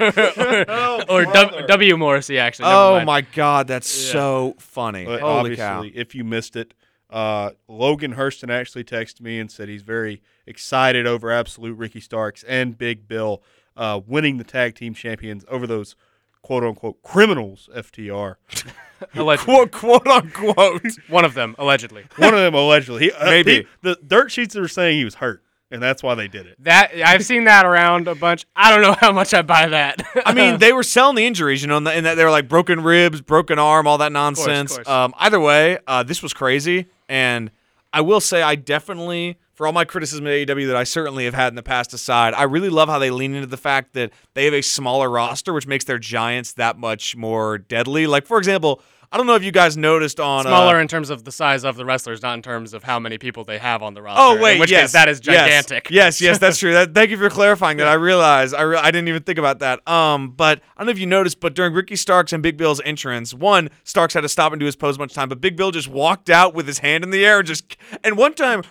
Or 0.00 1.10
or 1.10 1.24
w, 1.24 1.66
w 1.66 1.96
Morrissey 1.96 2.38
actually. 2.38 2.64
never 2.68 2.76
oh 2.78 2.94
mind. 2.96 3.06
my 3.06 3.20
god, 3.22 3.66
that's 3.68 4.06
Yeah. 4.06 4.12
so 4.12 4.54
funny. 4.58 5.04
But 5.04 5.20
Holy 5.20 5.32
obviously, 5.52 5.90
cow! 5.90 6.00
if 6.00 6.14
you 6.14 6.24
missed 6.24 6.56
it, 6.56 6.74
uh, 7.10 7.50
Logan 7.68 8.14
Hurston 8.14 8.50
actually 8.50 8.84
texted 8.84 9.20
me 9.20 9.38
and 9.38 9.50
said 9.50 9.68
he's 9.68 9.82
very 9.82 10.22
excited 10.46 11.06
over 11.06 11.30
Absolute 11.30 11.74
Ricky 11.76 12.00
Starks 12.00 12.42
and 12.44 12.76
Big 12.76 13.06
Bill 13.08 13.42
uh, 13.76 14.00
winning 14.06 14.38
the 14.38 14.44
tag 14.44 14.74
team 14.74 14.94
champions 14.94 15.44
over 15.48 15.66
those 15.66 15.96
quote 16.42 16.64
unquote 16.64 17.02
criminals, 17.02 17.68
FTR. 17.74 18.36
Allegedly. 19.14 19.54
quote 19.54 19.70
quote 19.72 20.06
unquote. 20.06 20.82
One 21.08 21.24
of 21.24 21.34
them 21.34 21.54
allegedly. 21.58 22.04
One 22.16 22.32
of 22.32 22.40
them 22.40 22.54
allegedly. 22.54 23.04
He, 23.06 23.12
uh, 23.12 23.24
Maybe. 23.26 23.54
he- 23.56 23.66
the 23.82 23.98
dirt 24.06 24.30
sheets 24.30 24.56
are 24.56 24.68
saying 24.68 24.98
he 24.98 25.04
was 25.04 25.16
hurt, 25.16 25.42
and 25.70 25.82
that's 25.82 26.02
why 26.02 26.14
they 26.14 26.28
did 26.28 26.46
it. 26.46 26.56
That 26.60 26.92
I've 27.04 27.24
seen 27.24 27.44
that 27.44 27.66
around 27.66 28.08
a 28.08 28.14
bunch. 28.14 28.46
I 28.54 28.70
don't 28.70 28.82
know 28.82 28.96
how 29.00 29.12
much 29.12 29.34
I 29.34 29.42
buy 29.42 29.68
that. 29.68 30.02
I 30.24 30.32
mean, 30.34 30.58
they 30.60 30.72
were 30.72 30.82
selling 30.82 31.16
the 31.16 31.26
injuries, 31.26 31.62
you 31.62 31.68
know, 31.68 31.76
and 31.76 31.86
that 31.86 31.96
and 31.96 32.06
that 32.06 32.14
they 32.14 32.24
were 32.24 32.30
like 32.30 32.48
broken 32.48 32.82
ribs, 32.82 33.20
broken 33.20 33.58
arm, 33.58 33.86
all 33.86 33.98
that 33.98 34.12
nonsense. 34.12 34.74
course. 34.74 34.88
Um, 34.88 35.14
either 35.18 35.40
way, 35.40 35.78
uh, 35.86 36.02
this 36.02 36.22
was 36.22 36.32
crazy, 36.32 36.86
and 37.08 37.50
I 37.92 38.00
will 38.00 38.20
say, 38.20 38.42
I 38.42 38.54
definitely 38.54 39.38
for 39.54 39.66
all 39.66 39.72
my 39.72 39.84
criticism 39.84 40.26
of 40.26 40.32
AEW 40.32 40.66
that 40.66 40.76
I 40.76 40.84
certainly 40.84 41.24
have 41.24 41.34
had 41.34 41.48
in 41.48 41.54
the 41.54 41.62
past 41.62 41.94
aside, 41.94 42.34
I 42.34 42.42
really 42.42 42.68
love 42.68 42.88
how 42.88 42.98
they 42.98 43.10
lean 43.10 43.34
into 43.34 43.46
the 43.46 43.56
fact 43.56 43.94
that 43.94 44.12
they 44.34 44.44
have 44.46 44.54
a 44.54 44.62
smaller 44.62 45.08
roster, 45.08 45.52
which 45.52 45.66
makes 45.66 45.84
their 45.84 45.98
giants 45.98 46.52
that 46.54 46.76
much 46.76 47.16
more 47.16 47.58
deadly. 47.58 48.06
Like, 48.06 48.26
for 48.26 48.38
example, 48.38 48.82
I 49.14 49.16
don't 49.16 49.28
know 49.28 49.36
if 49.36 49.44
you 49.44 49.52
guys 49.52 49.76
noticed 49.76 50.18
on 50.18 50.42
Smaller 50.42 50.78
uh, 50.78 50.80
in 50.80 50.88
terms 50.88 51.08
of 51.08 51.22
the 51.22 51.30
size 51.30 51.62
of 51.62 51.76
the 51.76 51.84
wrestlers, 51.84 52.20
not 52.20 52.34
in 52.34 52.42
terms 52.42 52.74
of 52.74 52.82
how 52.82 52.98
many 52.98 53.16
people 53.16 53.44
they 53.44 53.58
have 53.58 53.80
on 53.80 53.94
the 53.94 54.02
roster. 54.02 54.20
Oh 54.20 54.42
wait, 54.42 54.54
in 54.54 54.58
which 54.58 54.72
yes, 54.72 54.82
case 54.82 54.92
that 54.94 55.08
is 55.08 55.20
yes, 55.22 55.36
gigantic. 55.36 55.88
Yes, 55.88 56.20
yes, 56.20 56.38
that's 56.38 56.58
true. 56.58 56.72
That, 56.72 56.94
thank 56.94 57.10
you 57.10 57.16
for 57.16 57.30
clarifying 57.30 57.76
that. 57.76 57.86
I 57.86 57.92
realize 57.92 58.52
I, 58.52 58.62
re- 58.62 58.76
I 58.76 58.90
didn't 58.90 59.06
even 59.06 59.22
think 59.22 59.38
about 59.38 59.60
that. 59.60 59.86
Um, 59.86 60.32
but 60.32 60.62
I 60.76 60.80
don't 60.80 60.86
know 60.86 60.90
if 60.90 60.98
you 60.98 61.06
noticed, 61.06 61.38
but 61.38 61.54
during 61.54 61.74
Ricky 61.74 61.94
Starks 61.94 62.32
and 62.32 62.42
Big 62.42 62.56
Bill's 62.56 62.80
entrance, 62.80 63.32
one 63.32 63.70
Starks 63.84 64.14
had 64.14 64.22
to 64.22 64.28
stop 64.28 64.52
and 64.52 64.58
do 64.58 64.66
his 64.66 64.74
pose 64.74 64.96
a 64.96 64.98
bunch 64.98 65.12
of 65.12 65.14
time, 65.14 65.28
but 65.28 65.40
Big 65.40 65.54
Bill 65.54 65.70
just 65.70 65.86
walked 65.86 66.28
out 66.28 66.52
with 66.52 66.66
his 66.66 66.80
hand 66.80 67.04
in 67.04 67.10
the 67.10 67.24
air, 67.24 67.38
and 67.38 67.46
just 67.46 67.76
and 68.02 68.16
one 68.16 68.34
time 68.34 68.64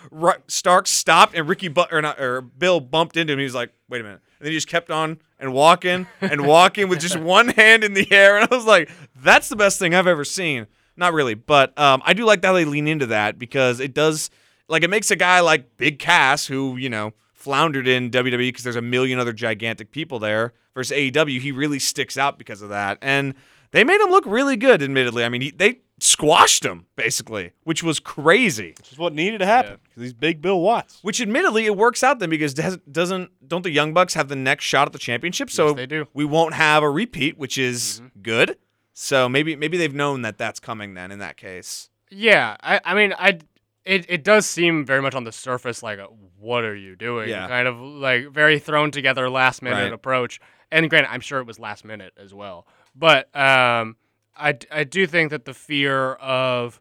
Starks 0.46 0.90
stopped 0.90 1.34
and 1.34 1.48
Ricky 1.48 1.68
bu- 1.68 1.86
or 1.90 2.02
not 2.02 2.20
or 2.20 2.42
Bill 2.42 2.80
bumped 2.80 3.16
into 3.16 3.32
him. 3.32 3.38
He 3.38 3.46
was 3.46 3.54
like, 3.54 3.72
"Wait 3.88 4.00
a 4.00 4.04
minute," 4.04 4.20
and 4.38 4.46
then 4.46 4.52
he 4.52 4.56
just 4.56 4.68
kept 4.68 4.90
on 4.90 5.18
and 5.38 5.52
walking 5.52 6.06
and 6.20 6.46
walking 6.46 6.88
with 6.88 7.00
just 7.00 7.16
one 7.20 7.48
hand 7.48 7.84
in 7.84 7.94
the 7.94 8.10
air, 8.12 8.36
and 8.36 8.48
I 8.50 8.54
was 8.54 8.66
like, 8.66 8.90
"That's 9.16 9.48
the 9.48 9.56
best 9.56 9.78
thing 9.78 9.94
I've 9.94 10.06
ever 10.06 10.24
seen." 10.24 10.66
Not 10.96 11.12
really, 11.12 11.34
but 11.34 11.76
um, 11.78 12.02
I 12.04 12.12
do 12.12 12.24
like 12.24 12.44
how 12.44 12.52
they 12.52 12.64
lean 12.64 12.86
into 12.86 13.06
that 13.06 13.38
because 13.38 13.80
it 13.80 13.94
does, 13.94 14.30
like, 14.68 14.84
it 14.84 14.90
makes 14.90 15.10
a 15.10 15.16
guy 15.16 15.40
like 15.40 15.76
Big 15.76 15.98
Cass, 15.98 16.46
who 16.46 16.76
you 16.76 16.88
know 16.88 17.12
floundered 17.32 17.86
in 17.86 18.10
WWE 18.10 18.38
because 18.38 18.64
there's 18.64 18.76
a 18.76 18.82
million 18.82 19.18
other 19.18 19.32
gigantic 19.32 19.90
people 19.90 20.18
there, 20.18 20.52
versus 20.74 20.96
AEW, 20.96 21.40
he 21.40 21.52
really 21.52 21.78
sticks 21.78 22.16
out 22.16 22.38
because 22.38 22.62
of 22.62 22.68
that, 22.70 22.98
and 23.00 23.34
they 23.70 23.84
made 23.84 24.00
him 24.00 24.10
look 24.10 24.24
really 24.26 24.56
good. 24.56 24.82
Admittedly, 24.82 25.24
I 25.24 25.28
mean, 25.28 25.40
he, 25.42 25.50
they 25.50 25.80
squashed 26.00 26.64
him 26.64 26.86
basically, 26.96 27.52
which 27.64 27.82
was 27.82 28.00
crazy. 28.00 28.74
Which 28.78 28.92
is 28.92 28.98
what 28.98 29.12
needed 29.14 29.38
to 29.38 29.46
happen 29.46 29.78
because 29.84 30.02
he's 30.02 30.12
Big 30.12 30.40
Bill 30.42 30.60
Watts. 30.60 30.98
Which 31.02 31.20
admittedly 31.20 31.66
it 31.66 31.76
works 31.76 32.02
out 32.02 32.18
then 32.18 32.30
because 32.30 32.54
does- 32.54 32.78
doesn't 32.90 33.30
don't 33.48 33.62
the 33.62 33.70
Young 33.70 33.92
Bucks 33.94 34.14
have 34.14 34.28
the 34.28 34.36
next 34.36 34.64
shot 34.64 34.86
at 34.88 34.92
the 34.92 34.98
championship? 34.98 35.50
So 35.50 35.68
Yes, 35.68 35.76
they 35.76 35.86
do. 35.86 36.06
we 36.14 36.24
won't 36.24 36.54
have 36.54 36.82
a 36.82 36.90
repeat, 36.90 37.38
which 37.38 37.56
is 37.58 38.02
good. 38.22 38.56
So 38.92 39.28
maybe 39.28 39.56
maybe 39.56 39.76
they've 39.76 39.94
known 39.94 40.22
that 40.22 40.38
that's 40.38 40.60
coming 40.60 40.94
then 40.94 41.10
in 41.12 41.18
that 41.20 41.36
case. 41.36 41.90
Yeah, 42.10 42.56
I, 42.60 42.80
I 42.84 42.94
mean, 42.94 43.12
I, 43.18 43.38
it, 43.84 44.06
it 44.08 44.22
does 44.24 44.46
seem 44.46 44.84
very 44.86 45.02
much 45.02 45.14
on 45.14 45.24
the 45.24 45.32
surface 45.32 45.82
like, 45.82 45.98
a, 45.98 46.04
what 46.38 46.62
are 46.64 46.76
you 46.76 46.94
doing? 46.94 47.28
Yeah. 47.28 47.48
Kind 47.48 47.66
of 47.66 47.76
like 47.80 48.28
very 48.30 48.58
thrown 48.60 48.90
together 48.92 49.28
last 49.28 49.62
minute 49.62 49.82
Right. 49.84 49.92
approach. 49.92 50.38
And 50.70 50.88
granted, 50.88 51.10
I'm 51.10 51.20
sure 51.20 51.40
it 51.40 51.46
was 51.46 51.58
last 51.58 51.84
minute 51.84 52.12
as 52.16 52.32
well. 52.32 52.66
But 52.94 53.34
um, 53.36 53.96
I, 54.36 54.58
I 54.70 54.84
do 54.84 55.06
think 55.06 55.30
that 55.30 55.44
the 55.44 55.54
fear 55.54 56.14
of 56.14 56.80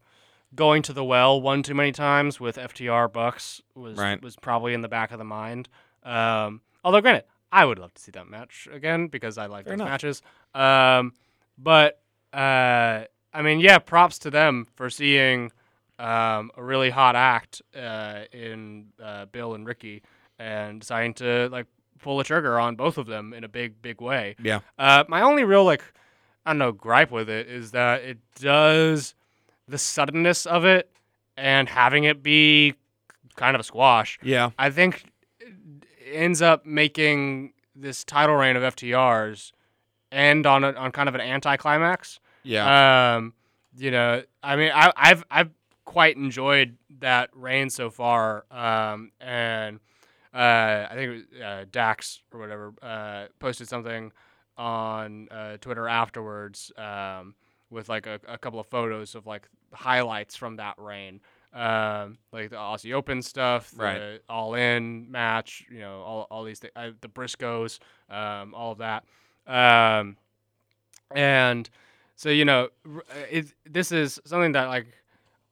going 0.55 0.81
to 0.83 0.93
the 0.93 1.03
well 1.03 1.41
one 1.41 1.63
too 1.63 1.73
many 1.73 1.91
times 1.91 2.39
with 2.39 2.57
FTR 2.57 3.11
Bucks 3.11 3.61
was 3.75 3.97
Right. 3.97 4.21
was 4.21 4.35
probably 4.35 4.73
in 4.73 4.81
the 4.81 4.87
back 4.87 5.11
of 5.11 5.17
the 5.17 5.23
mind. 5.23 5.67
Um, 6.03 6.61
although 6.83 7.01
granted, 7.01 7.23
I 7.51 7.65
would 7.65 7.79
love 7.79 7.93
to 7.93 8.01
see 8.01 8.11
that 8.11 8.27
match 8.27 8.67
again 8.71 9.07
because 9.07 9.37
I 9.37 9.45
like 9.47 9.65
those 9.65 9.75
enough. 9.75 9.87
matches. 9.87 10.21
Um, 10.53 11.13
but 11.57 12.01
uh, 12.33 13.03
I 13.33 13.41
mean, 13.41 13.59
yeah, 13.59 13.77
props 13.79 14.19
to 14.19 14.29
them 14.31 14.67
for 14.75 14.89
seeing 14.89 15.51
um, 15.99 16.51
a 16.57 16.63
really 16.63 16.89
hot 16.89 17.15
act 17.15 17.61
uh, 17.75 18.21
in 18.31 18.87
uh, 19.01 19.25
Bill 19.25 19.53
and 19.53 19.65
Ricky 19.65 20.01
and 20.39 20.81
deciding 20.81 21.13
to 21.15 21.49
like 21.51 21.67
pull 21.99 22.17
the 22.17 22.23
trigger 22.23 22.59
on 22.59 22.75
both 22.75 22.97
of 22.97 23.05
them 23.05 23.33
in 23.33 23.43
a 23.43 23.47
big, 23.47 23.81
big 23.81 24.01
way. 24.01 24.35
Yeah. 24.41 24.59
Uh, 24.77 25.03
my 25.07 25.21
only 25.21 25.43
real 25.43 25.63
like 25.63 25.83
I 26.45 26.51
don't 26.51 26.58
know 26.60 26.71
gripe 26.71 27.12
with 27.12 27.29
it 27.29 27.47
is 27.47 27.71
that 27.71 28.03
it 28.03 28.17
does 28.39 29.15
the 29.67 29.77
suddenness 29.77 30.45
of 30.45 30.65
it 30.65 30.89
and 31.38 31.69
having 31.69 32.03
it 32.03 32.21
be 32.21 32.75
kind 33.36 33.56
of 33.56 33.62
a 33.62 33.63
squash. 33.63 34.19
Yeah. 34.21 34.51
I 34.58 34.69
think 34.69 35.06
it 35.39 35.53
ends 36.12 36.41
up 36.41 36.65
making 36.65 37.53
this 37.75 38.03
title 38.03 38.36
reign 38.36 38.56
of 38.56 38.63
FTRs 38.75 39.51
end 40.12 40.45
on 40.45 40.63
a, 40.63 40.73
on 40.73 40.91
kind 40.91 41.10
of 41.10 41.15
an 41.15 41.21
anticlimax. 41.21 42.19
Yeah. 42.43 43.15
Um, 43.15 43.34
you 43.75 43.89
know, 43.89 44.23
I 44.43 44.56
mean, 44.56 44.71
I, 44.73 44.91
I've 44.95 45.25
I've 45.32 45.49
quite 45.86 46.17
enjoyed 46.17 46.77
that 46.99 47.29
reign 47.34 47.69
so 47.69 47.89
far. 47.89 48.45
Um, 48.51 49.12
and 49.19 49.79
uh, 50.34 50.88
I 50.89 50.91
think 50.93 51.10
it 51.10 51.13
was, 51.13 51.41
uh, 51.41 51.65
Dax 51.71 52.21
or 52.32 52.39
whatever 52.39 52.73
uh, 52.82 53.25
posted 53.39 53.67
something 53.67 54.12
on 54.57 55.27
uh, 55.29 55.57
Twitter 55.57 55.87
afterwards 55.87 56.71
um, 56.77 57.35
with 57.69 57.89
like 57.89 58.07
a, 58.07 58.19
a 58.27 58.37
couple 58.37 58.59
of 58.59 58.67
photos 58.67 59.15
of 59.15 59.25
like 59.25 59.47
highlights 59.73 60.35
from 60.35 60.57
that 60.57 60.75
reign. 60.77 61.21
Um, 61.53 62.17
like 62.31 62.49
the 62.49 62.55
Aussie 62.55 62.93
Open 62.93 63.21
stuff, 63.21 63.71
the 63.71 63.83
Right. 63.83 64.21
All 64.27 64.55
In 64.55 65.11
match, 65.11 65.65
you 65.69 65.79
know, 65.79 66.01
all, 66.01 66.27
all 66.31 66.43
these 66.43 66.57
things, 66.59 66.73
uh, 66.75 66.91
the 67.01 67.07
Briscoes, 67.07 67.77
um, 68.09 68.55
all 68.55 68.71
of 68.71 68.79
that. 68.79 69.03
Um, 69.45 70.17
and 71.13 71.69
so 72.15 72.29
you 72.29 72.45
know, 72.45 72.69
r- 72.91 73.03
uh, 73.09 73.25
it, 73.29 73.53
this 73.69 73.91
is 73.91 74.19
something 74.25 74.53
that 74.53 74.67
like 74.67 74.87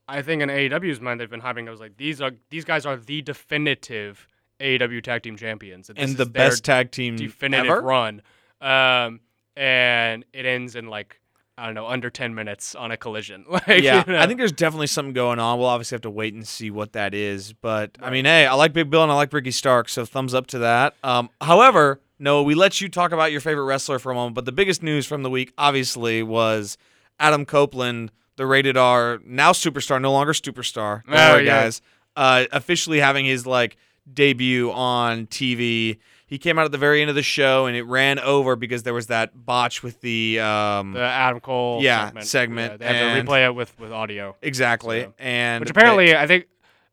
I 0.07 0.21
think 0.21 0.41
in 0.41 0.49
AEW's 0.49 0.99
mind 0.99 1.19
they've 1.19 1.29
been 1.29 1.39
having. 1.39 1.67
I 1.67 1.71
was 1.71 1.79
like, 1.79 1.97
these 1.97 2.19
are 2.19 2.31
these 2.49 2.65
guys 2.65 2.85
are 2.85 2.97
the 2.97 3.21
definitive 3.21 4.27
AEW 4.59 5.03
Tag 5.03 5.23
Team 5.23 5.37
Champions, 5.37 5.87
this 5.87 5.97
and 5.97 6.17
the 6.17 6.25
best 6.25 6.63
tag 6.63 6.91
team 6.91 7.15
definitive 7.15 7.69
ever. 7.69 7.81
run. 7.81 8.21
Um, 8.62 9.19
and 9.56 10.26
it 10.34 10.45
ends 10.45 10.76
in 10.76 10.88
like 10.88 11.19
I 11.58 11.65
don't 11.65 11.76
know 11.76 11.88
under 11.88 12.10
ten 12.10 12.34
minutes 12.34 12.76
on 12.76 12.91
a 12.91 12.97
collision. 12.97 13.45
like 13.50 13.67
yeah, 13.67 14.04
you 14.06 14.13
know. 14.13 14.19
I 14.19 14.28
think 14.28 14.39
there's 14.39 14.52
definitely 14.52 14.88
something 14.88 15.13
going 15.13 15.39
on. 15.39 15.60
We'll 15.60 15.67
obviously 15.67 15.95
have 15.95 16.02
to 16.02 16.10
wait 16.10 16.34
and 16.34 16.47
see 16.47 16.71
what 16.71 16.93
that 16.93 17.13
is. 17.13 17.54
But 17.54 17.97
I 18.02 18.10
mean, 18.10 18.26
hey, 18.26 18.45
I 18.45 18.54
like 18.54 18.74
Big 18.74 18.89
Bill 18.89 19.04
and 19.04 19.12
I 19.12 19.15
like 19.15 19.34
Ricky 19.34 19.52
Stark, 19.52 19.89
so 19.89 20.06
thumbs 20.06 20.34
up 20.34 20.47
to 20.47 20.60
that. 20.60 20.95
Um, 21.04 21.30
however, 21.41 22.00
no, 22.19 22.43
we 22.43 22.56
let 22.56 22.80
you 22.80 22.88
talk 22.88 23.12
about 23.12 23.32
your 23.32 23.41
favorite 23.41 23.65
wrestler 23.65 24.00
for 24.00 24.12
a 24.12 24.15
moment. 24.15 24.36
But 24.36 24.45
the 24.45 24.52
biggest 24.52 24.84
news 24.84 25.06
from 25.06 25.24
the 25.24 25.30
week, 25.30 25.54
obviously, 25.58 26.24
was 26.24 26.78
Adam 27.19 27.45
Copeland, 27.45 28.12
the 28.36 28.45
rated 28.45 28.78
R 28.78 29.19
now 29.26 29.52
superstar, 29.52 30.02
no 30.02 30.12
longer 30.12 30.34
superstar. 30.34 31.02
Oh, 31.08 31.38
yeah. 31.38 31.41
guys. 31.43 31.82
Uh, 32.15 32.45
officially 32.52 33.00
having 33.00 33.26
his 33.26 33.47
like 33.47 33.78
debut 34.12 34.71
on 34.71 35.28
TV. 35.28 35.97
He 36.32 36.38
came 36.39 36.58
out 36.58 36.63
at 36.65 36.72
the 36.72 36.78
very 36.80 37.02
end 37.02 37.10
of 37.10 37.15
the 37.15 37.22
show 37.24 37.65
and 37.67 37.76
it 37.76 37.84
ran 37.84 38.17
over 38.17 38.56
because 38.56 38.84
there 38.84 38.94
was 38.94 39.08
that 39.08 39.46
botch 39.46 39.84
with 39.84 40.00
the 40.02 40.39
um, 40.39 40.94
the 40.94 41.02
Adam 41.02 41.41
Cole 41.41 41.84
Yeah, 41.84 42.06
segment. 42.08 42.26
segment, 42.26 42.72
Yeah, 42.72 42.78
they 42.78 42.86
have 42.98 43.17
and- 43.17 43.28
to 43.28 43.32
replay 43.32 43.46
it 43.46 43.54
with 43.54 43.78
with 43.80 43.91
audio. 43.91 44.36
exactly, 44.41 45.02
So- 45.02 45.13
and 45.20 45.60
Which 45.60 45.70
apparently, 45.70 46.15
I 46.15 46.26
think, 46.28 46.46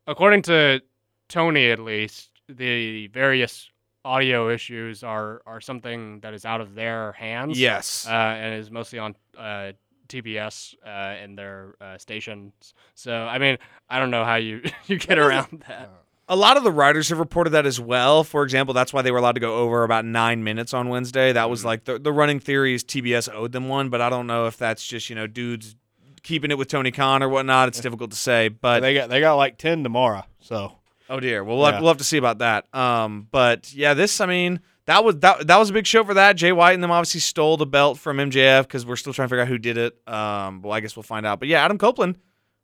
according 0.08 0.42
to 0.42 0.82
Tony 1.28 1.70
at 1.70 1.78
least, 1.78 2.30
the 2.48 3.06
various 3.08 3.70
audio 4.04 4.48
issues 4.50 5.04
are 5.04 5.40
are 5.46 5.60
something 5.60 6.18
that 6.20 6.34
is 6.34 6.44
out 6.44 6.60
of 6.60 6.74
their 6.74 7.12
hands. 7.12 7.60
yes, 7.60 8.06
Uh, 8.08 8.12
and 8.12 8.54
is 8.60 8.70
mostly 8.72 8.98
on 8.98 9.14
uh, 9.38 9.70
TBS 10.08 10.74
uh, 10.84 10.88
and 10.88 11.38
their 11.38 11.74
uh, 11.80 11.96
stations. 11.98 12.74
So 12.94 13.14
I 13.14 13.38
mean, 13.38 13.58
I 13.88 14.00
don't 14.00 14.10
know 14.10 14.24
how 14.24 14.34
you 14.36 14.62
you 14.86 14.98
get 14.98 15.16
around 15.18 15.62
that. 15.68 15.90
A 16.30 16.36
lot 16.36 16.56
of 16.58 16.64
the 16.64 16.70
writers 16.72 17.08
have 17.08 17.18
reported 17.18 17.50
that 17.50 17.64
as 17.64 17.80
well. 17.80 18.22
For 18.22 18.42
example, 18.42 18.74
that's 18.74 18.92
why 18.92 19.00
they 19.02 19.10
were 19.10 19.18
allowed 19.18 19.32
to 19.36 19.40
go 19.40 19.56
over 19.56 19.82
about 19.82 20.04
nine 20.04 20.44
minutes 20.44 20.74
on 20.74 20.88
Wednesday. 20.90 21.32
That 21.32 21.42
Mm-hmm. 21.42 21.50
was 21.50 21.64
like 21.64 21.84
the, 21.84 21.98
the 21.98 22.12
running 22.12 22.38
theory 22.38 22.74
is 22.74 22.84
TBS 22.84 23.32
owed 23.32 23.52
them 23.52 23.68
one, 23.68 23.88
but 23.88 24.00
I 24.02 24.10
don't 24.10 24.26
know 24.26 24.46
if 24.46 24.58
that's 24.58 24.86
just, 24.86 25.08
you 25.08 25.16
know, 25.16 25.26
dudes 25.26 25.74
keeping 26.22 26.50
it 26.50 26.58
with 26.58 26.68
Tony 26.68 26.90
Khan 26.90 27.22
or 27.22 27.28
whatnot. 27.30 27.68
It's 27.68 27.80
difficult 27.80 28.10
to 28.10 28.16
say. 28.16 28.48
But 28.48 28.80
they 28.80 28.92
got 28.92 29.08
they 29.08 29.20
got 29.20 29.36
like 29.36 29.56
ten 29.56 29.82
tomorrow. 29.82 30.24
So 30.40 30.72
oh 31.08 31.20
dear. 31.20 31.42
Well, 31.42 31.56
we'll, 31.56 31.66
have, 31.66 31.80
we'll 31.80 31.88
have 31.88 31.98
to 31.98 32.04
see 32.04 32.18
about 32.18 32.38
that. 32.38 32.72
Um, 32.74 33.26
but 33.30 33.72
yeah, 33.72 33.94
this, 33.94 34.20
I 34.20 34.26
mean, 34.26 34.60
that 34.84 35.04
was 35.04 35.16
that, 35.20 35.46
that 35.46 35.56
was 35.56 35.70
a 35.70 35.72
big 35.72 35.86
show 35.86 36.04
for 36.04 36.12
that. 36.14 36.36
Jay 36.36 36.52
White 36.52 36.74
and 36.74 36.82
them 36.82 36.90
obviously 36.90 37.20
stole 37.20 37.56
the 37.56 37.64
belt 37.66 37.98
from 37.98 38.18
MJF 38.18 38.62
because 38.64 38.84
we're 38.84 38.96
still 38.96 39.14
trying 39.14 39.28
to 39.28 39.30
figure 39.30 39.42
out 39.42 39.48
who 39.48 39.56
did 39.58 39.78
it. 39.78 39.96
Um, 40.06 40.60
well, 40.60 40.72
I 40.72 40.80
guess 40.80 40.94
we'll 40.94 41.04
find 41.04 41.24
out. 41.24 41.38
But 41.38 41.48
yeah, 41.48 41.64
Adam 41.64 41.78
Copeland 41.78 42.18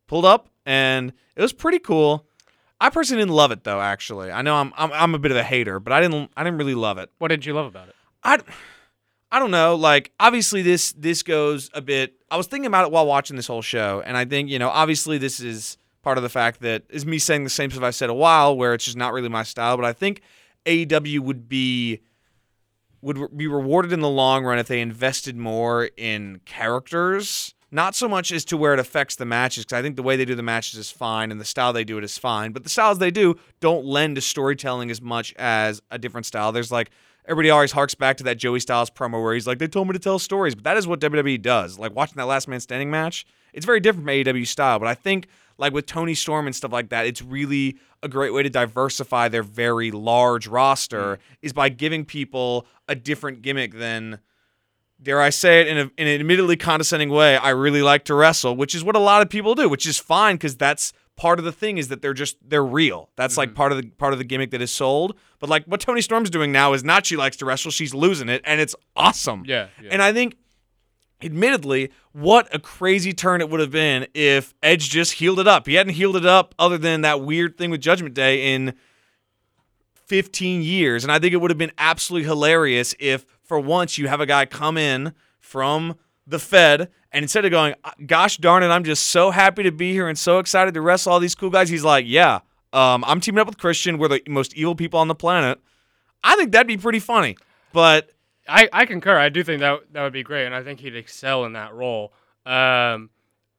pulled 0.07 0.27
up 0.27 0.51
and 0.67 1.15
it 1.35 1.41
was 1.41 1.55
pretty 1.55 1.79
cool. 1.79 2.27
I 2.85 2.91
personally 2.91 3.23
didn't 3.23 3.35
love 3.35 3.51
it 3.51 3.65
though. 3.65 3.81
Actually, 3.81 4.31
I 4.31 4.43
know 4.43 4.57
I'm, 4.57 4.71
I'm 4.77 4.93
I'm 4.93 5.15
a 5.15 5.19
bit 5.19 5.31
of 5.31 5.39
a 5.39 5.43
hater, 5.43 5.81
but 5.81 5.95
I 5.95 6.03
didn't 6.03 6.31
I 6.37 6.45
didn't 6.45 6.59
really 6.59 6.75
love 6.75 6.99
it. 6.99 7.11
What 7.17 7.29
did 7.29 7.47
you 7.47 7.55
love 7.55 7.65
about 7.65 7.89
it? 7.89 7.95
I 8.23 8.41
I 9.33 9.39
don't 9.39 9.51
know. 9.51 9.75
Like 9.75 10.13
obviously 10.21 10.61
this 10.61 10.93
this 10.93 11.23
goes 11.23 11.71
a 11.73 11.81
bit. 11.81 12.15
I 12.31 12.37
was 12.37 12.47
thinking 12.47 12.67
about 12.67 12.85
it 12.85 12.93
while 12.93 13.07
watching 13.07 13.37
this 13.37 13.47
whole 13.47 13.63
show, 13.63 14.03
and 14.05 14.19
I 14.19 14.27
think 14.27 14.51
you 14.51 14.59
know 14.59 14.69
obviously 14.69 15.17
this 15.17 15.41
is 15.41 15.79
part 16.03 16.19
of 16.19 16.23
the 16.23 16.29
fact 16.29 16.61
that 16.61 16.83
is 16.91 17.07
me 17.07 17.19
saying 17.19 17.45
the 17.45 17.51
same 17.51 17.71
stuff 17.71 17.83
I've 17.83 17.95
said 17.95 18.11
a 18.11 18.15
while, 18.15 18.55
where 18.55 18.75
it's 18.75 18.85
just 18.85 18.99
not 18.99 19.15
really 19.15 19.31
my 19.31 19.45
style. 19.45 19.77
But 19.79 19.87
I 19.87 19.95
think 19.95 20.21
AEW 20.67 21.21
would 21.21 21.49
be 21.49 22.03
would 23.01 23.35
be 23.35 23.47
rewarded 23.47 23.95
in 23.95 24.01
the 24.01 24.11
long 24.11 24.45
run 24.45 24.59
if 24.59 24.69
they 24.69 24.83
invested 24.83 25.39
more 25.39 25.89
in 25.97 26.43
characters. 26.45 27.55
Not 27.75 27.97
so 27.97 28.09
much 28.09 28.31
as 28.31 28.45
to 28.45 28.57
where 28.57 28.73
it 28.73 28.79
affects 28.79 29.17
the 29.17 29.25
matches, 29.25 29.65
because 29.65 29.77
I 29.77 29.83
think 29.83 29.97
the 29.97 30.03
way 30.05 30.15
they 30.15 30.25
do 30.25 30.37
the 30.37 30.45
matches 30.45 30.79
is 30.79 30.93
fine 30.93 31.33
and 31.33 31.41
the 31.41 31.45
style 31.45 31.73
they 31.73 31.83
do 31.83 31.99
it 31.99 32.05
is 32.05 32.17
fine. 32.17 32.53
But 32.53 32.63
the 32.63 32.69
styles 32.69 33.01
they 33.01 33.11
do 33.11 33.35
don't 33.59 33.85
lend 33.85 34.15
to 34.15 34.21
storytelling 34.21 34.93
as 34.93 35.03
much 35.03 35.35
as 35.35 35.83
a 35.91 35.99
different 35.99 36.25
style. 36.25 36.53
There's 36.53 36.71
like 36.71 36.93
everybody 37.25 37.51
always 37.51 37.73
harks 37.73 37.97
back 37.97 38.17
to 38.19 38.25
that 38.25 38.37
Joey 38.37 38.61
Styles 38.61 38.91
promo 38.91 39.21
where 39.21 39.35
he's 39.35 39.49
like, 39.49 39.59
"They 39.59 39.67
told 39.67 39.89
me 39.89 39.93
to 39.95 39.99
tell 39.99 40.21
stories," 40.21 40.55
but 40.55 40.63
that 40.63 40.77
is 40.77 40.87
what 40.87 41.01
WWE 41.01 41.43
does. 41.43 41.77
Like 41.77 41.97
watching 41.97 42.15
that 42.19 42.27
Last 42.27 42.47
Man 42.47 42.61
Standing 42.61 42.93
match, 42.93 43.27
it's 43.53 43.67
very 43.67 43.81
different 43.81 44.07
from 44.07 44.15
AEW 44.15 44.47
style. 44.47 44.79
But 44.79 44.87
I 44.87 44.95
think 44.95 45.27
like 45.59 45.73
with 45.73 45.87
Toni 45.87 46.15
Storm 46.15 46.47
and 46.47 46.55
stuff 46.55 46.71
like 46.71 46.91
that, 46.91 47.07
it's 47.07 47.23
really 47.23 47.77
a 48.05 48.09
great 48.09 48.33
way 48.33 48.45
to 48.45 48.51
diversify 48.51 49.29
their 49.29 49.43
very 49.43 49.91
large 49.91 50.47
roster 50.47 51.17
mm. 51.17 51.19
is 51.43 51.53
by 51.53 51.71
giving 51.71 52.05
people 52.05 52.67
a 52.87 52.95
different 52.95 53.43
gimmick 53.43 53.75
than 53.75 54.21
dare 55.05 55.21
I 55.21 55.31
say 55.31 55.61
it 55.61 55.69
in, 55.69 55.79
a, 55.79 55.91
in 55.97 56.09
an 56.09 56.21
admittedly 56.21 56.57
condescending 56.57 57.11
way, 57.11 57.37
I 57.37 57.51
really 57.51 57.83
like 57.83 58.05
to 58.07 58.15
wrestle, 58.15 58.57
which 58.57 58.75
is 58.75 58.83
what 58.83 58.97
a 58.97 59.01
lot 59.01 59.23
of 59.23 59.29
people 59.29 59.55
do, 59.55 59.69
which 59.69 59.87
is 59.87 59.99
fine 59.99 60.37
because 60.37 60.57
that's 60.57 60.93
part 61.17 61.39
of 61.39 61.45
the 61.45 61.53
thing 61.53 61.79
is 61.79 61.89
that 61.89 62.03
they're 62.03 62.15
just 62.15 62.37
they're 62.47 62.65
real. 62.65 63.11
That's 63.17 63.37
like 63.37 63.51
mm-hmm. 63.51 63.57
part 63.57 63.73
of 63.73 63.79
the 63.79 63.89
part 63.91 64.13
of 64.13 64.19
the 64.19 64.25
gimmick 64.25 64.51
that 64.51 64.63
is 64.63 64.73
sold. 64.73 65.17
But 65.39 65.49
like 65.49 65.65
what 65.67 65.81
Toni 65.81 66.01
Storm's 66.01 66.31
doing 66.31 66.51
now 66.51 66.73
is 66.73 66.83
not 66.83 67.07
she 67.07 67.17
likes 67.17 67.37
to 67.39 67.45
wrestle, 67.45 67.71
she's 67.71 67.95
losing 67.95 68.29
it, 68.29 68.43
and 68.45 68.61
it's 68.61 68.75
awesome. 68.97 69.45
Yeah, 69.47 69.69
yeah. 69.81 69.91
And 69.93 70.03
I 70.03 70.13
think 70.13 70.37
admittedly, 71.23 71.91
what 72.13 72.53
a 72.55 72.59
crazy 72.59 73.13
turn 73.13 73.41
it 73.41 73.51
would 73.51 73.61
have 73.61 73.71
been 73.71 74.07
if 74.15 74.55
Edge 74.63 74.91
just 74.91 75.13
healed 75.15 75.39
it 75.39 75.47
up. 75.47 75.67
He 75.67 75.75
hadn't 75.75 75.95
healed 75.95 76.17
it 76.17 76.27
up 76.27 76.55
other 76.59 76.79
than 76.79 77.03
that 77.03 77.23
weird 77.23 77.57
thing 77.57 77.71
with 77.71 77.81
Judgment 77.81 78.15
Day 78.15 78.55
in 78.55 78.75
15 80.07 80.63
years. 80.63 81.05
And 81.05 81.13
I 81.13 81.19
think 81.19 81.33
it 81.33 81.39
would 81.39 81.51
have 81.51 81.59
been 81.59 81.73
absolutely 81.79 82.27
hilarious 82.27 82.95
if, 82.99 83.25
for 83.45 83.61
once, 83.61 83.99
you 83.99 84.09
have 84.09 84.21
a 84.21 84.27
guy 84.27 84.47
come 84.47 84.77
in 84.77 85.13
from 85.41 85.97
the 86.27 86.39
Fed 86.39 86.89
and 87.13 87.23
instead 87.23 87.45
of 87.45 87.51
going, 87.51 87.75
gosh 88.07 88.39
darn 88.39 88.63
it, 88.63 88.69
I'm 88.69 88.83
just 88.85 89.07
so 89.07 89.31
happy 89.31 89.63
to 89.63 89.71
be 89.71 89.93
here 89.93 90.09
and 90.09 90.19
so 90.19 90.39
excited 90.39 90.75
to 90.75 90.81
wrestle 90.81 91.13
all 91.13 91.21
these 91.21 91.35
cool 91.37 91.51
guys, 91.51 91.69
he's 91.69 91.85
like, 91.85 92.07
yeah, 92.09 92.41
um, 92.73 93.05
I'm 93.07 93.21
teaming 93.21 93.41
up 93.41 93.47
with 93.47 93.59
Christian. 93.59 93.99
We're 93.99 94.09
the 94.09 94.23
most 94.29 94.55
evil 94.55 94.75
people 94.75 94.99
on 94.99 95.07
the 95.09 95.15
planet. 95.15 95.61
I 96.25 96.35
think 96.37 96.51
that'd 96.53 96.67
be 96.67 96.77
pretty 96.77 96.99
funny. 96.99 97.37
But 97.73 98.11
I, 98.49 98.69
I 98.73 98.85
concur. 98.87 99.17
I 99.17 99.29
do 99.29 99.45
think 99.45 99.61
that 99.61 99.81
that 99.93 100.03
would 100.03 100.13
be 100.13 100.23
great, 100.25 100.47
and 100.47 100.55
I 100.55 100.63
think 100.63 100.81
he'd 100.81 100.97
excel 100.97 101.45
in 101.45 101.53
that 101.53 101.73
role. 101.75 102.13
Um, 102.45 103.11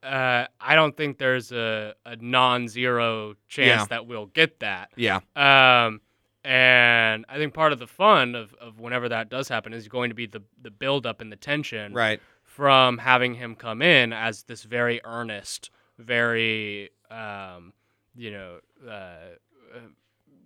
uh, 0.03 0.45
I 0.59 0.75
don't 0.75 0.95
think 0.97 1.17
there's 1.17 1.51
a, 1.51 1.93
a 2.05 2.15
non-zero 2.17 3.35
chance 3.47 3.81
Yeah. 3.81 3.85
that 3.89 4.05
we'll 4.07 4.27
get 4.27 4.59
that. 4.59 4.91
yeah, 4.95 5.19
Um, 5.35 6.01
and 6.45 7.25
I 7.27 7.37
think 7.37 7.55
part 7.55 7.73
of 7.73 7.79
the 7.79 7.87
fun 7.87 8.35
of, 8.35 8.53
of 8.61 8.79
whenever 8.79 9.09
that 9.09 9.29
does 9.29 9.49
happen 9.49 9.73
is 9.73 9.87
going 9.87 10.09
to 10.09 10.15
be 10.15 10.27
the 10.27 10.43
the 10.61 10.69
build 10.69 11.07
up 11.07 11.19
and 11.19 11.31
the 11.31 11.35
tension 11.35 11.91
right. 11.91 12.21
from 12.43 12.99
having 12.99 13.33
him 13.33 13.55
come 13.55 13.81
in 13.81 14.13
as 14.13 14.43
this 14.43 14.63
very 14.63 15.01
earnest, 15.03 15.71
very 15.97 16.91
um, 17.09 17.73
you 18.15 18.29
know, 18.29 18.59
uh, 18.87 18.91
uh, 18.91 19.79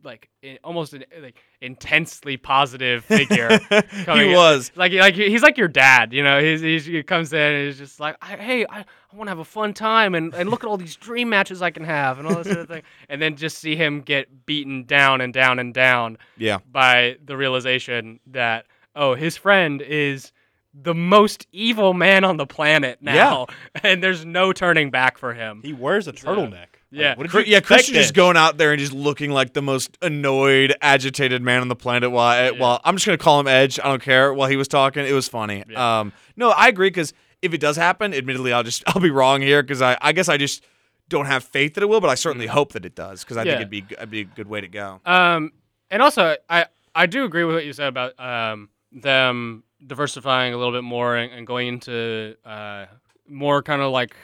like 0.04 0.30
i 0.44 0.58
almost 0.64 0.94
an, 0.94 1.04
like 1.22 1.38
intensely 1.62 2.38
positive 2.38 3.04
figure. 3.06 3.60
he 3.92 4.30
in. 4.30 4.34
was. 4.36 4.72
like 4.76 4.94
like 4.94 5.16
he's 5.16 5.42
like 5.42 5.58
your 5.58 5.68
dad, 5.68 6.14
you 6.14 6.24
know. 6.24 6.40
He's, 6.42 6.62
he's 6.62 6.86
he 6.86 7.04
comes 7.04 7.34
in 7.34 7.40
and 7.40 7.66
he's 7.68 7.78
just 7.78 8.00
like, 8.00 8.16
I, 8.22 8.36
hey, 8.38 8.66
I, 8.70 8.80
I 8.80 9.16
want 9.16 9.28
to 9.28 9.32
have 9.32 9.40
a 9.40 9.44
fun 9.46 9.74
time 9.74 10.16
and, 10.16 10.34
and 10.34 10.50
look 10.50 10.64
at 10.64 10.68
all 10.68 10.78
these 10.78 10.96
dream 10.96 11.30
matches 11.30 11.62
I 11.62 11.72
can 11.72 11.84
have 11.84 12.18
and 12.20 12.28
all 12.28 12.36
this 12.36 12.48
sort 12.48 12.60
of 12.60 12.68
thing, 12.68 12.84
and 13.10 13.22
then 13.22 13.36
just 13.36 13.58
see 13.60 13.76
him 13.76 14.02
get 14.02 14.46
beaten 14.46 14.86
down 14.86 15.22
and 15.22 15.34
down 15.34 15.60
and 15.60 15.74
down 15.74 16.18
Yeah. 16.38 16.60
by 16.72 17.18
the 17.24 17.36
realization 17.36 18.20
that 18.28 18.66
oh 18.96 19.16
his 19.16 19.36
friend 19.38 19.82
is 19.82 20.32
the 20.74 20.94
most 20.94 21.48
evil 21.52 21.94
man 21.94 22.24
on 22.24 22.38
the 22.38 22.46
planet 22.46 23.00
now 23.02 23.48
and 23.84 24.04
there's 24.04 24.24
no 24.24 24.54
turning 24.54 24.92
back 24.92 25.18
for 25.18 25.34
him 25.34 25.62
He 25.64 25.74
wears 25.74 26.08
a 26.08 26.14
turtleneck. 26.14 26.68
Yeah. 26.92 27.16
Like, 27.18 27.32
you 27.34 27.42
yeah, 27.46 27.60
Christian 27.60 27.94
just 27.96 28.14
going 28.14 28.36
out 28.38 28.58
there 28.58 28.72
and 28.72 28.80
just 28.80 28.94
looking 28.94 29.30
like 29.32 29.54
the 29.54 29.62
most 29.62 29.98
annoyed, 30.02 30.74
agitated 30.82 31.42
man 31.42 31.62
on 31.62 31.68
the 31.68 31.76
planet. 31.76 32.12
While, 32.12 32.56
while 32.56 32.82
I'm 32.84 32.96
just 32.96 33.06
gonna 33.06 33.18
call 33.18 33.40
him 33.40 33.48
Edge. 33.48 33.80
I 33.80 33.84
don't 33.84 34.02
care. 34.02 34.34
While 34.34 34.50
he 34.50 34.58
was 34.58 34.68
talking, 34.68 35.06
it 35.06 35.14
was 35.14 35.28
funny. 35.28 35.64
Yeah. 35.70 36.00
Um, 36.00 36.14
no, 36.36 36.50
I 36.50 36.68
agree 36.68 36.90
because 36.90 37.14
if 37.42 37.54
it 37.54 37.60
does 37.62 37.78
happen, 37.78 38.14
admittedly, 38.14 38.52
I'll 38.54 38.64
just 38.64 38.84
I'll 38.88 39.02
be 39.02 39.12
wrong 39.12 39.42
here 39.42 39.62
because 39.62 39.82
I 39.82 39.98
I 40.02 40.12
guess 40.14 40.30
I 40.30 40.38
just 40.38 40.64
don't 41.10 41.26
have 41.26 41.44
faith 41.44 41.74
that 41.76 41.84
it 41.84 41.88
will, 41.90 42.02
but 42.02 42.10
I 42.10 42.16
certainly 42.16 42.48
hope 42.48 42.74
that 42.74 42.86
it 42.86 42.96
does 42.96 43.24
because 43.24 43.38
I 43.38 43.44
Yeah. 43.44 43.52
think 43.58 43.62
it'd 43.62 43.70
be 43.70 43.86
it'd 43.96 44.10
be 44.12 44.22
a 44.22 44.26
good 44.26 44.48
way 44.48 44.62
to 44.62 44.68
go. 44.68 45.00
um 45.06 45.52
and 45.92 46.04
also 46.04 46.36
i 46.50 46.66
i 46.94 47.08
do 47.08 47.24
agree 47.24 47.44
with 47.44 47.56
what 47.56 47.66
you 47.66 47.74
said 47.74 47.88
about 47.88 48.20
um 48.20 48.70
them 48.92 49.64
diversifying 49.88 50.54
a 50.54 50.58
little 50.58 50.72
bit 50.74 50.84
more 50.84 51.16
and, 51.16 51.32
and 51.34 51.48
going 51.48 51.68
into 51.68 52.36
uh 52.46 52.86
more 53.28 53.64
kind 53.64 53.82
of 53.82 53.92
like 53.92 54.16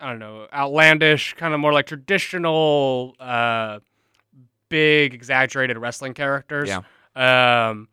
i 0.00 0.08
don't 0.10 0.18
know 0.18 0.46
outlandish 0.52 1.34
kind 1.34 1.52
of 1.54 1.60
more 1.60 1.72
like 1.72 1.86
traditional 1.86 3.14
uh 3.20 3.78
big 4.68 5.14
exaggerated 5.14 5.78
wrestling 5.78 6.14
characters 6.14 6.68
Yeah. 6.68 6.82
um 7.16 7.88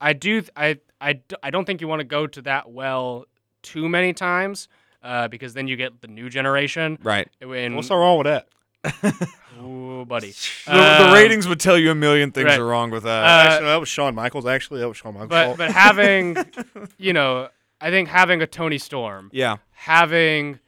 i 0.00 0.12
do 0.12 0.40
th- 0.42 0.50
i 0.56 0.78
i, 1.00 1.14
d- 1.14 1.36
I 1.42 1.50
don't 1.50 1.64
think 1.64 1.80
you 1.80 1.88
want 1.88 2.00
to 2.00 2.04
go 2.04 2.26
to 2.26 2.42
that 2.42 2.70
well 2.70 3.24
too 3.62 3.88
many 3.88 4.12
times 4.12 4.68
uh 5.02 5.28
because 5.28 5.54
then 5.54 5.66
you 5.68 5.76
get 5.76 6.00
the 6.00 6.08
new 6.08 6.28
generation 6.28 6.98
Right. 7.02 7.28
when 7.42 7.74
What's 7.76 7.90
wrong 7.90 8.18
with 8.18 8.26
that? 8.26 8.48
Ooh, 9.62 10.04
buddy 10.06 10.30
The, 10.66 10.72
the 10.72 11.06
Um, 11.08 11.14
ratings 11.14 11.48
would 11.48 11.58
tell 11.60 11.76
you 11.78 11.90
a 11.90 11.94
million 11.94 12.30
things 12.30 12.46
right. 12.46 12.60
are 12.60 12.64
wrong 12.64 12.90
with 12.90 13.02
that. 13.04 13.24
Uh, 13.24 13.50
actually, 13.50 13.66
that 13.66 13.80
was 13.80 13.88
Shawn 13.88 14.14
Michaels. 14.14 14.46
Actually, 14.46 14.80
that 14.80 14.88
was 14.88 14.96
Shawn 14.96 15.14
Michaels. 15.14 15.30
but 15.30 15.44
fault. 15.46 15.58
but 15.58 15.70
having 15.72 16.36
you 16.98 17.12
know 17.12 17.48
i 17.80 17.90
think 17.90 18.08
having 18.08 18.42
a 18.42 18.46
tony 18.46 18.78
storm 18.78 19.30
yeah. 19.32 19.56
having 19.72 20.58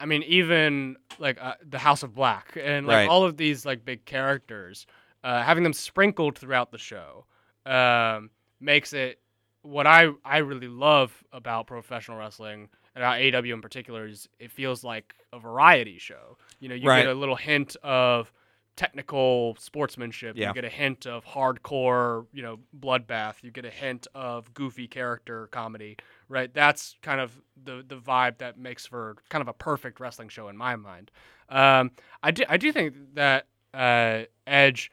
i 0.00 0.06
mean 0.06 0.22
even 0.24 0.96
like 1.18 1.38
uh, 1.40 1.54
the 1.68 1.78
house 1.78 2.02
of 2.02 2.14
black 2.14 2.56
and 2.60 2.86
like 2.86 2.96
Right. 2.96 3.08
all 3.08 3.24
of 3.24 3.36
these 3.36 3.64
like 3.66 3.84
big 3.84 4.04
characters 4.04 4.86
uh, 5.24 5.42
having 5.42 5.64
them 5.64 5.72
sprinkled 5.72 6.38
throughout 6.38 6.70
the 6.70 6.78
show 6.78 7.24
um, 7.66 8.30
makes 8.60 8.92
it 8.92 9.20
what 9.62 9.86
i 9.86 10.08
i 10.24 10.38
really 10.38 10.68
love 10.68 11.12
about 11.32 11.66
professional 11.66 12.16
wrestling 12.18 12.68
and 12.94 13.04
about 13.04 13.18
AEW 13.18 13.52
in 13.54 13.60
particular 13.60 14.06
is 14.06 14.28
it 14.38 14.50
feels 14.50 14.82
like 14.84 15.14
a 15.32 15.38
variety 15.38 15.98
show 15.98 16.36
you 16.60 16.68
know 16.68 16.74
you 16.74 16.88
Right. 16.88 17.02
get 17.02 17.10
a 17.10 17.14
little 17.14 17.36
hint 17.36 17.76
of 17.82 18.32
technical 18.76 19.56
sportsmanship. 19.58 20.36
Yeah. 20.36 20.48
You 20.48 20.54
get 20.54 20.64
a 20.64 20.68
hint 20.68 21.04
of 21.04 21.24
hardcore, 21.24 22.26
you 22.32 22.42
know, 22.42 22.60
bloodbath. 22.78 23.42
You 23.42 23.50
get 23.50 23.64
a 23.64 23.70
hint 23.70 24.06
of 24.14 24.54
goofy 24.54 24.86
character 24.86 25.48
comedy, 25.48 25.96
right? 26.28 26.52
That's 26.52 26.96
kind 27.02 27.20
of 27.20 27.32
the 27.62 27.84
the 27.86 27.96
vibe 27.96 28.38
that 28.38 28.58
makes 28.58 28.86
for 28.86 29.16
kind 29.28 29.42
of 29.42 29.48
a 29.48 29.52
perfect 29.52 30.00
wrestling 30.00 30.28
show 30.28 30.48
in 30.48 30.56
my 30.56 30.76
mind. 30.76 31.10
Um, 31.48 31.90
I 32.22 32.30
do 32.30 32.44
I 32.48 32.56
do 32.56 32.72
think 32.72 32.94
that 33.14 33.46
uh, 33.74 34.22
Edge, 34.46 34.90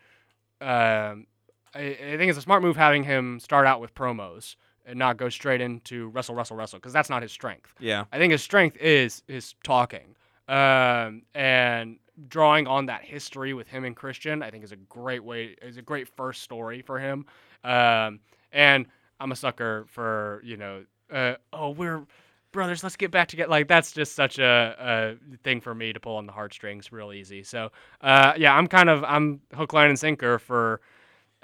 um, 0.62 1.28
I, 1.74 1.98
I 2.00 2.18
think 2.18 2.30
it's 2.30 2.38
a 2.38 2.42
smart 2.42 2.62
move 2.62 2.76
having 2.76 3.04
him 3.04 3.40
start 3.40 3.68
out 3.68 3.82
with 3.82 3.94
promos 3.94 4.56
and 4.86 5.00
not 5.00 5.18
go 5.18 5.30
straight 5.30 5.62
into 5.62 6.10
wrestle, 6.10 6.36
wrestle, 6.36 6.56
wrestle, 6.56 6.80
because 6.80 6.94
that's 6.94 7.10
not 7.10 7.22
his 7.22 7.32
strength. 7.32 7.74
Yeah. 7.80 8.06
I 8.12 8.18
think 8.18 8.32
his 8.32 8.44
strength 8.44 8.78
is 8.78 9.24
his 9.28 9.56
talking. 9.64 10.16
Um, 10.48 11.24
and 11.34 11.98
drawing 12.28 12.68
on 12.68 12.86
that 12.86 13.04
history 13.04 13.54
with 13.54 13.68
him 13.68 13.84
and 13.84 13.96
Christian, 13.96 14.44
I 14.44 14.52
think 14.52 14.64
is 14.64 14.72
a 14.72 14.78
great 14.78 15.24
way 15.24 15.56
is 15.62 15.78
a 15.78 15.82
great 15.82 16.08
first 16.08 16.44
story 16.44 16.82
for 16.82 17.00
him. 17.00 17.26
Um, 17.64 18.20
and 18.52 18.86
I'm 19.20 19.32
a 19.32 19.36
sucker 19.36 19.86
for, 19.90 20.42
you 20.44 20.58
know, 20.58 20.86
uh, 21.12 21.36
oh, 21.54 21.70
we're 21.72 22.06
brothers, 22.52 22.84
let's 22.84 22.96
get 22.96 23.12
back 23.12 23.28
together. 23.28 23.50
Like 23.50 23.68
that's 23.68 23.92
just 23.92 24.16
such 24.16 24.40
a, 24.40 25.18
a 25.28 25.38
thing 25.44 25.60
for 25.62 25.76
me 25.76 25.94
to 25.94 26.00
pull 26.00 26.16
on 26.16 26.26
the 26.26 26.32
heartstrings 26.32 26.92
real 26.92 27.12
easy. 27.14 27.44
So, 27.44 27.72
uh, 28.02 28.34
yeah, 28.38 28.56
I'm 28.56 28.68
kind 28.68 28.90
of 28.90 29.04
I'm 29.04 29.42
hook, 29.54 29.74
line, 29.74 29.90
and 29.90 30.00
sinker 30.00 30.40
for 30.40 30.80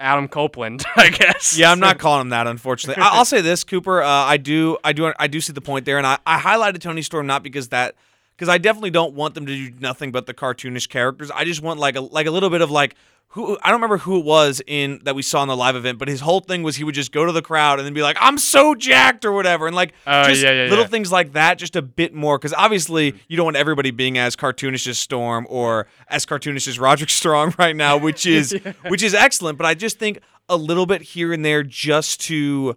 Adam 0.00 0.26
Copeland, 0.26 0.84
I 0.96 1.10
guess. 1.10 1.56
Yeah, 1.56 1.70
I'm 1.70 1.80
not 1.80 1.98
calling 1.98 2.22
him 2.22 2.28
that, 2.30 2.46
unfortunately. 2.46 3.02
I- 3.02 3.10
I'll 3.10 3.24
say 3.24 3.40
this, 3.40 3.62
Cooper. 3.62 4.02
Uh, 4.02 4.08
I 4.08 4.36
do, 4.36 4.78
I 4.82 4.92
do, 4.92 5.12
I 5.18 5.26
do 5.28 5.40
see 5.40 5.52
the 5.52 5.60
point 5.60 5.84
there, 5.84 5.98
and 5.98 6.06
I, 6.06 6.18
I 6.26 6.40
highlighted 6.40 6.80
Toni 6.80 7.02
Storm 7.02 7.26
not 7.26 7.42
because 7.42 7.68
that, 7.68 7.94
because 8.34 8.48
I 8.48 8.58
definitely 8.58 8.90
don't 8.90 9.14
want 9.14 9.34
them 9.34 9.46
to 9.46 9.54
do 9.54 9.76
nothing 9.78 10.10
but 10.10 10.26
the 10.26 10.34
cartoonish 10.34 10.88
characters. 10.88 11.30
I 11.30 11.44
just 11.44 11.62
want 11.62 11.78
like 11.78 11.94
a 11.94 12.00
like 12.00 12.26
a 12.26 12.30
little 12.30 12.50
bit 12.50 12.62
of 12.62 12.70
like 12.70 12.96
who 13.34 13.56
I 13.62 13.68
don't 13.70 13.76
remember 13.80 13.98
who 13.98 14.18
it 14.18 14.24
was 14.26 14.60
in 14.66 15.00
that 15.04 15.14
we 15.14 15.22
saw 15.22 15.42
in 15.42 15.48
the 15.48 15.56
live 15.56 15.74
event, 15.74 15.98
but 15.98 16.06
his 16.08 16.20
whole 16.20 16.40
thing 16.40 16.62
was 16.62 16.76
he 16.76 16.84
would 16.84 16.94
just 16.94 17.12
go 17.12 17.24
to 17.24 17.32
the 17.32 17.40
crowd 17.40 17.78
and 17.78 17.86
then 17.86 17.94
be 17.94 18.02
like, 18.02 18.16
"I'm 18.20 18.36
so 18.36 18.74
jacked" 18.74 19.24
or 19.24 19.32
whatever, 19.32 19.66
and 19.66 19.74
like 19.74 19.94
Oh, 20.06 20.24
just 20.24 20.42
yeah, 20.42 20.50
yeah, 20.52 20.62
little 20.64 20.84
yeah. 20.84 20.88
things 20.88 21.10
like 21.10 21.32
that, 21.32 21.58
just 21.58 21.74
a 21.74 21.80
bit 21.82 22.12
more. 22.14 22.36
Because 22.38 22.52
obviously 22.52 23.14
you 23.28 23.36
don't 23.38 23.44
want 23.44 23.56
everybody 23.56 23.90
being 23.90 24.18
as 24.18 24.36
cartoonish 24.36 24.86
as 24.86 24.98
Storm 24.98 25.46
or 25.48 25.86
as 26.08 26.26
cartoonish 26.26 26.68
as 26.68 26.78
Roderick 26.78 27.10
Strong 27.22 27.54
right 27.58 27.74
now, 27.74 27.96
which 27.96 28.26
is 28.26 28.52
which 28.88 29.02
is 29.02 29.14
excellent. 29.14 29.56
But 29.56 29.66
I 29.66 29.74
just 29.74 29.98
think 29.98 30.20
a 30.48 30.56
little 30.56 30.86
bit 30.86 31.00
here 31.02 31.32
and 31.32 31.42
there 31.44 31.62
just 31.62 32.20
to 32.22 32.76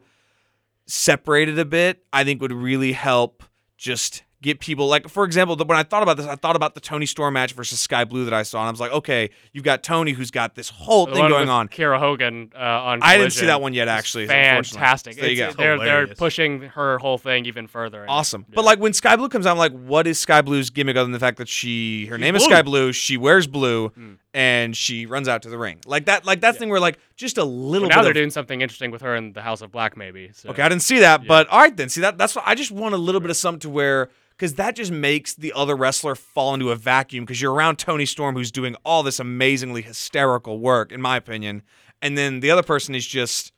separate 0.88 1.50
it 1.50 1.60
a 1.60 1.66
bit, 1.66 2.04
I 2.14 2.24
think 2.24 2.42
would 2.42 2.54
really 2.54 2.94
help 2.94 3.44
just 3.78 4.24
get 4.46 4.60
people 4.60 4.88
like 4.88 5.10
for 5.10 5.26
example 5.26 5.56
the, 5.56 5.66
when 5.66 5.78
i 5.78 5.84
thought 5.84 6.04
about 6.04 6.18
this 6.18 6.26
i 6.28 6.36
thought 6.36 6.56
about 6.56 6.76
the 6.76 6.80
toni 6.80 7.06
storm 7.06 7.34
match 7.34 7.54
versus 7.54 7.80
skye 7.80 8.06
blue 8.06 8.24
that 8.26 8.34
i 8.34 8.44
saw 8.44 8.60
and 8.60 8.68
i 8.68 8.72
was 8.72 8.80
like 8.80 8.92
okay 8.92 9.30
you've 9.52 9.64
got 9.64 9.82
toni 9.84 10.12
who's 10.12 10.32
got 10.32 10.56
this 10.56 10.70
whole 10.70 11.08
The 11.08 11.14
thing 11.16 11.28
going 11.30 11.50
on 11.50 11.68
Kiera 11.68 12.00
Hogan 12.00 12.52
uh, 12.56 12.60
on. 12.60 13.00
I 13.02 13.18
didn't 13.18 13.34
see 13.34 13.48
that 13.48 13.60
one 13.62 13.74
yet, 13.74 13.88
actually, 13.88 14.24
unfortunately. 14.26 14.80
Fantastic. 14.80 15.14
So 15.16 15.22
there 15.22 15.30
you 15.32 15.36
It's- 15.44 15.56
go. 15.56 15.64
They're 15.64 15.80
they're 15.80 16.08
pushing 16.16 16.62
her 16.62 16.98
whole 17.00 17.18
thing 17.18 17.46
even 17.48 17.68
further. 17.68 18.02
and- 18.02 18.10
awesome 18.10 18.46
yeah. 18.48 18.54
but 18.56 18.66
like 18.66 18.80
when 18.80 18.94
skye 18.94 19.16
blue 19.16 19.28
comes 19.30 19.46
out 19.46 19.52
i'm 19.52 19.58
like 19.58 19.74
what 19.74 20.06
is 20.08 20.20
skye 20.20 20.42
blue's 20.42 20.70
gimmick 20.70 20.96
other 20.96 21.06
than 21.06 21.12
the 21.12 21.20
fact 21.20 21.38
that 21.38 21.50
she 21.50 22.06
her 22.06 22.18
name 22.18 22.36
is 22.36 22.44
skye 22.44 22.62
blue 22.62 22.94
she 22.94 23.18
wears 23.18 23.48
blue 23.48 23.92
and 24.36 24.76
she 24.76 25.06
runs 25.06 25.30
out 25.30 25.44
to 25.44 25.50
the 25.50 25.58
ring. 25.58 25.80
Like 25.86 26.06
that 26.08 26.26
like 26.26 26.42
that 26.42 26.58
thing 26.58 26.68
where 26.68 26.80
like 26.80 27.00
just 27.16 27.38
a 27.38 27.46
little 27.46 27.88
Well, 27.88 27.96
now 27.96 28.02
bit 28.02 28.04
they're 28.04 28.12
of, 28.12 28.16
doing 28.16 28.30
something 28.30 28.60
interesting 28.60 28.92
with 28.92 29.02
her 29.02 29.16
in 29.16 29.32
the 29.32 29.42
House 29.42 29.62
of 29.62 29.72
Black, 29.72 29.96
maybe. 29.96 30.30
So. 30.34 30.50
Okay, 30.50 30.62
I 30.62 30.68
didn't 30.68 30.82
see 30.82 31.00
that, 31.00 31.26
but 31.26 31.48
all 31.48 31.62
right 31.62 31.76
then. 31.76 31.88
See 31.88 32.02
that 32.02 32.18
that's 32.18 32.36
what 32.36 32.44
I 32.46 32.54
just 32.54 32.70
want 32.70 32.94
a 32.94 32.98
little 32.98 33.22
bit 33.22 33.30
of 33.30 33.38
something 33.38 33.62
to 33.62 33.70
where 33.70 34.10
because 34.32 34.56
that 34.56 34.76
just 34.76 34.92
makes 34.92 35.34
the 35.34 35.54
other 35.54 35.74
wrestler 35.74 36.16
fall 36.16 36.54
into 36.54 36.70
a 36.70 36.76
vacuum 36.76 37.24
because 37.24 37.42
you're 37.42 37.54
around 37.54 37.78
Toni 37.78 38.06
Storm 38.06 38.36
who's 38.36 38.52
doing 38.52 38.76
all 38.84 39.04
this 39.04 39.22
amazingly 39.22 39.82
hysterical 39.82 40.60
work, 40.60 40.92
in 40.92 41.02
my 41.02 41.16
opinion, 41.16 41.64
and 42.02 42.18
then 42.18 42.42
the 42.42 42.52
other 42.52 42.64
person 42.64 42.94
is 42.94 43.08
just 43.08 43.54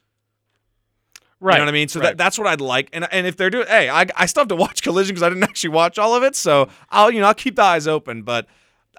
right. 1.39 1.53
you 1.53 1.57
know 1.57 1.65
what 1.65 1.69
I 1.69 1.71
mean? 1.71 1.87
So 1.87 1.99
right. 1.99 2.09
that, 2.09 2.17
that's 2.19 2.37
what 2.37 2.45
I'd 2.45 2.61
like. 2.61 2.89
And 2.93 3.11
and 3.11 3.25
if 3.25 3.35
they're 3.35 3.49
doing, 3.49 3.65
hey, 3.65 3.89
I, 3.89 4.05
I 4.15 4.27
still 4.27 4.41
have 4.41 4.49
to 4.49 4.55
watch 4.55 4.83
Collision 4.83 5.15
because 5.15 5.23
I 5.23 5.29
didn't 5.29 5.43
actually 5.49 5.71
watch 5.71 5.97
all 5.97 6.13
of 6.13 6.21
it. 6.21 6.35
So 6.35 6.69
I'll 6.91 7.09
you 7.09 7.19
know 7.19 7.25
I'll 7.25 7.33
keep 7.33 7.55
the 7.55 7.63
eyes 7.63 7.87
open. 7.87 8.21
But 8.21 8.45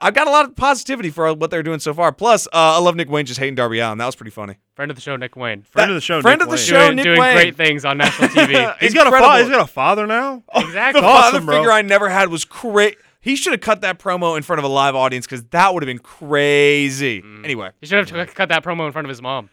I've 0.00 0.14
got 0.14 0.26
a 0.26 0.30
lot 0.30 0.44
of 0.44 0.54
positivity 0.56 1.10
for 1.10 1.32
what 1.34 1.50
they're 1.50 1.62
doing 1.62 1.80
so 1.80 1.92
far. 1.94 2.12
Plus, 2.12 2.46
uh, 2.48 2.50
I 2.52 2.78
love 2.78 2.94
Nick 2.96 3.10
Wayne 3.10 3.26
just 3.26 3.40
hating 3.40 3.54
Darby 3.56 3.80
Allin. 3.80 3.98
That 3.98 4.06
was 4.06 4.14
pretty 4.16 4.30
funny. 4.30 4.54
friend 4.74 4.90
of 4.90 4.96
the 4.96 5.00
show, 5.00 5.16
Nick 5.16 5.34
Wayne. 5.36 5.62
Friend 5.62 5.90
of 5.90 5.94
the 5.94 6.00
show, 6.00 6.20
friend 6.22 6.38
Nick 6.38 6.46
of 6.46 6.50
the 6.50 6.56
Wayne. 6.56 6.64
show, 6.64 6.84
doing, 6.86 6.96
Nick 6.96 7.04
doing 7.04 7.20
Wayne. 7.20 7.34
great 7.34 7.56
things 7.56 7.84
on 7.84 7.98
national 7.98 8.28
TV. 8.28 8.76
He's 8.80 8.94
got 8.94 9.06
a 9.06 9.08
Incredible. 9.08 9.32
fa- 9.36 9.38
he's 9.42 9.50
got 9.50 9.60
a 9.60 9.66
father 9.66 10.06
now. 10.06 10.42
exactly. 10.54 11.00
The 11.00 11.06
Awesome, 11.06 11.32
father 11.32 11.44
bro. 11.46 11.56
figure 11.58 11.72
I 11.72 11.82
never 11.82 12.08
had 12.08 12.28
was 12.28 12.44
great. 12.44 12.96
He 13.20 13.34
should 13.34 13.52
have 13.52 13.60
cut 13.60 13.80
that 13.80 13.98
promo 13.98 14.36
in 14.36 14.42
front 14.44 14.58
of 14.58 14.64
a 14.64 14.68
live 14.68 14.94
audience 14.94 15.26
because 15.26 15.42
that 15.46 15.74
would 15.74 15.82
have 15.82 15.88
been 15.88 15.98
crazy. 15.98 17.20
Mm. 17.22 17.44
Anyway, 17.44 17.70
he 17.80 17.86
should 17.86 18.08
have 18.08 18.28
t- 18.28 18.32
cut 18.34 18.48
that 18.50 18.62
promo 18.62 18.86
in 18.86 18.92
front 18.92 19.06
of 19.06 19.08
his 19.10 19.20
mom. 19.20 19.50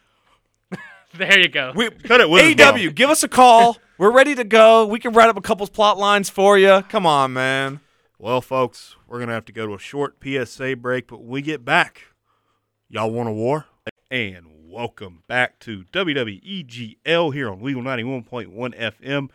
there 1.15 1.39
you 1.39 1.47
go. 1.47 1.71
we, 1.75 1.89
Cut 1.89 2.21
it 2.21 2.29
with 2.29 2.43
his 2.45 2.55
AEW, 2.55 2.93
give 2.93 3.09
us 3.09 3.23
a 3.23 3.27
call. 3.27 3.77
We're 3.97 4.11
ready 4.11 4.35
to 4.35 4.43
go. 4.43 4.85
We 4.85 4.99
can 4.99 5.13
write 5.13 5.29
up 5.29 5.37
a 5.37 5.41
couple 5.41 5.65
plot 5.67 5.97
lines 5.97 6.29
for 6.29 6.57
you. 6.57 6.83
Come 6.89 7.05
on, 7.05 7.33
man. 7.33 7.79
Well, 8.17 8.39
folks, 8.39 8.95
we're 9.07 9.19
gonna 9.19 9.33
have 9.33 9.45
to 9.45 9.51
go 9.51 9.67
to 9.67 9.73
a 9.73 9.79
short 9.79 10.15
PSA 10.23 10.77
break, 10.77 11.07
but 11.07 11.19
when 11.19 11.29
we 11.29 11.41
get 11.41 11.65
back, 11.65 12.03
y'all 12.87 13.11
want 13.11 13.27
a 13.27 13.33
war? 13.33 13.65
And 14.09 14.45
welcome 14.63 15.23
back 15.27 15.59
to 15.61 15.83
WWEGL 15.91 17.33
here 17.33 17.49
on 17.49 17.61
Legal 17.61 17.81
91.1 17.81 18.93
FM. 19.01 19.29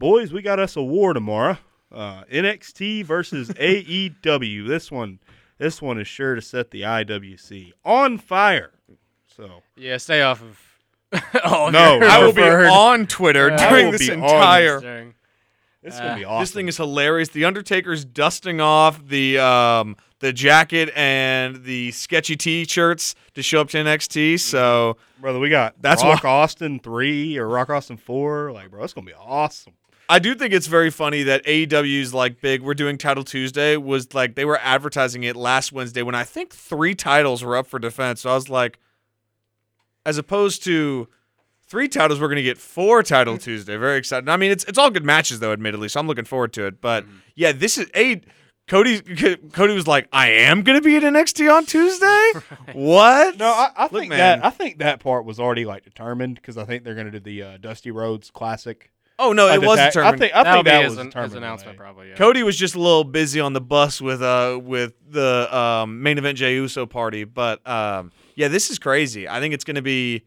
Boys, 0.00 0.32
we 0.32 0.42
got 0.42 0.58
us 0.58 0.74
a 0.74 0.82
war 0.82 1.12
tomorrow. 1.12 1.58
Uh, 1.92 2.24
NXT 2.24 3.04
versus 3.04 3.48
AEW. 3.60 4.66
This 4.66 4.90
one, 4.90 5.20
this 5.58 5.80
one 5.80 6.00
is 6.00 6.08
sure 6.08 6.34
to 6.34 6.42
set 6.42 6.72
the 6.72 6.82
IWC 6.82 7.72
on 7.84 8.18
fire. 8.18 8.72
So 9.36 9.62
Yeah, 9.76 9.98
stay 9.98 10.22
off 10.22 10.42
of. 10.42 10.60
oh 11.44 11.70
No, 11.70 12.00
I 12.02 12.24
will 12.24 12.32
be 12.32 12.42
on 12.42 13.06
Twitter 13.06 13.52
I 13.52 13.68
during 13.68 13.92
this 13.92 14.08
be 14.08 14.12
on 14.12 14.18
entire. 14.18 15.12
During- 15.90 15.98
this 16.02 16.08
gonna 16.08 16.18
be 16.18 16.24
awesome. 16.24 16.42
This 16.42 16.52
thing 16.52 16.68
is 16.68 16.76
hilarious. 16.76 17.28
The 17.30 17.44
Undertaker's 17.44 18.04
dusting 18.04 18.60
off 18.60 19.06
the 19.06 19.38
um 19.38 19.96
the 20.20 20.32
jacket 20.32 20.90
and 20.96 21.62
the 21.64 21.90
sketchy 21.92 22.36
T-shirts 22.36 23.14
to 23.34 23.42
show 23.42 23.60
up 23.60 23.68
to 23.70 23.76
NXT. 23.78 24.38
So 24.40 24.96
brother. 25.20 25.38
We 25.38 25.50
got 25.50 25.74
That's 25.80 26.02
Rock 26.02 26.24
why- 26.24 26.30
Austin 26.30 26.78
three 26.80 27.36
or 27.36 27.46
Rock 27.48 27.70
Austin 27.70 27.96
four. 27.96 28.50
Like, 28.52 28.70
bro, 28.70 28.82
it's 28.84 28.92
gonna 28.94 29.06
be 29.06 29.12
awesome. 29.14 29.74
I 30.08 30.20
do 30.20 30.36
think 30.36 30.54
it's 30.54 30.68
very 30.68 30.90
funny 30.90 31.24
that 31.24 31.44
AEW's 31.46 32.14
like 32.14 32.40
big. 32.40 32.62
We're 32.62 32.74
doing 32.74 32.96
Title 32.96 33.24
Tuesday 33.24 33.76
was 33.76 34.14
like 34.14 34.36
they 34.36 34.44
were 34.44 34.58
advertising 34.62 35.24
it 35.24 35.34
last 35.34 35.72
Wednesday 35.72 36.02
when 36.02 36.14
I 36.14 36.22
think 36.22 36.52
three 36.54 36.94
titles 36.94 37.42
were 37.42 37.56
up 37.56 37.66
for 37.66 37.78
defense. 37.80 38.20
So 38.20 38.30
I 38.30 38.34
was 38.34 38.48
like, 38.48 38.78
as 40.04 40.16
opposed 40.16 40.62
to 40.64 41.08
three 41.66 41.88
titles, 41.88 42.20
we're 42.20 42.28
gonna 42.28 42.42
get 42.42 42.58
four 42.58 43.02
Title 43.02 43.38
Tuesday. 43.38 43.76
Very 43.76 43.98
excited. 43.98 44.28
I 44.28 44.36
mean, 44.36 44.50
it's 44.50 44.64
it's 44.64 44.78
all 44.78 44.90
good 44.90 45.04
matches 45.04 45.40
though, 45.40 45.52
admittedly. 45.52 45.88
So 45.88 46.00
I'm 46.00 46.06
looking 46.06 46.24
forward 46.24 46.52
to 46.54 46.66
it. 46.66 46.80
But 46.80 47.04
yeah, 47.34 47.52
this 47.52 47.78
is 47.78 47.90
a. 47.94 48.20
Cody 48.68 49.00
Cody 49.52 49.74
was 49.74 49.86
like, 49.86 50.08
I 50.12 50.28
am 50.30 50.62
gonna 50.64 50.80
be 50.80 50.96
at 50.96 51.04
NXT 51.04 51.52
on 51.54 51.66
Tuesday. 51.66 52.32
What? 52.72 53.38
No, 53.38 53.46
I, 53.46 53.70
I 53.76 53.82
Look, 53.84 53.92
think 53.92 54.08
man. 54.10 54.40
that 54.40 54.44
I 54.44 54.50
think 54.50 54.78
that 54.78 54.98
part 54.98 55.24
was 55.24 55.38
already 55.38 55.64
like 55.64 55.84
determined 55.84 56.34
because 56.34 56.58
I 56.58 56.64
think 56.64 56.82
they're 56.82 56.94
going 56.96 57.06
to 57.06 57.12
do 57.12 57.20
the 57.20 57.42
uh, 57.44 57.56
Dusty 57.58 57.92
Rhodes 57.92 58.28
Classic. 58.32 58.90
oh 59.20 59.32
no, 59.32 59.48
it 59.52 59.62
was 59.62 59.78
tag- 59.78 59.92
determined. 59.92 60.14
I 60.16 60.18
think 60.18 60.34
I 60.34 60.42
That'll 60.42 60.64
think 60.64 60.66
that 60.66 60.84
was 60.84 60.98
an- 60.98 61.06
determined. 61.06 61.30
his 61.32 61.36
announcement, 61.36 61.78
probably. 61.78 62.08
Yeah. 62.08 62.16
Cody 62.16 62.42
was 62.42 62.56
just 62.56 62.74
a 62.74 62.80
little 62.80 63.04
busy 63.04 63.38
on 63.40 63.52
the 63.52 63.60
bus 63.60 64.00
with 64.00 64.20
uh 64.20 64.58
with 64.60 64.94
the 65.08 65.56
um, 65.56 66.02
main 66.02 66.18
event 66.18 66.36
Jey 66.36 66.54
Uso 66.54 66.86
party, 66.86 67.22
but 67.22 67.64
um 67.68 68.10
yeah, 68.34 68.48
this 68.48 68.68
is 68.68 68.80
crazy. 68.80 69.28
I 69.28 69.38
think 69.38 69.54
it's 69.54 69.64
gonna 69.64 69.80
be. 69.80 70.24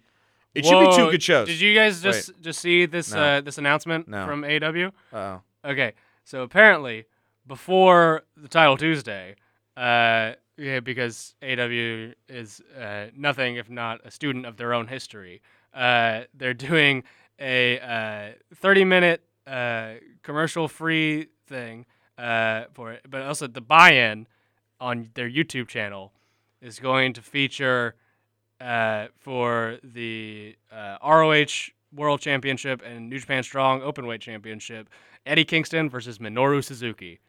It 0.56 0.66
should 0.66 0.80
be 0.90 0.96
two 0.96 1.12
good 1.12 1.24
shows. 1.24 1.48
Did 1.48 1.60
you 1.62 1.76
guys 1.76 2.02
just 2.02 2.32
just 2.42 2.60
see 2.60 2.86
this 2.86 3.14
No. 3.14 3.22
uh, 3.22 3.42
this 3.42 3.58
announcement 3.58 4.08
No. 4.08 4.26
from 4.26 4.42
AEW? 4.44 4.92
Oh, 5.14 5.42
Okay, 5.64 5.94
so 6.24 6.42
apparently 6.44 7.06
before 7.46 8.24
the 8.38 8.48
title 8.48 8.78
Tuesday, 8.78 9.36
uh, 9.78 10.34
yeah, 10.58 10.80
because 10.80 11.36
AEW 11.42 12.14
is 12.28 12.62
uh, 12.80 13.08
nothing 13.16 13.56
if 13.58 13.70
not 13.70 14.00
a 14.06 14.12
student 14.12 14.46
of 14.46 14.58
their 14.58 14.74
own 14.74 14.88
history. 14.88 15.42
Uh, 15.74 16.22
they're 16.34 16.54
doing 16.54 17.04
a 17.40 17.80
uh, 17.80 18.32
30 18.56 18.84
minute 18.86 19.24
uh, 19.48 19.94
commercial 20.24 20.68
free 20.68 21.28
thing 21.48 21.86
uh, 22.18 22.66
for 22.74 22.92
it, 22.94 23.02
but 23.10 23.22
also 23.22 23.48
the 23.48 23.62
buy-in 23.62 24.28
on 24.80 25.10
their 25.14 25.30
YouTube 25.30 25.68
channel 25.68 26.14
is 26.62 26.80
going 26.80 27.14
to 27.14 27.22
feature 27.22 27.96
uh, 28.62 29.08
for 29.20 29.78
the 29.84 30.56
uh, 30.72 30.98
ROH 31.04 31.72
World 31.94 32.20
Championship 32.22 32.82
and 32.86 33.10
New 33.10 33.20
Japan 33.20 33.44
Strong 33.44 33.82
Openweight 33.82 34.20
Championship, 34.22 34.90
Eddie 35.26 35.46
Kingston 35.46 35.90
versus 35.90 36.20
Minoru 36.20 36.64
Suzuki. 36.64 37.20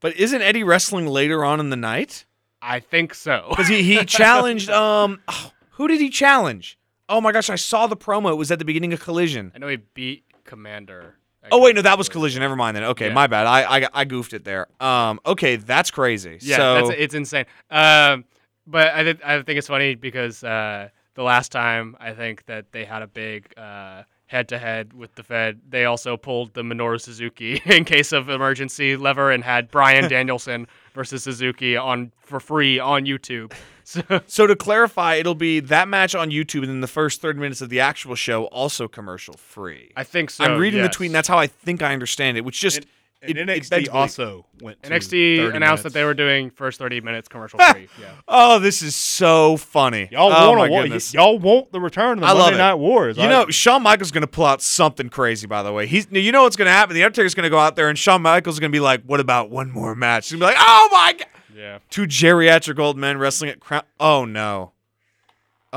but 0.00 0.14
isn't 0.16 0.42
Eddie 0.42 0.64
wrestling 0.64 1.06
later 1.06 1.44
on 1.44 1.60
in 1.60 1.70
the 1.70 1.76
night? 1.76 2.24
I 2.62 2.80
think 2.80 3.14
so. 3.14 3.46
Because 3.50 3.68
he 3.68 3.82
he 3.82 4.04
challenged 4.04 4.70
um 4.70 5.20
oh, 5.28 5.52
who 5.72 5.88
did 5.88 6.00
he 6.00 6.08
challenge? 6.10 6.78
Oh 7.08 7.20
my 7.20 7.30
gosh, 7.32 7.48
I 7.50 7.54
saw 7.56 7.86
the 7.86 7.96
promo. 7.96 8.30
It 8.32 8.36
was 8.36 8.50
at 8.50 8.58
the 8.58 8.64
beginning 8.64 8.92
of 8.92 9.00
Collision. 9.00 9.52
I 9.54 9.58
know 9.58 9.68
he 9.68 9.76
beat 9.76 10.24
Komander. 10.44 11.12
at 11.44 11.50
Oh 11.52 11.62
wait, 11.62 11.76
no, 11.76 11.82
that 11.82 11.96
was 11.96 12.08
Collision. 12.08 12.40
Collision. 12.40 12.40
Never 12.42 12.56
mind 12.56 12.76
then. 12.76 12.84
Okay, 12.84 13.08
Yeah. 13.08 13.14
my 13.14 13.26
bad. 13.28 13.46
I, 13.46 13.78
I 13.84 13.88
I 13.92 14.04
goofed 14.04 14.32
it 14.32 14.44
there. 14.44 14.66
Um, 14.80 15.20
okay, 15.24 15.56
that's 15.56 15.90
crazy. 15.90 16.38
Yeah, 16.40 16.56
so 16.56 16.74
that's, 16.74 16.90
it's 16.98 17.14
insane. 17.14 17.44
Um, 17.70 18.24
but 18.66 18.94
I, 18.94 19.02
th- 19.02 19.20
I 19.24 19.42
think 19.42 19.58
it's 19.58 19.68
funny 19.68 19.94
because 19.94 20.42
uh, 20.42 20.88
the 21.14 21.22
last 21.22 21.52
time 21.52 21.96
I 22.00 22.12
think 22.12 22.46
that 22.46 22.72
they 22.72 22.84
had 22.84 23.02
a 23.02 23.06
big 23.06 23.52
uh, 23.56 24.02
head-to-head 24.26 24.92
with 24.92 25.14
the 25.14 25.22
Fed, 25.22 25.60
they 25.68 25.84
also 25.84 26.16
pulled 26.16 26.54
the 26.54 26.62
Minoru 26.62 27.00
Suzuki 27.00 27.62
in 27.66 27.84
case 27.84 28.12
of 28.12 28.28
emergency 28.28 28.96
lever 28.96 29.30
and 29.30 29.44
had 29.44 29.70
Bryan 29.70 30.08
Danielson 30.10 30.66
versus 30.94 31.22
Suzuki 31.22 31.76
on 31.76 32.12
for 32.20 32.40
free 32.40 32.78
on 32.78 33.04
YouTube. 33.04 33.52
So 33.88 34.02
So 34.26 34.48
to 34.48 34.56
clarify, 34.56 35.14
it'll 35.14 35.36
be 35.36 35.60
that 35.60 35.86
match 35.86 36.16
on 36.16 36.32
YouTube, 36.32 36.62
and 36.62 36.68
then 36.68 36.80
the 36.80 36.88
first 36.88 37.20
thirty 37.20 37.38
minutes 37.38 37.60
of 37.60 37.68
the 37.68 37.78
actual 37.78 38.16
show 38.16 38.46
also 38.46 38.88
commercial 38.88 39.34
free. 39.34 39.92
I 39.94 40.02
think 40.02 40.30
so. 40.30 40.42
I'm 40.42 40.58
reading 40.58 40.80
yes. 40.80 40.88
the 40.88 40.92
tweet, 40.92 41.06
and 41.10 41.14
that's 41.14 41.28
how 41.28 41.38
I 41.38 41.46
think 41.46 41.82
I 41.82 41.92
understand 41.92 42.36
it. 42.36 42.44
Which 42.44 42.60
just 42.60 42.78
it, 42.78 42.86
and 43.22 43.36
it 43.36 43.48
NXT 43.48 43.70
begs 43.70 43.70
belief. 43.70 43.94
also 43.94 44.46
went. 44.60 44.82
To 44.82 44.90
NXT 44.90 45.38
30 45.38 45.56
announced 45.56 45.82
that 45.82 45.92
they 45.92 46.04
were 46.04 46.14
doing 46.14 46.50
first 46.50 46.78
30 46.78 47.00
minutes 47.00 47.28
commercial 47.28 47.58
free. 47.58 47.88
Yeah. 48.00 48.06
Oh, 48.28 48.58
this 48.58 48.82
is 48.82 48.94
so 48.94 49.56
funny. 49.56 50.08
Y'all 50.12 50.32
oh, 50.32 50.48
want 50.50 50.58
my 50.58 50.66
to 50.66 50.72
wa- 50.72 50.82
goodness. 50.82 51.14
y'all 51.14 51.38
want 51.38 51.72
the 51.72 51.80
return 51.80 52.18
of 52.18 52.20
the 52.20 52.26
I 52.26 52.32
love 52.32 52.44
Monday. 52.46 52.58
Night 52.58 52.74
Wars. 52.74 53.16
You 53.16 53.24
I- 53.24 53.28
know, 53.28 53.46
Shawn 53.48 53.82
Michaels 53.82 54.08
is 54.08 54.12
going 54.12 54.22
to 54.22 54.26
pull 54.26 54.44
out 54.46 54.62
something 54.62 55.08
crazy. 55.08 55.46
By 55.46 55.62
the 55.62 55.72
way, 55.72 55.86
he's 55.86 56.06
you 56.10 56.32
know 56.32 56.42
what's 56.44 56.56
going 56.56 56.66
to 56.66 56.72
happen. 56.72 56.94
The 56.94 57.04
Undertaker's 57.04 57.34
going 57.34 57.44
to 57.44 57.50
go 57.50 57.58
out 57.58 57.76
there, 57.76 57.88
and 57.88 57.98
Shawn 57.98 58.22
Michaels 58.22 58.56
is 58.56 58.60
going 58.60 58.70
to 58.70 58.76
be 58.76 58.80
like, 58.80 59.02
"What 59.04 59.20
about 59.20 59.50
one 59.50 59.70
more 59.70 59.94
match?" 59.94 60.28
He's 60.30 60.38
going 60.38 60.52
to 60.52 60.54
be 60.54 60.58
like, 60.58 60.66
"Oh 60.68 60.88
my 60.92 61.12
god!" 61.14 61.26
Yeah. 61.56 61.78
Two 61.88 62.06
geriatric 62.06 62.78
old 62.78 62.98
men 62.98 63.16
wrestling 63.18 63.50
at 63.50 63.60
Crown. 63.60 63.82
Oh 63.98 64.24
no. 64.26 64.72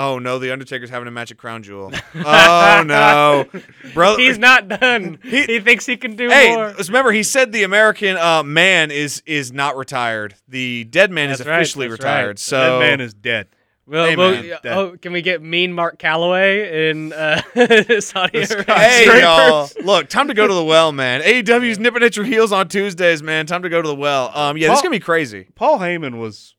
Oh 0.02 0.18
no, 0.18 0.40
the 0.40 0.52
Undertaker's 0.54 0.90
having 0.90 1.10
a 1.10 1.12
match 1.12 1.30
at 1.30 1.38
Crown 1.38 1.62
Jewel. 1.62 1.92
Oh 2.16 2.84
no, 2.88 3.46
bro. 3.94 4.16
He's 4.18 4.38
not 4.40 4.70
done. 4.70 5.20
He- 5.24 5.44
He, 5.46 5.60
thinks 5.60 5.86
he 5.86 5.98
can 5.98 6.16
do 6.16 6.30
Hey, 6.30 6.56
more. 6.56 6.74
remember 6.88 7.12
he 7.12 7.22
said 7.24 7.52
the 7.52 7.64
American 7.64 8.16
uh, 8.16 8.42
man 8.44 8.92
is 8.92 9.22
is 9.26 9.52
not 9.52 9.76
retired. 9.76 10.36
The 10.48 10.86
dead 10.86 11.12
man 11.12 11.30
is 11.32 11.40
That's 11.40 11.50
right, 11.50 11.56
officially 11.58 11.88
that's 11.90 12.00
retired. 12.00 12.28
right. 12.28 12.40
So 12.40 12.60
that 12.60 12.80
man 12.80 13.02
is 13.02 13.14
dead. 13.14 13.48
Well, 13.86 14.06
Hey, 14.06 14.16
well, 14.16 14.60
oh, 14.66 14.98
can 15.02 15.12
we 15.14 15.24
get 15.24 15.42
Mean 15.42 15.74
Mark 15.74 15.98
Calaway 15.98 16.92
in 16.92 17.12
uh, 17.12 17.42
Saudi 18.00 18.44
Arabia? 18.44 18.76
Hey 18.78 19.22
y'all! 19.22 19.68
Look, 19.84 20.10
time 20.10 20.28
to 20.28 20.36
go 20.36 20.48
to 20.48 20.54
the 20.54 20.64
well, 20.64 20.92
man. 20.92 21.22
AEW's 21.22 21.80
nipping 21.80 22.04
at 22.04 22.16
your 22.16 22.26
heels 22.26 22.52
on 22.52 22.68
Tuesdays, 22.68 23.24
man. 23.24 23.48
Time 23.48 23.64
to 23.64 23.70
go 23.70 23.82
to 23.82 23.88
the 23.88 23.96
well. 23.96 24.32
Um, 24.38 24.58
yeah, 24.58 24.68
this 24.70 24.78
is 24.78 24.84
gonna 24.84 24.92
be 24.96 25.00
crazy. 25.00 25.48
Paul 25.56 25.80
Heyman 25.80 26.20
was 26.20 26.54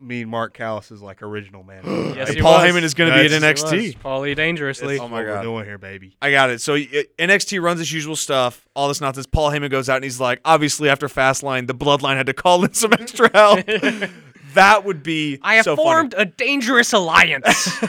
me 0.00 0.22
and 0.22 0.30
Mark 0.30 0.54
Callous's 0.54 1.02
like 1.02 1.22
original 1.22 1.62
man. 1.64 1.82
Yes, 2.16 2.28
Hey, 2.28 2.36
he 2.36 2.40
Paul 2.40 2.58
was. 2.62 2.70
Heyman 2.72 2.82
is 2.82 2.94
gonna 2.94 3.12
be 3.14 3.26
at 3.26 3.42
NXT. 3.42 3.98
Paulie 3.98 4.34
dangerously. 4.36 4.98
Oh 4.98 5.08
my 5.08 5.18
what 5.20 5.26
God. 5.26 5.36
we're 5.38 5.42
doing 5.42 5.64
here, 5.64 5.78
baby. 5.78 6.16
I 6.22 6.30
got 6.30 6.50
it. 6.50 6.60
So 6.60 6.74
uh, 6.74 6.78
NXT 7.18 7.60
runs 7.62 7.80
its 7.80 7.92
usual 7.92 8.16
stuff, 8.16 8.66
all 8.74 8.88
this 8.88 9.00
nonsense. 9.00 9.26
Paul 9.26 9.50
Heyman 9.50 9.70
goes 9.70 9.88
out 9.88 9.96
and 9.96 10.04
he's 10.04 10.20
like, 10.20 10.40
obviously 10.44 10.88
after 10.88 11.08
Fastlane, 11.08 11.66
the 11.66 11.74
Bloodline 11.74 12.16
had 12.16 12.26
to 12.26 12.32
call 12.34 12.64
in 12.64 12.72
some 12.72 12.92
extra 12.92 13.30
help. 13.32 13.60
that 14.54 14.84
would 14.84 15.02
be 15.02 15.38
I 15.42 15.56
have 15.56 15.64
so 15.64 15.76
formed 15.76 16.14
a 16.16 16.24
dangerous 16.24 16.92
alliance. 16.92 17.78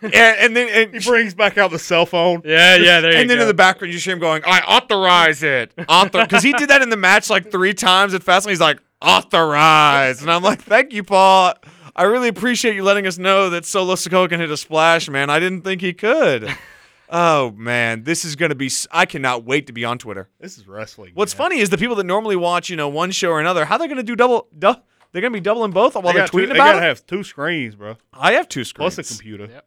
And, 0.00 0.14
and 0.14 0.56
then 0.56 0.68
and, 0.70 0.94
He 0.94 1.06
brings 1.06 1.34
back 1.34 1.58
out 1.58 1.70
the 1.70 1.78
cell 1.78 2.06
phone. 2.06 2.40
yeah, 2.46 2.76
yeah, 2.76 3.02
there 3.02 3.12
you 3.12 3.18
and 3.18 3.28
then 3.28 3.36
go. 3.36 3.42
in 3.42 3.48
the 3.48 3.52
background, 3.52 3.92
you 3.92 4.00
see 4.00 4.10
him 4.10 4.18
going, 4.18 4.42
"I 4.46 4.60
authorize 4.60 5.42
it." 5.42 5.70
Author, 5.86 6.22
because 6.22 6.42
he 6.42 6.52
did 6.54 6.70
that 6.70 6.80
in 6.80 6.88
the 6.88 6.96
match 6.96 7.28
like 7.28 7.50
three 7.50 7.74
times 7.74 8.14
at 8.14 8.22
Fastlane. 8.22 8.48
He's 8.48 8.60
like, 8.60 8.78
"Authorize," 9.02 10.22
and 10.22 10.30
I'm 10.30 10.42
like, 10.42 10.62
"Thank 10.62 10.92
you, 10.92 11.02
Paul. 11.04 11.54
I 11.94 12.02
really 12.04 12.28
appreciate 12.28 12.74
you 12.74 12.82
letting 12.84 13.06
us 13.06 13.18
know 13.18 13.50
that 13.50 13.64
Solo 13.64 13.94
Sikoa 13.94 14.28
can 14.28 14.38
hit 14.40 14.50
a 14.50 14.56
splash, 14.56 15.08
man. 15.08 15.30
I 15.30 15.38
didn't 15.40 15.62
think 15.62 15.80
he 15.80 15.92
could. 15.92 16.48
Oh 17.08 17.52
man, 17.52 18.02
this 18.02 18.24
is 18.24 18.34
gonna 18.34 18.56
be. 18.56 18.68
I 18.90 19.06
cannot 19.06 19.44
wait 19.44 19.68
to 19.68 19.72
be 19.72 19.84
on 19.84 19.96
Twitter. 19.96 20.28
This 20.40 20.58
is 20.58 20.66
wrestling. 20.66 21.12
What's 21.14 21.34
man. 21.34 21.50
funny 21.50 21.60
is 21.60 21.70
the 21.70 21.78
people 21.78 21.94
that 21.94 22.04
normally 22.04 22.34
watch, 22.34 22.68
you 22.68 22.74
know, 22.74 22.88
one 22.88 23.12
show 23.12 23.30
or 23.30 23.38
another. 23.38 23.64
How 23.64 23.78
they're 23.78 23.86
gonna 23.86 24.02
do 24.02 24.16
double? 24.16 24.48
Du- 24.58 24.82
they're 25.12 25.22
gonna 25.22 25.30
be 25.30 25.38
doubling 25.38 25.70
both 25.70 25.94
while 25.94 26.02
They 26.02 26.14
they're 26.14 26.22
got 26.22 26.32
two- 26.32 26.38
tweeting 26.38 26.48
they 26.48 26.54
about 26.56 26.72
gotta 26.72 26.78
it. 26.78 26.88
have 26.88 27.06
two 27.06 27.22
screens, 27.22 27.76
bro. 27.76 27.96
I 28.12 28.32
have 28.32 28.48
two 28.48 28.64
screens. 28.64 28.96
Plus 28.96 29.08
a 29.08 29.14
computer. 29.14 29.44
Yep. 29.46 29.66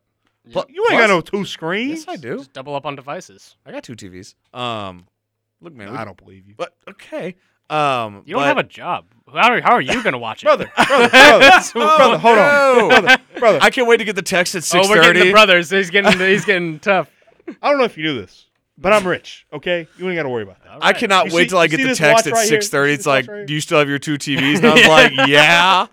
Plu- 0.51 0.63
You 0.67 0.82
ain't 0.91 0.99
plus- 0.99 1.01
got 1.01 1.07
no 1.07 1.21
two 1.21 1.45
screens. 1.45 1.99
Yes, 1.99 2.07
I 2.09 2.17
do. 2.17 2.39
Just 2.39 2.51
double 2.51 2.75
up 2.75 2.86
on 2.86 2.97
devices. 2.97 3.55
I 3.65 3.71
got 3.71 3.84
two 3.84 3.95
TVs. 3.95 4.36
Um, 4.53 5.05
look, 5.61 5.73
man. 5.73 5.93
we- 5.93 5.97
I 5.97 6.03
don't 6.03 6.17
believe 6.17 6.45
you, 6.45 6.55
But 6.57 6.75
okay. 6.89 7.38
Um, 7.69 8.23
You 8.25 8.34
don't 8.36 8.43
have 8.43 8.57
a 8.57 8.63
job. 8.63 9.05
How 9.34 9.51
are, 9.53 9.61
how 9.61 9.71
are 9.73 9.82
you 9.82 10.01
going 10.03 10.13
to 10.13 10.17
watch 10.19 10.43
it? 10.43 10.45
brother. 10.45 10.71
Brother, 10.75 11.09
brother, 11.09 11.71
brother, 11.73 12.17
hold 12.17 12.38
on, 12.38 12.89
brother, 12.89 13.17
brother. 13.39 13.59
I 13.61 13.69
can't 13.69 13.88
wait 13.88 13.97
to 13.97 14.05
get 14.05 14.15
the 14.15 14.21
text 14.21 14.55
at 14.55 14.59
oh, 14.59 14.61
six 14.61 14.89
we're 14.89 15.01
getting 15.01 15.25
the 15.25 15.32
brothers. 15.32 15.69
He's 15.69 15.89
getting 15.89 16.17
he's 16.19 16.45
getting 16.45 16.80
tough. 16.80 17.09
I 17.61 17.69
don't 17.69 17.77
know 17.80 17.86
if 17.86 17.97
you 17.97 18.03
knew 18.03 18.19
this, 18.19 18.45
but 18.77 18.93
I'm 18.93 19.05
rich. 19.07 19.45
Okay, 19.53 19.88
you 19.97 20.07
ain't 20.07 20.15
got 20.17 20.23
to 20.23 20.30
worry 20.30 20.43
about 20.43 20.63
that. 20.63 20.77
I 20.82 20.93
cannot 20.93 21.27
You 21.27 21.36
wait 21.36 21.43
see- 21.43 21.49
till 21.49 21.57
I 21.59 21.67
get 21.67 21.77
the 21.77 21.95
text 21.95 22.01
watch 22.01 22.27
at 22.27 22.34
right 22.34 22.39
here? 22.41 22.49
six 22.61 22.69
thirty. 22.69 22.93
It's 22.93 23.05
like, 23.05 23.27
right 23.27 23.45
do 23.45 23.53
you 23.53 23.61
still 23.61 23.80
have 23.80 23.89
your 23.89 23.99
two 23.99 24.15
TVs? 24.17 24.57
And 24.57 24.65
I 24.67 24.73
was 24.73 24.88
like, 24.88 25.27
yeah. 25.27 25.88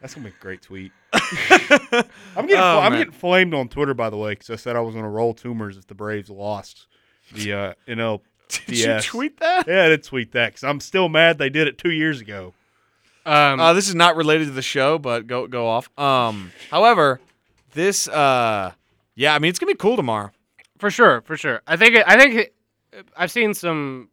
That's 0.00 0.14
gonna 0.14 0.28
be 0.28 0.34
a 0.38 0.40
great 0.42 0.60
tweet. 0.62 0.92
I'm 1.12 2.46
getting 2.46 2.56
Oh, 2.58 2.80
I'm 2.80 2.92
man. 2.92 3.00
getting 3.00 3.12
flamed 3.12 3.54
on 3.54 3.68
Twitter 3.68 3.94
by 3.94 4.10
the 4.10 4.16
way 4.16 4.32
because 4.32 4.50
I 4.50 4.56
said 4.56 4.76
I 4.76 4.80
was 4.80 4.94
gonna 4.94 5.08
roll 5.10 5.32
tumors 5.34 5.76
if 5.76 5.86
the 5.86 5.94
Braves 5.94 6.28
lost 6.30 6.86
the 7.32 7.52
uh, 7.52 7.72
NL. 7.88 8.20
Did 8.66 8.78
you 8.78 9.00
tweet 9.00 9.40
that? 9.40 9.66
Yeah, 9.66 9.84
I 9.84 9.88
did 9.88 10.04
tweet 10.04 10.32
that 10.32 10.48
because 10.50 10.64
I'm 10.64 10.80
still 10.80 11.08
mad 11.08 11.38
they 11.38 11.48
did 11.50 11.66
it 11.66 11.78
two 11.78 11.90
years 11.90 12.20
ago. 12.20 12.52
Um, 13.26 13.58
Uh, 13.58 13.72
this 13.72 13.88
is 13.88 13.94
not 13.94 14.16
related 14.16 14.46
to 14.46 14.50
the 14.52 14.62
show, 14.62 14.98
but 14.98 15.26
go 15.26 15.46
go 15.46 15.66
off. 15.66 15.88
Um, 15.98 16.52
however, 16.70 17.20
this 17.72 18.06
uh, 18.08 18.72
yeah, 19.14 19.34
I 19.34 19.38
mean 19.38 19.48
it's 19.48 19.58
gonna 19.58 19.72
be 19.72 19.76
cool 19.78 19.96
tomorrow. 19.96 20.30
for 20.78 20.90
sure, 20.90 21.22
for 21.22 21.36
sure. 21.36 21.62
I 21.66 21.76
think 21.76 21.94
it, 21.96 22.04
I 22.06 22.18
think 22.18 22.34
it, 22.34 22.54
I've 23.16 23.30
seen 23.30 23.54
some 23.54 24.10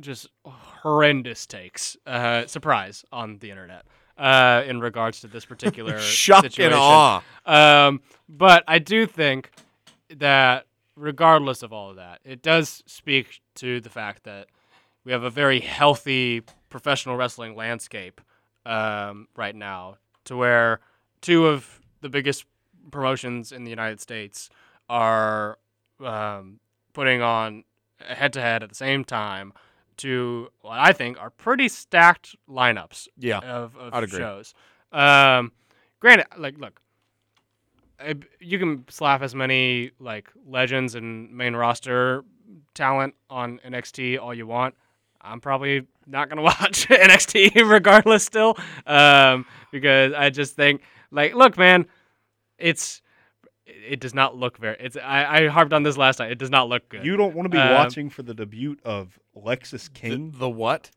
just 0.00 0.28
horrendous 0.44 1.46
takes. 1.46 1.96
Uh, 2.06 2.46
surprise 2.46 3.04
on 3.12 3.38
the 3.38 3.50
internet. 3.50 3.84
Uh, 4.18 4.62
in 4.66 4.78
regards 4.80 5.20
to 5.22 5.26
this 5.26 5.44
particular 5.46 5.98
Shock 6.00 6.44
situation. 6.44 6.72
and 6.72 6.80
awe. 6.80 7.22
Um, 7.46 8.02
but 8.28 8.62
I 8.68 8.78
do 8.78 9.06
think 9.06 9.50
that 10.16 10.66
regardless 10.96 11.62
of 11.62 11.72
all 11.72 11.90
of 11.90 11.96
that, 11.96 12.20
it 12.24 12.42
does 12.42 12.82
speak 12.86 13.40
to 13.56 13.80
the 13.80 13.90
fact 13.90 14.24
that 14.24 14.48
we 15.04 15.12
have 15.12 15.22
a 15.22 15.30
very 15.30 15.60
healthy 15.60 16.42
professional 16.68 17.16
wrestling 17.16 17.56
landscape 17.56 18.20
um, 18.64 19.28
right 19.36 19.54
now, 19.54 19.96
to 20.24 20.36
where 20.36 20.80
two 21.20 21.46
of 21.46 21.80
the 22.00 22.08
biggest 22.08 22.44
promotions 22.90 23.52
in 23.52 23.64
the 23.64 23.70
United 23.70 24.00
States 24.00 24.50
are 24.88 25.58
um, 26.04 26.60
putting 26.92 27.22
on 27.22 27.64
head 28.00 28.32
to 28.32 28.40
head 28.40 28.62
at 28.62 28.68
the 28.68 28.74
same 28.74 29.04
time 29.04 29.52
to 29.96 30.48
what 30.60 30.78
I 30.78 30.92
think 30.92 31.20
are 31.20 31.30
pretty 31.30 31.68
stacked 31.68 32.34
lineups 32.48 33.08
Yeah, 33.16 33.38
of, 33.38 33.76
of 33.76 34.10
shows. 34.10 34.54
Um, 34.90 35.52
granted, 36.00 36.26
like, 36.36 36.58
look, 36.58 36.80
you 38.40 38.58
can 38.58 38.84
slap 38.88 39.22
as 39.22 39.34
many 39.34 39.92
like 39.98 40.28
legends 40.46 40.94
and 40.94 41.32
main 41.32 41.54
roster 41.56 42.24
talent 42.74 43.14
on 43.30 43.58
NXT 43.66 44.18
all 44.20 44.34
you 44.34 44.46
want. 44.46 44.74
I'm 45.20 45.40
probably 45.40 45.86
not 46.06 46.28
gonna 46.28 46.42
watch 46.52 46.88
NXT 46.88 47.54
regardless 47.70 48.24
still, 48.24 48.56
um, 48.86 49.46
because 49.70 50.12
I 50.14 50.30
just 50.30 50.56
think 50.56 50.82
like, 51.10 51.34
look, 51.34 51.56
man, 51.56 51.86
it's 52.58 53.02
it 53.66 54.00
does 54.00 54.14
not 54.14 54.36
look 54.36 54.58
very. 54.58 54.76
It's 54.80 54.96
I, 54.96 55.44
I 55.44 55.48
harped 55.48 55.72
on 55.72 55.82
this 55.82 55.96
last 55.96 56.18
night. 56.18 56.30
It 56.32 56.38
does 56.38 56.50
not 56.50 56.68
look 56.68 56.88
good. 56.88 57.04
You 57.04 57.16
don't 57.16 57.34
want 57.34 57.46
to 57.46 57.50
be 57.50 57.58
Um, 57.58 57.72
watching 57.74 58.10
for 58.10 58.22
the 58.22 58.34
debut 58.34 58.76
of 58.84 59.18
Lexis 59.36 59.92
King. 59.92 60.34
the 60.36 60.50
what? 60.50 60.90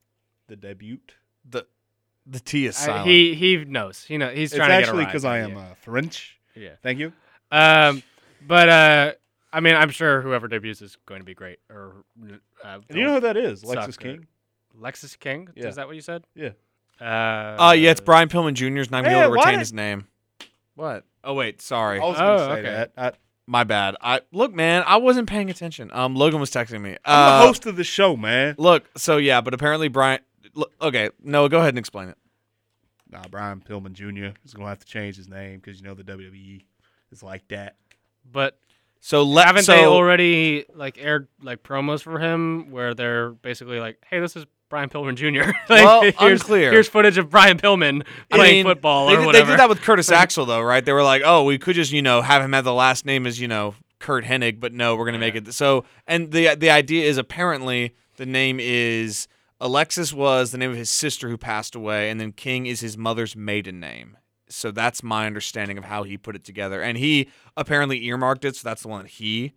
The, 0.47 0.55
debut. 0.55 0.99
The 1.47 1.65
the 2.25 2.39
T 2.39 2.65
is 2.65 2.87
I- 2.87 3.03
he 3.03 3.35
he 3.35 3.57
knows. 3.63 4.03
He 4.03 4.17
know 4.17 4.29
he's 4.29 4.51
It's 4.51 4.57
trying 4.57 4.69
to 4.69 4.75
actually 4.75 5.03
get 5.05 5.09
a 5.09 5.11
because 5.11 5.25
I 5.25 5.37
am 5.39 5.51
you. 5.51 5.57
uh, 5.59 5.73
French. 5.75 6.34
Yeah. 6.55 6.71
Thank 6.81 6.99
you. 6.99 7.11
Um, 7.51 8.01
but 8.47 8.69
uh, 8.69 9.13
I 9.53 9.59
mean, 9.59 9.75
I'm 9.75 9.89
sure 9.89 10.21
whoever 10.21 10.47
debuts 10.47 10.81
is 10.81 10.97
going 11.05 11.21
to 11.21 11.25
be 11.25 11.33
great. 11.33 11.59
Or 11.69 12.03
uh, 12.63 12.79
And 12.89 12.97
you 12.97 13.05
know 13.05 13.13
who 13.15 13.19
that 13.21 13.37
is? 13.37 13.61
Suck 13.61 13.77
Lexis 13.77 13.89
it. 13.89 13.99
King. 13.99 14.27
Lexis 14.79 15.17
King? 15.19 15.49
Yeah. 15.55 15.67
Is 15.67 15.75
that 15.75 15.87
what 15.87 15.95
you 15.95 16.01
said? 16.01 16.23
Yeah. 16.35 16.49
Uh, 16.99 17.57
uh, 17.69 17.71
yeah, 17.77 17.91
it's 17.91 17.99
Brian 18.01 18.29
Pillman 18.29 18.53
Jr.'s 18.53 18.89
not 18.89 19.03
gonna 19.03 19.09
be 19.15 19.19
Hey, 19.19 19.23
able 19.23 19.33
to 19.33 19.39
retain 19.39 19.53
did- 19.53 19.59
his 19.59 19.73
name. 19.73 20.07
What? 20.75 21.03
Oh 21.23 21.33
wait, 21.33 21.61
sorry. 21.61 21.99
I 21.99 22.03
was 22.05 22.17
Oh, 22.19 22.19
going 22.19 22.37
to 22.39 22.45
say 22.45 22.59
okay. 22.59 22.69
that. 22.71 22.91
I, 22.97 23.11
My 23.47 23.63
bad. 23.63 23.95
I 24.01 24.21
look, 24.31 24.53
man. 24.53 24.83
I 24.85 24.97
wasn't 24.97 25.29
paying 25.29 25.49
attention. 25.49 25.89
Um, 25.93 26.15
Logan 26.15 26.39
was 26.39 26.51
texting 26.51 26.81
me. 26.81 26.91
I'm 26.91 27.33
Uh, 27.33 27.39
the 27.41 27.47
host 27.47 27.65
of 27.65 27.75
the 27.77 27.83
show, 27.85 28.15
man. 28.17 28.55
Look, 28.57 28.85
so 28.97 29.17
yeah, 29.17 29.39
but 29.41 29.53
apparently 29.53 29.87
Brian. 29.87 30.19
Look, 30.53 30.71
okay, 30.81 31.09
no, 31.23 31.47
go 31.49 31.57
ahead 31.59 31.69
and 31.69 31.79
explain 31.79 32.09
it. 32.09 32.17
Nah, 33.09 33.23
Brian 33.29 33.61
Pillman 33.61 33.93
Jr. 33.93 34.37
is 34.43 34.53
going 34.53 34.65
to 34.65 34.69
have 34.69 34.79
to 34.79 34.85
change 34.85 35.15
his 35.15 35.27
name 35.27 35.59
because 35.59 35.79
you 35.79 35.87
know 35.87 35.93
the 35.93 36.03
WWE 36.03 36.63
is 37.11 37.21
like 37.23 37.47
that. 37.49 37.75
But 38.29 38.57
So 38.99 39.23
let 39.23 39.47
haven't 39.47 39.63
so, 39.63 39.73
they 39.73 39.85
already 39.85 40.65
like 40.73 40.97
aired 40.99 41.27
like 41.41 41.63
promos 41.63 42.01
for 42.01 42.19
him 42.19 42.71
where 42.71 42.93
they're 42.93 43.29
basically 43.31 43.79
like, 43.79 43.99
"Hey, 44.09 44.19
this 44.19 44.35
is 44.35 44.45
Brian 44.69 44.89
Pillman 44.89 45.15
Jr." 45.15 45.51
like, 45.69 45.85
Well, 45.85 46.01
here's, 46.01 46.41
unclear. 46.41 46.71
Here's 46.71 46.87
footage 46.87 47.17
of 47.17 47.29
Brian 47.29 47.57
Pillman 47.59 48.03
I 48.31 48.37
playing 48.37 48.65
mean, 48.65 48.73
football 48.73 49.07
they 49.07 49.13
or 49.13 49.17
did, 49.17 49.25
whatever. 49.27 49.45
They 49.45 49.51
did 49.51 49.59
that 49.59 49.69
with 49.69 49.81
Curtis 49.81 50.09
Axel 50.11 50.45
though, 50.45 50.61
right? 50.61 50.83
They 50.83 50.93
were 50.93 51.03
like, 51.03 51.21
oh, 51.23 51.43
we 51.43 51.57
could 51.59 51.75
just 51.75 51.91
you 51.91 52.01
know 52.01 52.21
have 52.21 52.41
him 52.41 52.53
have 52.53 52.63
the 52.63 52.73
last 52.73 53.05
name 53.05 53.27
as 53.27 53.39
you 53.39 53.47
know 53.47 53.75
Curt 53.99 54.25
Hennig, 54.25 54.59
but 54.59 54.73
no, 54.73 54.95
we're 54.95 55.05
gonna 55.05 55.19
make 55.19 55.35
it 55.35 55.53
so. 55.53 55.85
And 56.07 56.31
the 56.31 56.55
the 56.55 56.71
idea 56.71 57.05
is 57.05 57.17
apparently 57.17 57.93
the 58.17 58.25
name 58.25 58.59
is 58.59 59.27
Alexis 59.61 60.11
was 60.13 60.51
the 60.51 60.57
name 60.57 60.71
of 60.71 60.77
his 60.77 60.89
sister 60.89 61.29
who 61.29 61.37
passed 61.37 61.75
away, 61.75 62.09
and 62.09 62.19
then 62.19 62.31
King 62.31 62.65
is 62.65 62.81
his 62.81 62.97
mother's 62.97 63.35
maiden 63.35 63.79
name. 63.79 64.17
So 64.49 64.69
that's 64.71 65.01
my 65.01 65.25
understanding 65.25 65.77
of 65.77 65.85
how 65.85 66.03
he 66.03 66.17
put 66.17 66.35
it 66.35 66.43
together, 66.43 66.81
and 66.81 66.97
he 66.97 67.29
apparently 67.57 68.03
earmarked 68.05 68.45
it. 68.45 68.55
So 68.55 68.67
that's 68.67 68.83
the 68.83 68.89
one 68.89 69.03
that 69.03 69.11
he 69.11 69.53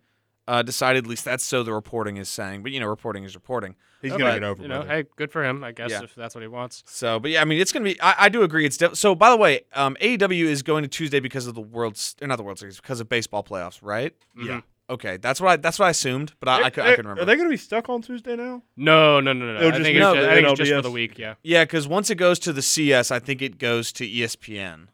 uh, 0.47 0.63
decided. 0.63 1.03
At 1.03 1.09
least 1.09 1.25
that's 1.25 1.43
so 1.43 1.61
the 1.61 1.73
reporting 1.73 2.17
is 2.17 2.27
saying. 2.27 2.63
But 2.63 2.71
you 2.71 2.79
know, 2.79 2.87
reporting 2.87 3.23
is 3.23 3.35
reporting. 3.35 3.75
He's 4.01 4.13
Oh, 4.13 4.17
going 4.17 4.29
but, 4.31 4.33
to 4.35 4.39
get 4.39 4.47
over 4.47 4.61
You 4.63 4.67
know, 4.69 4.81
hey, 4.83 5.03
good 5.17 5.29
for 5.31 5.43
him, 5.43 5.63
I 5.63 5.73
guess, 5.73 5.91
Yeah. 5.91 6.03
if 6.03 6.15
that's 6.15 6.33
what 6.33 6.41
he 6.41 6.47
wants. 6.47 6.83
So, 6.87 7.19
but 7.19 7.29
yeah, 7.31 7.41
I 7.41 7.45
mean, 7.45 7.59
it's 7.59 7.71
gonna 7.73 7.83
be. 7.85 7.99
I, 8.01 8.15
I 8.17 8.29
do 8.29 8.41
agree. 8.43 8.65
It's 8.65 8.77
def- 8.77 8.95
so. 8.95 9.13
By 9.13 9.29
the 9.29 9.37
way, 9.37 9.61
um, 9.73 9.95
AEW 10.01 10.45
is 10.45 10.63
going 10.63 10.81
to 10.83 10.87
Tuesday 10.87 11.19
because 11.19 11.45
of 11.45 11.53
the 11.53 11.61
World's, 11.61 12.15
or 12.21 12.27
not 12.27 12.37
the 12.37 12.43
World 12.43 12.57
Series, 12.57 12.77
because 12.77 12.99
of 12.99 13.09
baseball 13.09 13.43
playoffs, 13.43 13.79
right? 13.83 14.15
Yeah. 14.41 14.61
Okay, 14.89 15.17
that's 15.17 15.39
what 15.39 15.49
I 15.51 15.55
that's 15.57 15.77
what 15.77 15.85
I 15.85 15.89
assumed, 15.91 16.33
but 16.39 16.49
I, 16.49 16.63
I, 16.63 16.69
could, 16.71 16.83
I 16.83 16.89
couldn't 16.91 17.05
remember. 17.05 17.21
Are 17.21 17.25
they 17.25 17.35
going 17.35 17.47
to 17.47 17.53
be 17.53 17.57
stuck 17.57 17.89
on 17.89 18.01
Tuesday 18.01 18.35
now? 18.35 18.63
No, 18.75 19.19
no, 19.19 19.33
no, 19.33 19.45
no. 19.53 19.55
It'll 19.59 19.67
I 19.67 19.71
just 19.71 19.83
think, 19.83 19.85
be 19.95 19.99
it's, 19.99 19.99
No, 19.99 20.15
just, 20.15 20.27
I 20.29 20.33
think 20.33 20.47
it's 20.47 20.57
just 20.57 20.71
for 20.71 20.77
NLDS. 20.79 20.83
the 20.83 20.91
week. 20.91 21.17
Yeah. 21.19 21.35
yeah, 21.43 21.63
because 21.63 21.87
once 21.87 22.09
it 22.09 22.15
goes 22.15 22.39
to 22.39 22.53
the 22.53 22.63
CS, 22.63 23.11
I 23.11 23.19
think 23.19 23.41
it 23.43 23.59
goes 23.59 23.91
to 23.93 24.07
ESPN. 24.07 24.87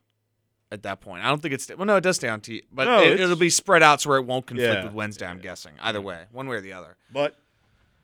At 0.72 0.84
that 0.84 1.00
point, 1.00 1.24
I 1.24 1.30
don't 1.30 1.42
think 1.42 1.54
it's 1.54 1.70
well. 1.78 1.86
No, 1.86 1.96
it 1.96 2.02
does 2.02 2.18
stay 2.18 2.28
on 2.28 2.42
T, 2.42 2.64
but 2.72 2.86
No, 2.86 3.02
it, 3.02 3.20
it'll 3.22 3.36
be 3.38 3.50
spread 3.52 3.84
out 3.84 4.02
so 4.02 4.10
where 4.10 4.18
it 4.18 4.26
won't 4.26 4.48
conflict 4.48 4.74
Yeah. 4.74 4.84
with 4.84 4.94
Wednesday. 4.94 5.26
I'm 5.26 5.40
guessing 5.40 5.74
either 5.82 6.02
way, 6.02 6.24
one 6.32 6.48
way 6.50 6.58
or 6.58 6.62
the 6.62 6.74
other. 6.74 6.98
But 7.14 7.38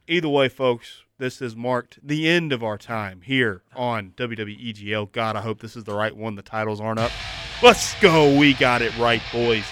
either 0.07 0.29
way, 0.29 0.47
folks, 0.47 1.01
this 1.17 1.39
has 1.39 1.55
marked 1.55 1.99
the 2.01 2.29
end 2.29 2.53
of 2.53 2.63
our 2.63 2.77
time 2.77 3.21
here 3.23 3.63
on 3.75 4.11
WWE 4.15 4.73
EGL. 4.73 5.11
God, 5.11 5.35
I 5.35 5.41
hope 5.41 5.59
this 5.59 5.75
is 5.75 5.83
the 5.83 5.93
right 5.95 6.15
one. 6.15 6.35
The 6.35 6.43
titles 6.43 6.79
aren't 6.79 6.99
up. 6.99 7.11
Let's 7.61 7.99
go. 7.99 8.37
We 8.37 8.53
got 8.53 8.81
it 8.81 8.95
right, 8.97 9.21
boys. 9.33 9.65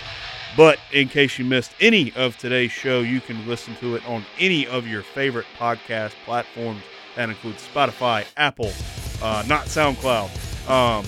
But 0.57 0.79
in 0.91 1.07
case 1.09 1.37
you 1.37 1.45
missed 1.45 1.71
any 1.79 2.11
of 2.15 2.37
today's 2.37 2.71
show, 2.71 3.01
you 3.01 3.21
can 3.21 3.47
listen 3.47 3.75
to 3.77 3.95
it 3.95 4.07
on 4.07 4.25
any 4.39 4.67
of 4.67 4.87
your 4.87 5.03
favorite 5.03 5.45
podcast 5.57 6.13
platforms. 6.25 6.81
That 7.15 7.29
includes 7.29 7.67
Spotify, 7.67 8.25
Apple, 8.37 8.71
uh, 9.21 9.43
not 9.47 9.65
SoundCloud. 9.65 10.69
Um, 10.69 11.05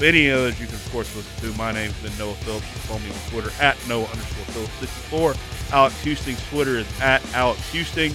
any 0.00 0.30
others 0.30 0.60
you 0.60 0.66
can, 0.66 0.74
of 0.74 0.92
course, 0.92 1.14
listen 1.16 1.50
to. 1.50 1.58
My 1.58 1.72
name's 1.72 1.98
been 2.00 2.16
Noah 2.18 2.34
Phillips. 2.34 2.66
You 2.66 2.72
can 2.72 2.80
follow 2.82 3.00
me 3.00 3.10
on 3.10 3.30
Twitter 3.30 3.62
at 3.62 3.88
Noah 3.88 4.04
underscore 4.04 4.44
Phillips 4.46 4.72
64. 4.74 5.34
Alex 5.72 6.02
Houston's 6.02 6.48
Twitter 6.50 6.78
is 6.78 7.00
at 7.00 7.24
Alex 7.34 7.70
Houston. 7.72 8.12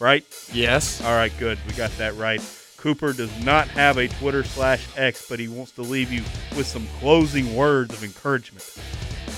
Right? 0.00 0.24
Yes. 0.52 1.02
All 1.02 1.12
right, 1.14 1.32
good. 1.38 1.58
We 1.66 1.74
got 1.74 1.90
that 1.98 2.16
right. 2.16 2.40
Cooper 2.76 3.12
does 3.12 3.44
not 3.44 3.68
have 3.68 3.98
a 3.98 4.08
Twitter 4.08 4.44
slash 4.44 4.86
X, 4.96 5.26
but 5.28 5.38
he 5.38 5.48
wants 5.48 5.72
to 5.72 5.82
leave 5.82 6.12
you 6.12 6.22
with 6.56 6.66
some 6.66 6.86
closing 6.98 7.54
words 7.54 7.92
of 7.92 8.04
encouragement. 8.04 8.64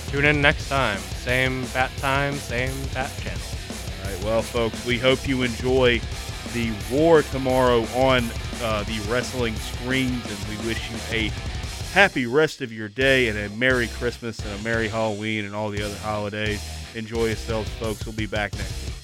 Tune 0.09 0.25
in 0.25 0.41
next 0.41 0.67
time. 0.69 0.97
Same 0.97 1.65
bat 1.67 1.91
time, 1.97 2.33
same 2.33 2.73
bat 2.95 3.11
channel. 3.19 3.39
All 4.01 4.11
right, 4.11 4.23
well, 4.23 4.41
folks, 4.41 4.83
we 4.83 4.97
hope 4.97 5.27
you 5.27 5.43
enjoy 5.43 6.01
the 6.53 6.71
war 6.91 7.21
tomorrow 7.21 7.83
on 7.95 8.27
uh, 8.63 8.83
the 8.83 8.99
wrestling 9.07 9.55
screens, 9.55 10.25
and 10.25 10.49
we 10.49 10.67
wish 10.67 10.89
you 10.89 10.97
a 11.11 11.31
happy 11.93 12.25
rest 12.25 12.61
of 12.61 12.73
your 12.73 12.89
day 12.89 13.27
and 13.27 13.37
a 13.37 13.49
Merry 13.55 13.87
Christmas 13.87 14.39
and 14.39 14.59
a 14.59 14.63
Merry 14.63 14.87
Halloween 14.87 15.45
and 15.45 15.53
all 15.53 15.69
the 15.69 15.83
other 15.83 15.97
holidays. 15.97 16.67
Enjoy 16.95 17.27
yourselves, 17.27 17.69
folks. 17.71 18.03
We'll 18.05 18.15
be 18.15 18.25
back 18.25 18.53
next 18.53 18.87
week. 18.87 18.98